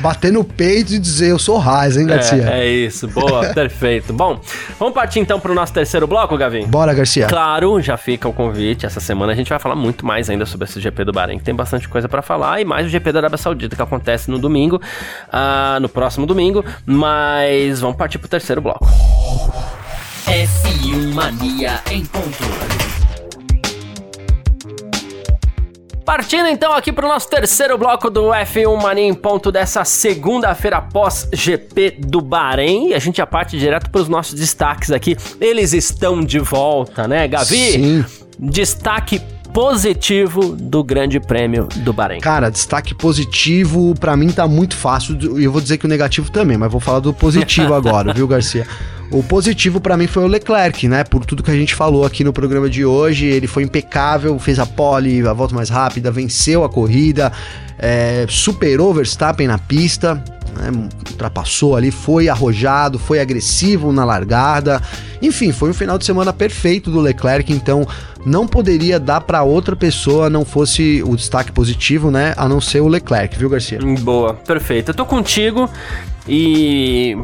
Bater 0.00 0.32
no 0.32 0.44
peito 0.44 0.94
e 0.94 0.98
dizer, 0.98 1.30
eu 1.30 1.38
sou 1.38 1.58
Haas, 1.58 1.96
hein, 1.96 2.06
Garcia? 2.06 2.48
É, 2.50 2.60
é 2.60 2.68
isso, 2.68 3.08
boa, 3.08 3.46
perfeito. 3.54 4.12
Bom, 4.12 4.40
vamos 4.78 4.94
partir 4.94 5.20
então 5.20 5.38
pro 5.40 5.54
nosso 5.54 5.72
terceiro 5.72 6.06
bloco, 6.06 6.36
Gavin? 6.36 6.66
Bora, 6.66 6.94
Garcia. 6.94 7.26
Claro, 7.26 7.80
já 7.80 7.96
fica 7.96 8.28
o 8.28 8.32
convite. 8.32 8.86
Essa 8.86 9.00
semana 9.00 9.32
a 9.32 9.34
gente 9.34 9.48
vai 9.48 9.58
falar 9.58 9.74
muito 9.74 10.04
mais 10.04 10.28
ainda 10.30 10.46
sobre 10.46 10.66
esse 10.66 10.80
GP 10.80 11.04
do 11.04 11.12
Bahrein, 11.12 11.38
que 11.38 11.44
tem 11.44 11.54
bastante 11.54 11.88
coisa 11.88 12.08
para 12.08 12.22
falar, 12.22 12.60
e 12.60 12.64
mais 12.64 12.86
o 12.86 12.88
GP 12.88 13.12
da 13.12 13.20
Arábia 13.20 13.38
Saudita 13.38 13.76
que 13.76 13.82
acontece 13.88 14.30
no 14.30 14.38
domingo, 14.38 14.76
uh, 14.76 15.80
no 15.80 15.88
próximo 15.88 16.26
domingo, 16.26 16.64
mas 16.86 17.80
vamos 17.80 17.96
partir 17.96 18.18
pro 18.18 18.28
terceiro 18.28 18.60
bloco. 18.60 18.86
F1 20.26 21.14
Mania 21.14 21.80
em 21.90 22.04
ponto. 22.04 22.78
Partindo 26.04 26.48
então 26.48 26.72
aqui 26.72 26.90
para 26.90 27.04
o 27.04 27.08
nosso 27.08 27.28
terceiro 27.28 27.76
bloco 27.76 28.08
do 28.08 28.28
F1 28.28 28.82
Mania 28.82 29.04
em 29.04 29.12
ponto 29.12 29.52
dessa 29.52 29.84
segunda-feira 29.84 30.78
após 30.78 31.28
GP 31.32 31.96
do 31.98 32.22
Bahrein. 32.22 32.88
E 32.88 32.94
a 32.94 32.98
gente 32.98 33.16
já 33.16 33.26
parte 33.26 33.58
direto 33.58 33.90
para 33.90 34.00
os 34.00 34.08
nossos 34.08 34.32
destaques 34.32 34.90
aqui. 34.90 35.16
Eles 35.38 35.74
estão 35.74 36.22
de 36.22 36.38
volta, 36.38 37.06
né, 37.06 37.28
Gavi? 37.28 37.72
Sim. 37.72 38.04
Destaque 38.38 39.20
positivo 39.58 40.54
do 40.54 40.84
Grande 40.84 41.18
Prêmio 41.18 41.66
do 41.78 41.92
Bahrein. 41.92 42.20
Cara, 42.20 42.48
destaque 42.48 42.94
positivo 42.94 43.92
para 43.98 44.16
mim 44.16 44.28
tá 44.28 44.46
muito 44.46 44.76
fácil. 44.76 45.18
E 45.36 45.42
eu 45.42 45.50
vou 45.50 45.60
dizer 45.60 45.78
que 45.78 45.84
o 45.84 45.88
negativo 45.88 46.30
também, 46.30 46.56
mas 46.56 46.70
vou 46.70 46.80
falar 46.80 47.00
do 47.00 47.12
positivo 47.12 47.74
agora, 47.74 48.14
viu, 48.14 48.28
Garcia? 48.28 48.64
O 49.10 49.20
positivo 49.20 49.80
para 49.80 49.96
mim 49.96 50.06
foi 50.06 50.22
o 50.22 50.28
Leclerc, 50.28 50.86
né? 50.86 51.02
Por 51.02 51.26
tudo 51.26 51.42
que 51.42 51.50
a 51.50 51.56
gente 51.56 51.74
falou 51.74 52.06
aqui 52.06 52.22
no 52.22 52.32
programa 52.32 52.70
de 52.70 52.84
hoje, 52.84 53.26
ele 53.26 53.48
foi 53.48 53.64
impecável, 53.64 54.38
fez 54.38 54.60
a 54.60 54.66
pole, 54.66 55.26
a 55.26 55.32
volta 55.32 55.56
mais 55.56 55.70
rápida, 55.70 56.08
venceu 56.08 56.62
a 56.62 56.68
corrida, 56.68 57.32
é, 57.80 58.26
superou 58.28 58.94
Verstappen 58.94 59.48
na 59.48 59.58
pista, 59.58 60.22
né? 60.58 60.88
ultrapassou 61.10 61.76
ali, 61.76 61.90
foi 61.90 62.28
arrojado, 62.28 62.98
foi 62.98 63.20
agressivo 63.20 63.92
na 63.92 64.04
largada. 64.04 64.82
Enfim, 65.22 65.52
foi 65.52 65.70
um 65.70 65.74
final 65.74 65.96
de 65.96 66.04
semana 66.04 66.32
perfeito 66.32 66.90
do 66.90 67.00
Leclerc, 67.00 67.52
então 67.52 67.86
não 68.26 68.46
poderia 68.46 68.98
dar 68.98 69.20
para 69.20 69.42
outra 69.42 69.76
pessoa 69.76 70.28
não 70.28 70.44
fosse 70.44 71.02
o 71.04 71.16
destaque 71.16 71.52
positivo, 71.52 72.10
né? 72.10 72.34
A 72.36 72.48
não 72.48 72.60
ser 72.60 72.80
o 72.80 72.88
Leclerc, 72.88 73.38
viu, 73.38 73.48
Garcia? 73.48 73.78
Boa, 74.00 74.34
perfeito. 74.34 74.90
Eu 74.90 74.94
tô 74.94 75.06
contigo 75.06 75.70
e 76.26 77.16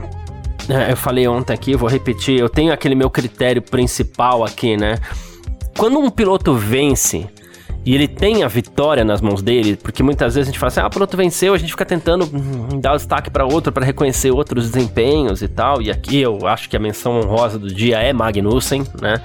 é, 0.68 0.93
eu 0.93 0.97
falei 0.97 1.28
ontem 1.28 1.53
aqui, 1.53 1.76
vou 1.76 1.89
repetir, 1.89 2.39
eu 2.39 2.49
tenho 2.49 2.72
aquele 2.72 2.95
meu 2.95 3.11
critério 3.11 3.61
principal 3.61 4.45
aqui, 4.45 4.76
né? 4.76 4.99
Quando 5.76 5.99
um 5.99 6.09
piloto 6.09 6.55
vence 6.55 7.28
e 7.85 7.95
ele 7.95 8.09
tem 8.09 8.43
a 8.43 8.49
vitória 8.49 9.05
nas 9.05 9.20
mãos 9.20 9.43
dele, 9.43 9.76
porque 9.76 10.03
muitas 10.03 10.35
vezes 10.35 10.49
a 10.49 10.51
gente 10.51 10.59
fala 10.59 10.68
assim, 10.68 10.80
ah, 10.80 10.87
o 10.87 10.91
piloto 10.91 11.16
venceu, 11.16 11.55
a 11.55 11.59
gente 11.59 11.70
fica 11.70 11.85
tentando 11.85 12.24
hum, 12.24 12.80
dar 12.80 12.93
o 12.93 12.97
destaque 12.97 13.30
para 13.30 13.45
outro, 13.45 13.72
para 13.72 13.85
reconhecer 13.85 14.30
outros 14.30 14.70
desempenhos 14.70 15.43
e 15.43 15.49
tal, 15.49 15.82
e 15.82 15.91
aqui 15.91 16.20
eu 16.20 16.47
acho 16.47 16.68
que 16.68 16.76
a 16.76 16.80
menção 16.80 17.20
honrosa 17.20 17.59
do 17.59 17.72
dia 17.72 17.99
é 17.99 18.12
Magnussen, 18.12 18.85
né, 19.01 19.20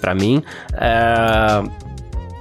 para 0.00 0.14
mim. 0.14 0.42
É 0.72 1.62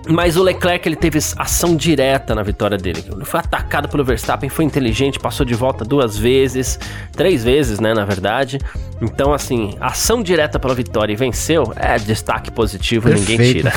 mas 0.10 0.38
o 0.38 0.44
Leclerc 0.44 0.88
ele 0.88 0.96
teve 0.96 1.20
ação 1.38 1.76
direta 1.76 2.34
na 2.34 2.44
vitória 2.44 2.78
dele. 2.78 3.04
Ele 3.12 3.26
foi 3.26 3.40
atacado 3.40 3.90
pelo 3.90 4.04
Verstappen, 4.04 4.50
foi 4.50 4.66
inteligente, 4.66 5.20
passou 5.20 5.46
de 5.46 5.54
volta 5.54 5.84
duas 5.84 6.18
vezes, 6.18 6.80
três 7.12 7.44
vezes, 7.44 7.80
né, 7.80 7.94
na 7.94 8.06
verdade. 8.06 8.60
Então, 9.02 9.34
assim, 9.34 9.76
ação 9.80 10.24
direta 10.24 10.60
pela 10.60 10.74
vitória 10.74 11.14
e 11.14 11.16
venceu 11.16 11.74
é 11.76 11.98
destaque 11.98 12.52
positivo, 12.52 13.10
Perfeito. 13.10 13.32
ninguém 13.32 13.54
tira. 13.54 13.74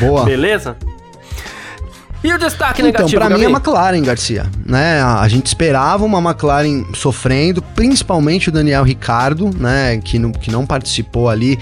Boa. 0.00 0.24
Beleza? 0.26 0.76
E 2.22 2.32
o 2.32 2.38
destaque 2.38 2.80
então, 2.80 2.86
negativo? 2.86 3.16
Então, 3.16 3.28
para 3.28 3.38
mim 3.38 3.44
é 3.44 3.46
a 3.46 3.50
McLaren, 3.50 4.02
Garcia. 4.02 4.46
Né? 4.66 5.00
A 5.02 5.28
gente 5.28 5.46
esperava 5.46 6.04
uma 6.04 6.18
McLaren 6.18 6.84
sofrendo, 6.94 7.62
principalmente 7.62 8.48
o 8.48 8.52
Daniel 8.52 8.82
Ricardo, 8.82 9.50
né? 9.56 9.98
Que 9.98 10.18
não, 10.18 10.32
que 10.32 10.50
não 10.50 10.66
participou 10.66 11.28
ali 11.28 11.58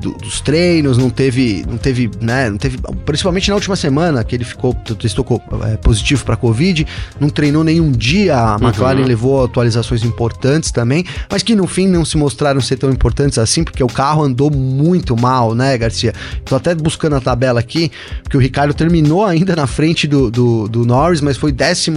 do, 0.00 0.12
dos 0.12 0.40
treinos, 0.40 0.96
não 0.96 1.10
teve, 1.10 1.64
não 1.68 1.76
teve, 1.76 2.10
né, 2.20 2.50
não 2.50 2.58
teve, 2.58 2.78
principalmente 3.04 3.48
na 3.48 3.54
última 3.54 3.76
semana 3.76 4.24
que 4.24 4.34
ele 4.34 4.44
ficou, 4.44 4.74
testou 4.74 5.42
é, 5.64 5.76
positivo 5.76 6.24
para 6.24 6.36
Covid, 6.36 6.86
não 7.18 7.28
treinou 7.28 7.62
nenhum 7.62 7.92
dia, 7.92 8.36
a 8.36 8.56
uhum. 8.56 8.68
McLaren 8.68 9.00
uhum. 9.00 9.06
levou 9.06 9.44
atualizações 9.44 10.02
importantes 10.04 10.70
também, 10.70 11.04
mas 11.30 11.42
que 11.42 11.54
no 11.54 11.66
fim 11.66 11.86
não 11.86 12.04
se 12.04 12.16
mostraram 12.16 12.60
ser 12.60 12.76
tão 12.76 12.90
importantes 12.90 13.38
assim, 13.38 13.62
porque 13.62 13.82
o 13.82 13.88
carro 13.88 14.24
andou 14.24 14.50
muito 14.50 15.16
mal, 15.16 15.54
né, 15.54 15.76
Garcia? 15.76 16.12
Tô 16.44 16.56
até 16.56 16.74
buscando 16.74 17.16
a 17.16 17.20
tabela 17.20 17.60
aqui, 17.60 17.90
porque 18.22 18.36
o 18.36 18.40
Ricardo 18.40 18.72
terminou 18.74 19.24
ainda 19.24 19.54
na 19.54 19.66
frente 19.66 20.06
do, 20.06 20.30
do, 20.30 20.68
do 20.68 20.84
Norris, 20.84 21.20
mas 21.20 21.36
foi 21.36 21.52
14 21.52 21.90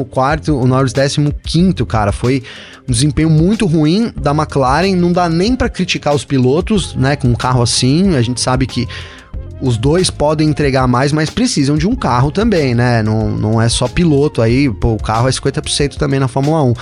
o 0.51 0.65
Norris 0.67 0.93
15 0.93 1.73
cara, 1.87 2.11
foi 2.11 2.43
um 2.87 2.91
desempenho 2.91 3.29
muito 3.29 3.65
ruim 3.65 4.11
da 4.15 4.31
McLaren, 4.31 4.95
não 4.95 5.11
dá 5.11 5.29
nem 5.29 5.55
para 5.55 5.69
criticar 5.69 6.13
os 6.13 6.25
pilotos, 6.25 6.95
né, 6.95 7.15
com 7.15 7.29
um 7.29 7.35
carro 7.35 7.61
assim, 7.61 7.92
a 8.15 8.21
gente 8.21 8.41
sabe 8.41 8.65
que 8.65 8.87
os 9.63 9.77
dois 9.77 10.09
podem 10.09 10.49
entregar 10.49 10.85
mais, 10.87 11.13
mas 11.13 11.29
precisam 11.29 11.77
de 11.77 11.87
um 11.87 11.95
carro 11.95 12.31
também, 12.31 12.75
né? 12.75 13.01
Não, 13.01 13.31
não 13.31 13.61
é 13.61 13.69
só 13.69 13.87
piloto 13.87 14.41
aí, 14.41 14.69
pô, 14.69 14.93
o 14.93 14.97
carro 14.97 15.27
é 15.27 15.31
50% 15.31 15.95
também 15.95 16.19
na 16.19 16.27
Fórmula 16.27 16.61
1. 16.63 16.73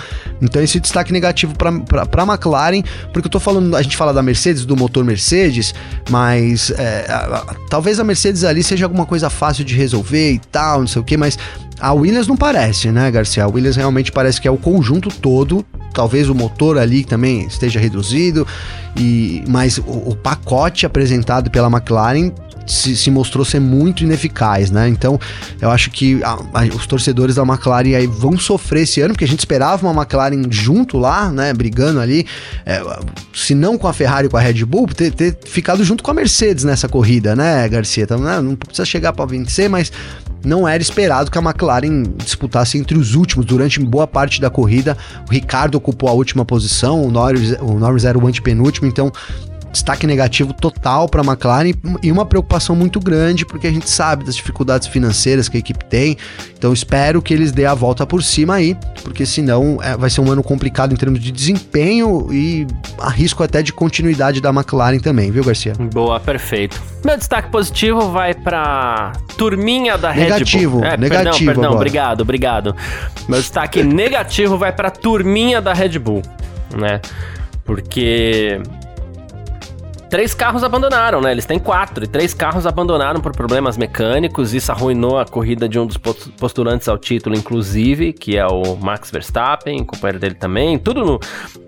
Então 0.41 0.62
esse 0.64 0.80
destaque 0.80 1.14
negativo 1.14 1.53
para 1.55 1.70
a 1.70 2.34
McLaren, 2.34 2.82
porque 3.14 3.28
eu 3.28 3.32
tô 3.32 3.39
falando, 3.39 3.76
a 3.76 3.84
gente 3.84 3.95
fala 3.95 4.12
da 4.12 4.24
Mercedes, 4.24 4.66
do 4.66 4.76
motor 4.76 5.05
Mercedes, 5.05 5.76
mas 6.09 6.72
é, 6.72 7.05
a, 7.07 7.18
a, 7.18 7.55
talvez 7.70 7.99
a 7.99 8.03
Mercedes 8.03 8.43
ali 8.43 8.64
seja 8.64 8.86
alguma 8.86 9.05
coisa 9.05 9.30
fácil 9.30 9.64
de 9.64 9.76
resolver 9.76 10.34
e 10.34 10.39
tal, 10.39 10.80
não 10.80 10.88
sei 10.88 11.01
o 11.03 11.05
que, 11.05 11.16
mas 11.16 11.38
a 11.80 11.93
Williams 11.93 12.28
não 12.28 12.36
parece, 12.36 12.91
né, 12.91 13.12
Garcia? 13.12 13.43
A 13.43 13.47
Williams 13.47 13.76
realmente 13.76 14.12
parece 14.12 14.41
que 14.41 14.47
é 14.47 14.51
o 14.51 14.57
conjunto 14.57 15.09
todo 15.09 15.64
talvez 15.94 16.30
o 16.30 16.36
motor 16.36 16.78
ali 16.78 17.04
também 17.04 17.46
esteja 17.46 17.80
reduzido, 17.80 18.48
e 18.96 19.44
mas 19.48 19.78
o, 19.78 20.10
o 20.10 20.16
pacote 20.16 20.86
apresentado 20.86 21.50
pela 21.50 21.68
McLaren 21.68 22.32
se, 22.66 22.96
se, 22.96 23.12
mostrou 23.12 23.44
ser 23.44 23.60
muito 23.60 24.04
ineficaz, 24.04 24.72
né? 24.72 24.88
Então, 24.88 25.20
eu 25.60 25.70
acho 25.70 25.89
que 25.89 26.24
a, 26.24 26.34
a, 26.54 26.66
os 26.76 26.86
torcedores 26.86 27.36
da 27.36 27.44
McLaren 27.44 27.96
aí 27.96 28.08
vão 28.08 28.38
sofrer 28.38 28.84
esse 28.84 29.02
ano, 29.02 29.14
porque 29.14 29.26
a 29.26 29.28
gente 29.28 29.39
esperava 29.39 29.88
uma 29.88 30.02
McLaren 30.02 30.44
junto 30.50 30.98
lá, 30.98 31.32
né? 31.32 31.54
Brigando 31.54 32.00
ali, 32.00 32.26
é, 32.66 32.82
se 33.34 33.54
não 33.54 33.78
com 33.78 33.88
a 33.88 33.94
Ferrari 33.94 34.28
e 34.28 34.30
com 34.30 34.38
a 34.38 34.42
Red 34.42 34.64
Bull, 34.66 34.88
ter, 34.88 35.12
ter, 35.12 35.38
ficado 35.46 35.84
junto 35.84 36.04
com 36.04 36.12
a 36.12 36.14
Mercedes 36.14 36.64
nessa 36.64 36.88
corrida, 36.88 37.36
né, 37.36 37.68
Garcia? 37.68 38.04
Então, 38.04 38.20
né, 38.20 38.39
não 38.39 38.56
precisa 38.56 38.86
chegar 38.86 39.14
para 39.14 39.26
vencer, 39.26 39.70
mas 39.70 39.92
não 40.44 40.68
era 40.68 40.82
esperado 40.82 41.30
que 41.30 41.38
a 41.38 41.42
McLaren 41.42 42.04
disputasse 42.18 42.78
entre 42.78 42.98
os 42.98 43.16
últimos 43.16 43.46
durante 43.46 43.80
boa 43.80 44.08
parte 44.08 44.42
da 44.42 44.50
corrida. 44.50 44.98
O 45.28 45.32
Ricardo 45.32 45.76
ocupou 45.76 46.10
a 46.10 46.14
última 46.14 46.44
posição, 46.44 47.04
o 47.04 47.12
Norris, 47.12 47.56
o 47.62 47.74
Norris 47.74 48.06
era 48.06 48.18
o 48.18 48.28
antepenúltimo, 48.28 48.88
então 48.88 49.12
destaque 49.72 50.05
negativo 50.05 50.53
total 50.53 51.07
para 51.07 51.22
a 51.22 51.26
McLaren 51.26 51.72
e 52.03 52.11
uma 52.11 52.26
preocupação 52.26 52.76
muito 52.76 52.99
grande, 52.99 53.45
porque 53.45 53.67
a 53.67 53.72
gente 53.72 53.89
sabe 53.89 54.26
das 54.26 54.36
dificuldades 54.36 54.88
financeiras 54.88 55.47
que 55.47 55.57
a 55.57 55.59
equipe 55.59 55.84
tem. 55.86 56.17
Então 56.57 56.74
espero 56.74 57.22
que 57.22 57.34
eles 57.34 57.51
dê 57.51 57.65
a 57.65 57.74
volta 57.74 58.05
por 58.05 58.22
cima 58.22 58.55
aí, 58.55 58.78
porque 59.03 59.26
senão 59.26 59.80
é, 59.82 59.95
vai 59.95 60.09
ser 60.09 60.22
um 60.22 60.32
ano 60.32 60.43
complicado 60.43 60.93
em 60.93 60.95
termos 60.97 61.19
de 61.19 61.32
desempenho 61.32 62.28
e 62.32 62.67
arrisco 62.99 63.43
até 63.43 63.63
de 63.63 63.72
continuidade 63.72 64.41
da 64.41 64.49
McLaren 64.49 64.99
também, 64.99 65.32
viu, 65.32 65.43
Garcia? 65.43 65.74
Boa, 65.93 66.19
perfeito. 66.19 66.82
Meu 67.03 67.17
destaque 67.17 67.49
positivo 67.49 68.11
vai 68.11 68.34
para 68.34 69.13
turminha 69.38 69.97
da 69.97 70.13
negativo, 70.13 70.80
Red 70.80 70.82
Bull. 70.82 70.86
É, 70.86 70.97
negativo, 70.97 71.45
perdão, 71.45 71.61
perdão, 71.61 71.74
obrigado, 71.74 72.22
obrigado. 72.22 72.76
Meu 73.28 73.39
destaque 73.39 73.82
negativo 73.84 74.57
vai 74.57 74.72
para 74.72 74.91
turminha 74.91 75.61
da 75.61 75.74
Red 75.74 75.97
Bull, 75.97 76.22
né? 76.78 77.01
Porque 77.63 78.61
três 80.12 80.34
carros 80.34 80.62
abandonaram, 80.62 81.22
né? 81.22 81.32
Eles 81.32 81.45
têm 81.45 81.57
quatro, 81.57 82.03
e 82.03 82.07
três 82.07 82.34
carros 82.34 82.68
abandonaram 82.68 83.22
por 83.22 83.32
problemas 83.32 83.78
mecânicos. 83.78 84.53
Isso 84.53 84.70
arruinou 84.70 85.18
a 85.18 85.26
corrida 85.26 85.70
de 85.70 85.80
um 85.80 85.88
dos 85.88 85.95
postulantes 85.97 86.89
ao 86.89 86.97
título, 86.97 87.34
inclusive, 87.34 88.12
que 88.12 88.38
é 88.38 88.45
o 88.45 88.76
Max 88.76 89.09
Verstappen, 89.09 89.86
companheiro 89.86 90.20
dele 90.20 90.36
também. 90.36 90.78
Tudo 90.78 91.05
no, 91.05 91.20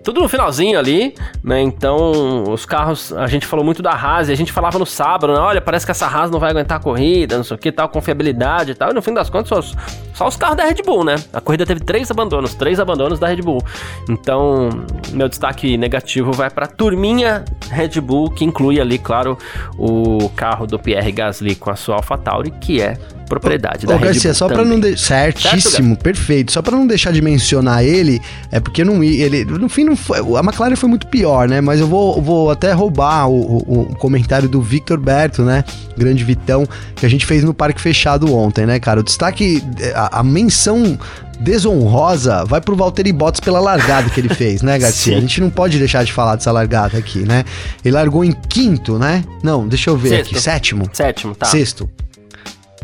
tudo 0.04 0.20
no 0.20 0.28
finalzinho 0.28 0.78
ali, 0.78 1.14
né? 1.42 1.62
Então, 1.62 2.44
os 2.46 2.66
carros, 2.66 3.14
a 3.14 3.26
gente 3.26 3.46
falou 3.46 3.64
muito 3.64 3.82
da 3.82 3.92
Haas, 3.92 4.28
e 4.28 4.32
a 4.32 4.36
gente 4.36 4.52
falava 4.52 4.78
no 4.78 4.84
sábado, 4.84 5.32
né? 5.32 5.38
Olha, 5.38 5.62
parece 5.62 5.86
que 5.86 5.92
essa 5.92 6.06
Haas 6.06 6.30
não 6.30 6.38
vai 6.38 6.50
aguentar 6.50 6.78
a 6.78 6.82
corrida, 6.82 7.38
não 7.38 7.44
sei 7.44 7.56
o 7.56 7.58
que, 7.58 7.72
tal, 7.72 7.88
confiabilidade 7.88 8.72
e 8.72 8.74
tal. 8.74 8.90
E 8.90 8.92
no 8.92 9.00
fim 9.00 9.14
das 9.14 9.30
contas, 9.30 9.48
só, 9.48 9.74
só 10.14 10.28
os 10.28 10.36
carros 10.36 10.56
da 10.56 10.64
Red 10.64 10.82
Bull, 10.86 11.04
né? 11.04 11.16
A 11.32 11.40
corrida 11.40 11.66
teve 11.66 11.80
três 11.80 12.10
abandonos, 12.10 12.54
três 12.54 12.78
abandonos 12.78 13.18
da 13.18 13.26
Red 13.26 13.42
Bull. 13.42 13.62
Então, 14.08 14.70
meu 15.12 15.28
destaque 15.28 15.76
negativo 15.76 16.32
vai 16.32 16.48
pra 16.48 16.66
turminha 16.66 17.44
Red 17.68 18.00
Bull 18.00 18.30
que 18.30 18.44
inclui 18.44 18.80
ali, 18.80 18.96
claro, 18.96 19.36
o 19.76 20.28
carro 20.30 20.66
do 20.66 20.78
Pierre 20.78 21.10
Gasly 21.10 21.56
com 21.56 21.70
a 21.70 21.76
sua 21.76 21.96
AlphaTauri, 21.96 22.52
que 22.52 22.80
é 22.80 22.96
propriedade 23.24 23.86
ô, 23.86 23.88
da 23.88 23.94
ô, 23.94 23.98
Red 23.98 24.06
Garcia, 24.06 24.30
Bull 24.30 24.34
só 24.34 24.48
para 24.48 24.64
não 24.64 24.78
de... 24.78 24.96
certíssimo, 24.96 25.88
certo, 25.88 26.02
perfeito. 26.02 26.52
Só 26.52 26.62
para 26.62 26.76
não 26.76 26.86
deixar 26.86 27.12
de 27.12 27.20
mencionar 27.20 27.84
ele, 27.84 28.20
é 28.52 28.60
porque 28.60 28.84
não 28.84 29.02
ele 29.02 29.44
no 29.44 29.68
fim 29.68 29.84
não 29.84 29.96
foi, 29.96 30.18
a 30.18 30.40
McLaren 30.40 30.76
foi 30.76 30.88
muito 30.88 31.06
pior, 31.08 31.48
né? 31.48 31.60
Mas 31.60 31.80
eu 31.80 31.86
vou, 31.86 32.20
vou 32.20 32.50
até 32.50 32.72
roubar 32.72 33.28
o, 33.28 33.34
o, 33.34 33.80
o, 33.82 33.96
comentário 33.96 34.48
do 34.48 34.60
Victor 34.60 34.98
Berto, 34.98 35.42
né? 35.42 35.64
Grande 35.96 36.22
Vitão, 36.24 36.66
que 36.94 37.06
a 37.06 37.08
gente 37.08 37.26
fez 37.26 37.42
no 37.42 37.54
parque 37.54 37.80
fechado 37.80 38.32
ontem, 38.34 38.66
né, 38.66 38.78
cara? 38.78 39.00
O 39.00 39.02
destaque 39.02 39.62
a, 39.94 40.03
a 40.12 40.22
menção 40.22 40.98
desonrosa 41.40 42.44
vai 42.44 42.60
pro 42.60 42.76
Valtteri 42.76 43.12
Bottas 43.12 43.40
pela 43.40 43.60
largada 43.60 44.08
que 44.08 44.20
ele 44.20 44.28
fez, 44.28 44.62
né, 44.62 44.78
Garcia? 44.78 45.16
a 45.16 45.20
gente 45.20 45.40
não 45.40 45.50
pode 45.50 45.78
deixar 45.78 46.04
de 46.04 46.12
falar 46.12 46.36
dessa 46.36 46.52
largada 46.52 46.96
aqui, 46.96 47.20
né? 47.20 47.44
Ele 47.84 47.94
largou 47.94 48.24
em 48.24 48.32
quinto, 48.32 48.98
né? 48.98 49.24
Não, 49.42 49.66
deixa 49.66 49.90
eu 49.90 49.96
ver 49.96 50.10
Sexto. 50.10 50.30
aqui. 50.30 50.40
Sétimo. 50.40 50.90
Sétimo, 50.92 51.34
tá. 51.34 51.46
Sexto. 51.46 51.90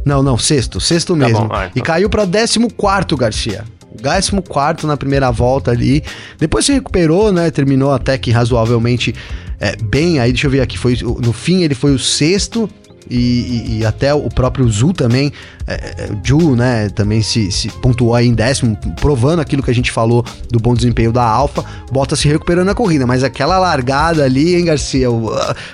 Não, 0.04 0.22
não, 0.22 0.38
sexto. 0.38 0.80
Sexto 0.80 1.12
tá 1.12 1.26
mesmo. 1.26 1.40
Bom, 1.40 1.54
então. 1.54 1.70
E 1.74 1.80
caiu 1.80 2.08
pra 2.08 2.24
décimo 2.24 2.72
quarto, 2.72 3.16
Garcia. 3.16 3.64
Décimo 4.00 4.40
quarto 4.42 4.86
na 4.86 4.96
primeira 4.96 5.30
volta 5.30 5.70
ali. 5.70 6.02
Depois 6.38 6.64
se 6.64 6.72
recuperou, 6.72 7.32
né? 7.32 7.50
Terminou 7.50 7.92
até 7.92 8.16
que 8.16 8.30
razoavelmente 8.30 9.14
é, 9.58 9.76
bem. 9.76 10.18
Aí 10.18 10.32
deixa 10.32 10.46
eu 10.46 10.50
ver 10.50 10.60
aqui. 10.60 10.78
Foi, 10.78 10.96
no 11.02 11.32
fim 11.32 11.62
ele 11.62 11.74
foi 11.74 11.92
o 11.92 11.98
sexto 11.98 12.68
e, 13.10 13.16
e, 13.16 13.78
e 13.78 13.86
até 13.86 14.14
o 14.14 14.28
próprio 14.28 14.68
Zu 14.68 14.92
também, 14.92 15.32
é, 15.66 15.74
é, 15.74 16.08
Ju, 16.22 16.54
né, 16.54 16.88
também 16.88 17.20
se, 17.22 17.50
se 17.50 17.68
pontuou 17.68 18.14
aí 18.14 18.26
em 18.26 18.34
décimo, 18.34 18.78
provando 19.00 19.40
aquilo 19.40 19.62
que 19.62 19.70
a 19.70 19.74
gente 19.74 19.90
falou 19.90 20.24
do 20.50 20.60
bom 20.60 20.74
desempenho 20.74 21.12
da 21.12 21.24
Alfa, 21.24 21.64
Bottas 21.90 22.20
se 22.20 22.28
recuperando 22.28 22.66
na 22.66 22.74
corrida, 22.74 23.06
mas 23.06 23.24
aquela 23.24 23.58
largada 23.58 24.24
ali, 24.24 24.54
hein, 24.54 24.64
Garcia, 24.64 25.10
o, 25.10 25.30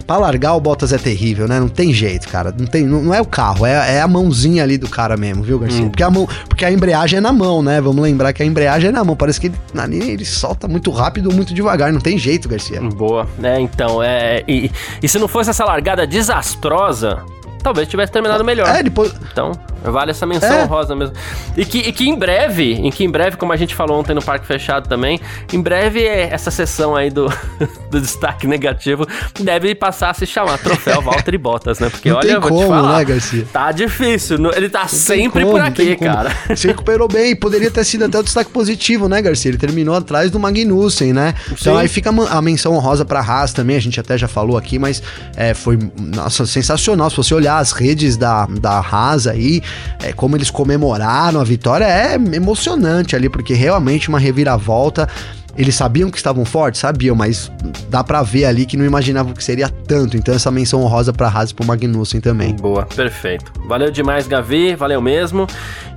pra 0.06 0.16
largar 0.16 0.54
o 0.54 0.60
Bottas 0.60 0.92
é 0.92 0.98
terrível, 0.98 1.46
né, 1.46 1.60
não 1.60 1.68
tem 1.68 1.92
jeito, 1.92 2.26
cara, 2.28 2.54
não, 2.58 2.66
tem, 2.66 2.84
não, 2.84 3.02
não 3.02 3.14
é 3.14 3.20
o 3.20 3.26
carro, 3.26 3.66
é, 3.66 3.96
é, 3.96 4.00
a 4.00 4.08
mãozinha 4.08 4.62
ali 4.62 4.78
do 4.78 4.88
cara 4.88 5.16
mesmo, 5.16 5.42
viu, 5.42 5.58
Garcia? 5.58 5.84
Hum. 5.84 5.90
Porque, 5.90 6.02
a 6.02 6.10
mão, 6.10 6.26
porque 6.48 6.64
a 6.64 6.72
embreagem 6.72 7.18
é 7.18 7.20
na 7.20 7.32
mão, 7.32 7.62
né, 7.62 7.80
vamos 7.80 8.02
lembrar 8.02 8.32
que 8.32 8.42
a 8.42 8.46
embreagem 8.46 8.88
é 8.88 8.92
na 8.92 9.04
mão, 9.04 9.14
parece 9.14 9.38
que 9.40 9.48
ele, 9.48 9.56
ali, 9.76 10.10
ele 10.10 10.24
solta 10.24 10.66
muito 10.66 10.90
rápido 10.90 11.28
ou 11.28 11.34
muito 11.34 11.52
devagar, 11.52 11.92
não 11.92 12.00
tem 12.00 12.16
jeito, 12.16 12.48
Garcia. 12.48 12.80
Boa, 12.80 13.28
né, 13.38 13.60
então, 13.60 14.02
é, 14.02 14.42
e, 14.48 14.70
e 15.02 15.08
se 15.08 15.18
não 15.18 15.28
fosse 15.28 15.50
essa 15.50 15.64
largada 15.64 16.06
desastrosa, 16.06 17.25
talvez 17.66 17.88
tivesse 17.88 18.12
terminado 18.12 18.44
melhor. 18.44 18.68
É, 18.68 18.80
depois... 18.80 19.12
Então, 19.32 19.50
vale 19.90 20.10
essa 20.10 20.26
menção 20.26 20.58
é. 20.58 20.64
rosa 20.64 20.94
mesmo. 20.94 21.14
E 21.56 21.64
que, 21.64 21.78
e 21.78 21.92
que 21.92 22.08
em 22.08 22.16
breve, 22.16 22.72
em 22.74 22.90
que 22.90 23.04
em 23.04 23.10
breve, 23.10 23.36
como 23.36 23.52
a 23.52 23.56
gente 23.56 23.74
falou 23.74 23.98
ontem 23.98 24.14
no 24.14 24.22
Parque 24.22 24.46
Fechado 24.46 24.88
também, 24.88 25.20
em 25.52 25.60
breve 25.60 26.04
essa 26.04 26.50
sessão 26.50 26.94
aí 26.94 27.10
do, 27.10 27.26
do 27.90 28.00
destaque 28.00 28.46
negativo 28.46 29.06
deve 29.40 29.74
passar 29.74 30.10
a 30.10 30.14
se 30.14 30.26
chamar 30.26 30.58
Troféu 30.58 31.00
Walter 31.02 31.38
Bottas, 31.38 31.78
né? 31.78 31.88
Porque 31.88 32.08
não 32.08 32.16
olha, 32.16 32.28
tem 32.28 32.40
vou 32.40 32.48
como, 32.48 32.62
te 32.62 32.68
falar, 32.68 32.98
né, 32.98 33.04
Garcia? 33.04 33.46
tá 33.52 33.72
difícil. 33.72 34.38
Ele 34.54 34.68
tá 34.68 34.82
não 34.82 34.88
sempre 34.88 35.42
como, 35.42 35.52
por 35.52 35.60
aqui, 35.60 35.96
cara. 35.96 36.30
Se 36.56 36.66
recuperou 36.66 37.08
bem, 37.08 37.34
poderia 37.36 37.70
ter 37.70 37.84
sido 37.84 38.04
até 38.04 38.18
o 38.18 38.22
destaque 38.22 38.50
positivo, 38.50 39.08
né, 39.08 39.20
Garcia? 39.22 39.50
Ele 39.50 39.58
terminou 39.58 39.94
atrás 39.94 40.30
do 40.30 40.38
Magnussen, 40.38 41.12
né? 41.12 41.34
Então 41.46 41.74
Sim. 41.74 41.80
aí 41.80 41.88
fica 41.88 42.10
a 42.10 42.42
menção 42.42 42.74
honrosa 42.74 43.04
pra 43.04 43.20
Haas 43.20 43.52
também, 43.52 43.76
a 43.76 43.80
gente 43.80 43.98
até 43.98 44.16
já 44.16 44.28
falou 44.28 44.56
aqui, 44.56 44.78
mas 44.78 45.02
é, 45.36 45.54
foi, 45.54 45.78
nossa, 45.98 46.46
sensacional. 46.46 47.10
Se 47.10 47.16
você 47.16 47.34
olhar 47.34 47.58
as 47.58 47.72
redes 47.72 48.16
da, 48.16 48.46
da 48.46 48.78
Haas 48.78 49.26
aí, 49.26 49.62
é, 50.02 50.12
como 50.12 50.36
eles 50.36 50.50
comemoraram 50.50 51.40
a 51.40 51.44
vitória, 51.44 51.84
é 51.84 52.14
emocionante 52.14 53.16
ali, 53.16 53.28
porque 53.28 53.54
realmente 53.54 54.08
uma 54.08 54.18
reviravolta. 54.18 55.08
Eles 55.56 55.74
sabiam 55.74 56.10
que 56.10 56.18
estavam 56.18 56.44
fortes? 56.44 56.80
Sabiam, 56.80 57.16
mas 57.16 57.50
dá 57.88 58.04
para 58.04 58.22
ver 58.22 58.44
ali 58.44 58.66
que 58.66 58.76
não 58.76 58.84
imaginavam 58.84 59.32
que 59.32 59.42
seria 59.42 59.70
tanto. 59.70 60.14
Então 60.14 60.34
essa 60.34 60.50
menção 60.50 60.82
honrosa 60.82 61.14
pra 61.14 61.28
Haas 61.28 61.50
e 61.50 61.54
pro 61.54 61.64
Magnussen 61.64 62.20
também. 62.20 62.54
Boa, 62.54 62.84
perfeito. 62.84 63.50
Valeu 63.66 63.90
demais, 63.90 64.28
Gavi, 64.28 64.74
valeu 64.74 65.00
mesmo. 65.00 65.46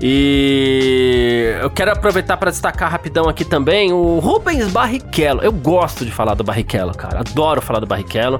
E 0.01 1.55
eu 1.61 1.69
quero 1.69 1.91
aproveitar 1.91 2.37
para 2.37 2.51
destacar 2.51 2.89
rapidão 2.89 3.27
aqui 3.27 3.43
também 3.43 3.91
o 3.91 4.19
Rubens 4.19 4.69
Barrichello. 4.69 5.41
Eu 5.41 5.51
gosto 5.51 6.05
de 6.05 6.11
falar 6.11 6.35
do 6.35 6.43
Barrichello, 6.43 6.95
cara. 6.95 7.19
Adoro 7.19 7.61
falar 7.61 7.81
do 7.81 7.85
Barrichello. 7.85 8.37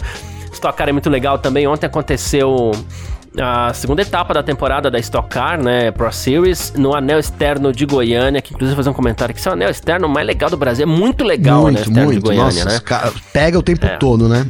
Stock 0.54 0.78
Car 0.78 0.90
é 0.90 0.92
muito 0.92 1.10
legal 1.10 1.38
também. 1.38 1.68
Ontem 1.68 1.86
aconteceu 1.86 2.72
a 3.42 3.74
segunda 3.74 4.02
etapa 4.02 4.34
da 4.34 4.44
temporada 4.44 4.90
da 4.90 5.00
Stock 5.00 5.30
Car, 5.30 5.62
né, 5.62 5.92
Pro 5.92 6.12
Series, 6.12 6.74
no 6.76 6.96
anel 6.96 7.20
externo 7.20 7.72
de 7.72 7.86
Goiânia, 7.86 8.42
que 8.42 8.54
inclusive 8.54 8.76
fazer 8.76 8.90
um 8.90 8.94
comentário 8.94 9.34
que 9.34 9.40
esse 9.40 9.48
é 9.48 9.52
o 9.52 9.54
anel 9.54 9.70
externo 9.70 10.08
mais 10.10 10.26
legal 10.26 10.50
do 10.50 10.58
Brasil, 10.58 10.84
é 10.84 10.86
muito 10.86 11.24
legal 11.24 11.62
muito, 11.62 11.66
o 11.66 11.70
anel 11.70 11.82
externo 11.82 12.04
muito. 12.06 12.20
de 12.20 12.26
Goiânia, 12.26 12.66
Nossa, 12.66 13.06
né? 13.06 13.12
Pega 13.32 13.58
o 13.58 13.64
tempo 13.64 13.86
é, 13.86 13.98
todo, 13.98 14.28
né? 14.28 14.48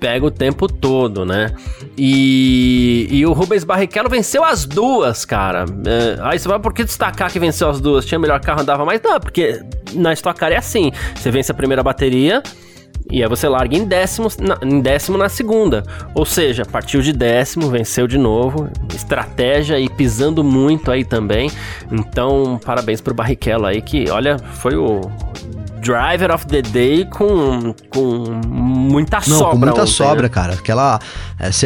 Pega 0.00 0.24
o 0.24 0.30
tempo 0.30 0.66
todo, 0.66 1.26
né? 1.26 1.52
E, 1.96 3.06
e 3.10 3.26
o 3.26 3.32
Rubens 3.34 3.64
Barrichello 3.64 4.08
venceu 4.08 4.42
as 4.42 4.64
duas, 4.64 5.26
cara. 5.26 5.66
É, 5.86 6.18
aí 6.22 6.38
você 6.38 6.48
vai 6.48 6.58
por 6.58 6.72
que 6.72 6.84
destacar 6.84 7.30
que 7.30 7.38
venceu 7.38 7.68
as 7.68 7.80
duas? 7.80 8.06
Tinha 8.06 8.18
melhor 8.18 8.40
carro, 8.40 8.62
andava 8.62 8.84
mais? 8.86 9.00
Não, 9.02 9.20
porque 9.20 9.60
na 9.94 10.14
Stock 10.14 10.40
Car 10.40 10.52
é 10.52 10.56
assim: 10.56 10.90
você 11.14 11.30
vence 11.30 11.52
a 11.52 11.54
primeira 11.54 11.82
bateria, 11.82 12.42
e 13.10 13.22
aí 13.22 13.28
você 13.28 13.48
larga 13.48 13.76
em 13.76 13.84
décimo, 13.84 14.28
na, 14.38 14.58
em 14.62 14.80
décimo 14.80 15.18
na 15.18 15.28
segunda. 15.28 15.82
Ou 16.14 16.24
seja, 16.24 16.64
partiu 16.64 17.02
de 17.02 17.12
décimo, 17.12 17.68
venceu 17.68 18.06
de 18.06 18.16
novo. 18.16 18.68
Estratégia 18.94 19.78
e 19.78 19.88
pisando 19.88 20.44
muito 20.44 20.90
aí 20.90 21.04
também. 21.04 21.50
Então, 21.90 22.60
parabéns 22.64 23.00
pro 23.00 23.14
Barrichello 23.14 23.66
aí, 23.66 23.82
que 23.82 24.08
olha, 24.10 24.38
foi 24.38 24.76
o 24.76 25.00
Driver 25.80 26.30
of 26.30 26.46
the 26.46 26.62
Day 26.62 27.06
com, 27.06 27.74
com 27.88 28.22
muita 28.90 29.18
Não, 29.26 29.38
sobra. 29.38 29.50
Com 29.50 29.58
muita 29.58 29.82
ontem, 29.82 29.92
sobra, 29.92 30.22
né? 30.22 30.28
cara. 30.28 30.54
Aquela. 30.54 31.00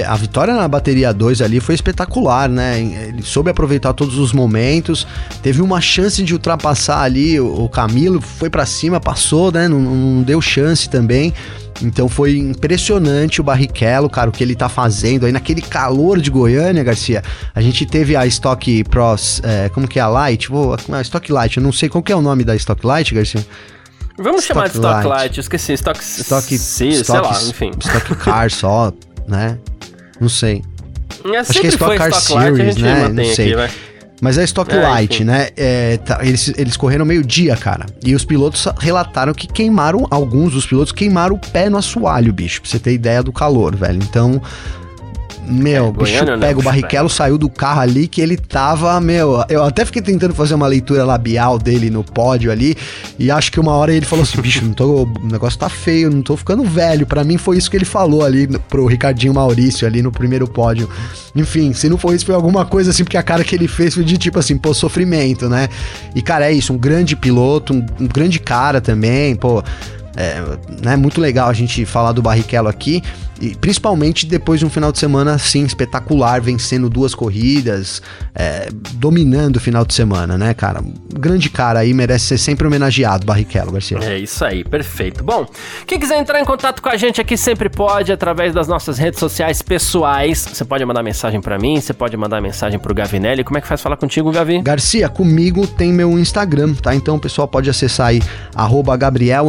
A 0.07 0.17
vitória 0.17 0.55
na 0.55 0.69
bateria 0.69 1.13
2 1.13 1.43
ali 1.43 1.59
foi 1.61 1.75
espetacular, 1.75 2.49
né? 2.49 2.81
Ele 2.81 3.23
soube 3.23 3.51
aproveitar 3.51 3.93
todos 3.93 4.19
os 4.19 4.33
momentos. 4.33 5.07
Teve 5.43 5.61
uma 5.63 5.81
chance 5.81 6.23
de 6.23 6.33
ultrapassar 6.33 7.03
ali 7.03 7.41
o 7.41 7.69
Camilo, 7.69 8.21
foi 8.21 8.49
para 8.49 8.65
cima, 8.67 9.01
passou, 9.01 9.51
né? 9.51 9.67
Não, 9.69 9.81
não 9.81 10.23
deu 10.23 10.41
chance 10.41 10.89
também. 10.89 11.33
Então 11.83 12.09
foi 12.09 12.39
impressionante 12.39 13.41
o 13.41 13.45
Barrichello, 13.45 14.09
cara, 14.09 14.31
o 14.31 14.33
que 14.33 14.43
ele 14.45 14.55
tá 14.55 14.69
fazendo 14.69 15.27
aí 15.27 15.33
naquele 15.33 15.61
calor 15.61 16.21
de 16.21 16.31
Goiânia, 16.31 16.85
Garcia. 16.85 17.23
A 17.55 17.61
gente 17.61 17.85
teve 17.85 18.15
a 18.15 18.27
Stock 18.27 18.85
Pros, 18.85 19.41
é, 19.43 19.69
como 19.71 19.89
que 19.89 19.99
é 19.99 20.03
a 20.03 20.09
Light? 20.09 20.49
Vou, 20.49 20.75
a 20.75 21.01
Stock 21.03 21.33
Light, 21.33 21.57
eu 21.57 21.63
não 21.63 21.73
sei 21.73 21.89
qual 21.89 22.03
que 22.03 22.13
é 22.13 22.17
o 22.17 22.23
nome 22.23 22.45
da 22.45 22.55
Stock 22.55 22.87
Light, 22.87 23.15
Garcia. 23.15 23.45
Vamos 24.19 24.45
chamar 24.45 24.69
de 24.69 24.75
Stock 24.75 25.07
Light, 25.07 25.07
Light 25.07 25.41
esqueci. 25.41 25.73
Stock, 25.73 26.01
stock 26.03 26.59
C, 26.59 26.89
stock, 26.89 27.05
sei 27.07 27.21
lá, 27.21 27.51
enfim. 27.51 27.71
Stock 27.81 28.15
Car 28.17 28.51
só, 28.51 28.93
né? 29.27 29.59
Não 30.21 30.29
sei. 30.29 30.63
É, 31.25 31.39
Acho 31.39 31.61
que 31.61 31.67
é 31.67 31.71
Stock 31.71 31.97
Car 31.97 32.11
Stock 32.11 32.43
Series, 32.43 32.77
né? 32.77 33.09
Não 33.09 33.25
sei. 33.25 33.55
Aqui, 33.55 33.75
Mas 34.21 34.39
é 34.39 34.45
Stock 34.45 34.73
é, 34.73 34.81
Light, 34.81 35.15
enfim. 35.17 35.25
né? 35.25 35.49
É, 35.57 35.97
tá, 35.97 36.21
eles, 36.23 36.53
eles 36.57 36.77
correram 36.77 37.05
meio-dia, 37.05 37.57
cara. 37.57 37.87
E 38.05 38.15
os 38.15 38.25
pilotos 38.25 38.69
relataram 38.79 39.35
que 39.35 39.49
queimaram, 39.49 40.07
alguns 40.11 40.53
dos 40.53 40.67
pilotos 40.67 40.93
queimaram 40.93 41.35
o 41.35 41.39
pé 41.39 41.69
no 41.69 41.77
assoalho, 41.77 42.33
bicho. 42.33 42.61
Pra 42.61 42.71
você 42.71 42.79
ter 42.79 42.93
ideia 42.93 43.23
do 43.23 43.33
calor, 43.33 43.75
velho. 43.75 43.99
Então, 44.03 44.41
meu, 45.47 45.87
é, 45.87 45.89
o 45.89 45.93
bicho 45.93 46.25
pega 46.41 46.59
o 46.59 46.63
Barrichello, 46.63 47.09
saiu 47.09 47.37
do 47.37 47.49
carro 47.49 47.81
ali 47.81 48.09
que 48.09 48.21
ele 48.21 48.37
tava, 48.37 48.99
meu, 49.01 49.45
eu 49.49 49.63
até 49.63 49.85
fiquei 49.85 50.01
tentando 50.01 50.35
fazer 50.35 50.55
uma 50.55 50.67
leitura 50.67 51.05
labial 51.05 51.59
dele 51.59 51.91
no 51.91 52.03
pódio 52.03 52.51
ali, 52.51 52.77
e 53.19 53.31
acho 53.31 53.53
que 53.53 53.61
uma 53.61 53.73
hora 53.73 53.93
ele 53.93 54.07
falou 54.07 54.23
assim, 54.23 54.41
bicho, 54.41 54.65
não 54.65 54.73
tô, 54.73 55.05
o 55.05 55.27
negócio 55.27 55.59
tá 55.59 55.69
feio, 55.69 56.11
não 56.11 56.23
tô 56.23 56.37
ficando 56.37 56.65
velho. 56.65 57.07
Para 57.07 57.25
mim 57.25 57.37
foi 57.37 57.59
isso 57.59 57.71
que 57.71 57.77
ele 57.77 57.85
falou 57.85 58.25
ali 58.25 58.47
pro 58.69 58.87
Ricardinho 58.87 59.35
Maurício 59.35 59.87
ali 59.87 60.03
no 60.03 60.11
primeiro 60.11 60.47
pódio. 60.47 60.89
Enfim, 61.35 61.73
se 61.73 61.89
não 61.89 61.99
foi 61.99 62.17
isso, 62.17 62.27
foi 62.27 62.35
alguma 62.35 62.65
coisa 62.65 62.91
assim, 62.91 63.05
porque 63.05 63.17
a 63.17 63.23
cara 63.23 63.45
que 63.45 63.55
ele 63.55 63.69
fez 63.69 63.95
foi 63.95 64.05
de 64.05 64.17
tipo 64.17 64.39
assim, 64.39 64.57
pô, 64.57 64.73
sofrimento, 64.73 65.49
né? 65.49 65.69
E 66.15 66.23
cara, 66.23 66.47
é 66.47 66.53
isso, 66.53 66.73
um 66.73 66.79
grande 66.79 67.17
piloto, 67.17 67.75
um, 67.75 67.85
um 68.01 68.09
grande 68.09 68.39
cara 68.39 68.81
também, 68.81 69.35
pô. 69.35 69.63
É, 70.17 70.41
né, 70.81 70.97
muito 70.97 71.21
legal 71.21 71.49
a 71.49 71.53
gente 71.53 71.85
falar 71.85 72.13
do 72.13 72.23
Barrichello 72.23 72.69
aqui. 72.69 73.03
E 73.41 73.55
principalmente 73.55 74.27
depois 74.27 74.61
de 74.61 74.67
um 74.67 74.71
final 74.71 74.93
de 74.93 74.99
semana 74.99 75.35
assim 75.35 75.65
espetacular, 75.65 76.41
vencendo 76.41 76.89
duas 76.89 77.15
corridas, 77.15 78.03
é, 78.35 78.69
dominando 78.95 79.57
o 79.57 79.61
final 79.61 79.85
de 79.85 79.95
semana, 79.95 80.39
né, 80.39 80.55
cara? 80.55 80.81
Um 80.81 80.95
grande 81.19 81.51
cara 81.51 81.81
aí 81.81 81.93
merece 81.93 82.27
ser 82.27 82.39
sempre 82.39 82.67
homenageado, 82.67 83.27
Barrichello 83.27 83.73
Garcia. 83.73 83.99
É 84.03 84.19
isso 84.19 84.45
aí, 84.45 84.65
perfeito. 84.65 85.23
Bom, 85.23 85.47
quem 85.87 85.99
quiser 85.99 86.19
entrar 86.19 86.41
em 86.41 86.45
contato 86.45 86.81
com 86.83 86.89
a 86.89 86.97
gente 86.97 87.21
aqui 87.21 87.37
sempre 87.37 87.69
pode 87.69 88.13
através 88.13 88.55
das 88.55 88.69
nossas 88.69 88.99
redes 88.99 89.19
sociais 89.19 89.63
pessoais. 89.63 90.47
Você 90.53 90.65
pode 90.65 90.85
mandar 90.85 91.03
mensagem 91.03 91.41
para 91.41 91.59
mim, 91.59 91.81
você 91.81 91.93
pode 91.93 92.17
mandar 92.17 92.41
mensagem 92.41 92.79
pro 92.79 92.95
Gavinelli. 92.95 93.45
Como 93.45 93.59
é 93.59 93.61
que 93.61 93.67
faz 93.67 93.81
falar 93.81 93.97
contigo, 93.97 94.31
Gavi? 94.31 94.63
Garcia, 94.63 95.09
comigo 95.09 95.67
tem 95.67 95.93
meu 95.93 96.19
Instagram, 96.19 96.75
tá? 96.75 96.95
Então 96.95 97.17
o 97.17 97.21
pessoal 97.21 97.49
pode 97.49 97.69
acessar 97.69 98.09
aí 98.09 98.23
Gabriel 98.99 99.49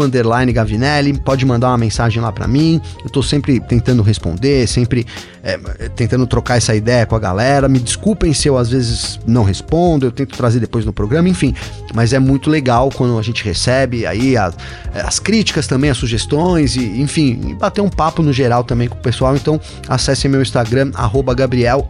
Gavinelli, 0.54 1.20
pode 1.20 1.46
mandar 1.46 1.70
uma 1.70 1.78
mensagem 1.78 2.22
lá 2.22 2.32
para 2.32 2.48
mim. 2.48 2.82
Eu 3.04 3.10
tô 3.10 3.22
sempre 3.22 3.60
tentando 3.76 4.02
responder, 4.02 4.68
sempre 4.68 5.06
é, 5.44 5.58
tentando 5.96 6.26
trocar 6.26 6.58
essa 6.58 6.74
ideia 6.74 7.06
com 7.06 7.16
a 7.16 7.20
galera. 7.20 7.68
Me 7.68 7.80
desculpem 7.80 8.34
se 8.34 8.48
eu 8.48 8.58
às 8.58 8.70
vezes 8.70 9.20
não 9.28 9.44
respondo, 9.44 10.06
eu 10.06 10.12
tento 10.12 10.36
trazer 10.36 10.60
depois 10.60 10.86
no 10.86 10.94
programa, 10.94 11.28
enfim. 11.28 11.54
Mas 11.94 12.14
é 12.14 12.20
muito 12.20 12.50
legal 12.50 12.90
quando 12.90 13.18
a 13.20 13.22
gente 13.22 13.44
recebe 13.44 14.06
aí 14.06 14.38
as, 14.38 14.56
as 14.94 15.20
críticas 15.20 15.68
também, 15.68 15.90
as 15.90 15.98
sugestões, 15.98 16.76
e 16.76 17.02
enfim, 17.02 17.40
e 17.50 17.54
bater 17.54 17.82
um 17.82 17.90
papo 17.90 18.22
no 18.22 18.32
geral 18.32 18.64
também 18.64 18.88
com 18.88 18.96
o 18.96 19.02
pessoal. 19.02 19.36
Então 19.36 19.60
acesse 19.90 20.28
meu 20.28 20.42
Instagram, 20.42 20.92
Gabriel 21.36 21.88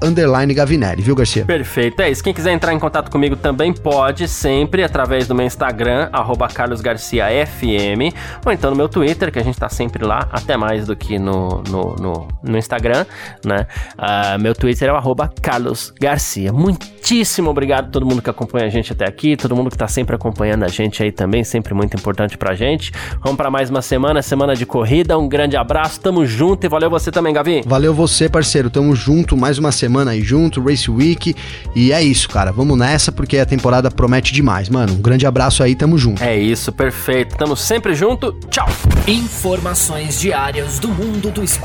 Gavinelli, 0.55 1.01
viu, 1.01 1.15
Garcia? 1.15 1.45
Perfeito, 1.45 2.01
é 2.01 2.09
isso. 2.09 2.23
Quem 2.23 2.33
quiser 2.33 2.51
entrar 2.51 2.73
em 2.73 2.79
contato 2.79 3.11
comigo 3.11 3.35
também 3.35 3.73
pode, 3.73 4.27
sempre 4.27 4.83
através 4.83 5.27
do 5.27 5.35
meu 5.35 5.45
Instagram, 5.45 6.09
carlosgarciafm, 6.53 8.11
ou 8.45 8.51
então 8.51 8.71
no 8.71 8.75
meu 8.75 8.89
Twitter, 8.89 9.31
que 9.31 9.39
a 9.39 9.43
gente 9.43 9.57
tá 9.57 9.69
sempre 9.69 10.03
lá, 10.03 10.27
até 10.31 10.57
mais 10.57 10.87
do 10.87 10.95
que 10.95 11.19
no, 11.19 11.61
no, 11.69 11.74
no, 11.75 12.27
no 12.43 12.57
Instagram, 12.57 13.05
né? 13.43 13.67
Uh, 13.97 14.39
meu 14.39 14.53
Twitter 14.53 14.89
é 14.89 14.93
o 14.93 14.95
arroba 14.95 15.31
Carlos 15.41 15.91
Garcia. 15.99 16.53
Muito 16.53 16.95
muitíssimo 17.05 17.51
obrigado 17.51 17.85
a 17.85 17.89
todo 17.89 18.05
mundo 18.05 18.21
que 18.21 18.29
acompanha 18.29 18.65
a 18.65 18.69
gente 18.69 18.91
até 18.91 19.07
aqui, 19.07 19.37
todo 19.37 19.55
mundo 19.55 19.69
que 19.69 19.77
tá 19.77 19.87
sempre 19.87 20.15
acompanhando 20.15 20.63
a 20.63 20.67
gente 20.67 21.03
aí 21.03 21.11
também, 21.11 21.43
sempre 21.43 21.73
muito 21.73 21.95
importante 21.95 22.35
pra 22.35 22.55
gente. 22.55 22.91
Vamos 23.23 23.37
para 23.37 23.51
mais 23.51 23.69
uma 23.69 23.81
semana, 23.81 24.21
semana 24.21 24.55
de 24.55 24.65
corrida. 24.65 25.17
Um 25.17 25.27
grande 25.27 25.55
abraço, 25.55 25.99
tamo 25.99 26.25
junto 26.25 26.65
e 26.65 26.69
valeu 26.69 26.89
você 26.89 27.11
também, 27.11 27.33
Gavi. 27.33 27.61
Valeu 27.65 27.93
você, 27.93 28.27
parceiro. 28.27 28.69
Tamo 28.71 28.95
junto, 28.95 29.37
mais 29.37 29.59
uma 29.59 29.71
semana 29.71 30.11
aí 30.11 30.21
junto, 30.21 30.63
Race 30.63 30.89
Week. 30.89 31.35
E 31.75 31.91
é 31.91 32.01
isso, 32.01 32.27
cara. 32.27 32.51
Vamos 32.51 32.77
nessa 32.77 33.11
porque 33.11 33.37
a 33.37 33.45
temporada 33.45 33.91
promete 33.91 34.33
demais, 34.33 34.67
mano. 34.67 34.93
Um 34.93 35.01
grande 35.01 35.27
abraço 35.27 35.61
aí, 35.61 35.75
tamo 35.75 35.97
junto. 35.97 36.23
É 36.23 36.35
isso, 36.35 36.71
perfeito. 36.71 37.37
Tamo 37.37 37.55
sempre 37.55 37.93
junto. 37.93 38.33
Tchau. 38.49 38.67
Informações 39.07 40.19
diárias 40.19 40.79
do 40.79 40.87
mundo 40.87 41.29
do 41.29 41.43
esporte 41.43 41.64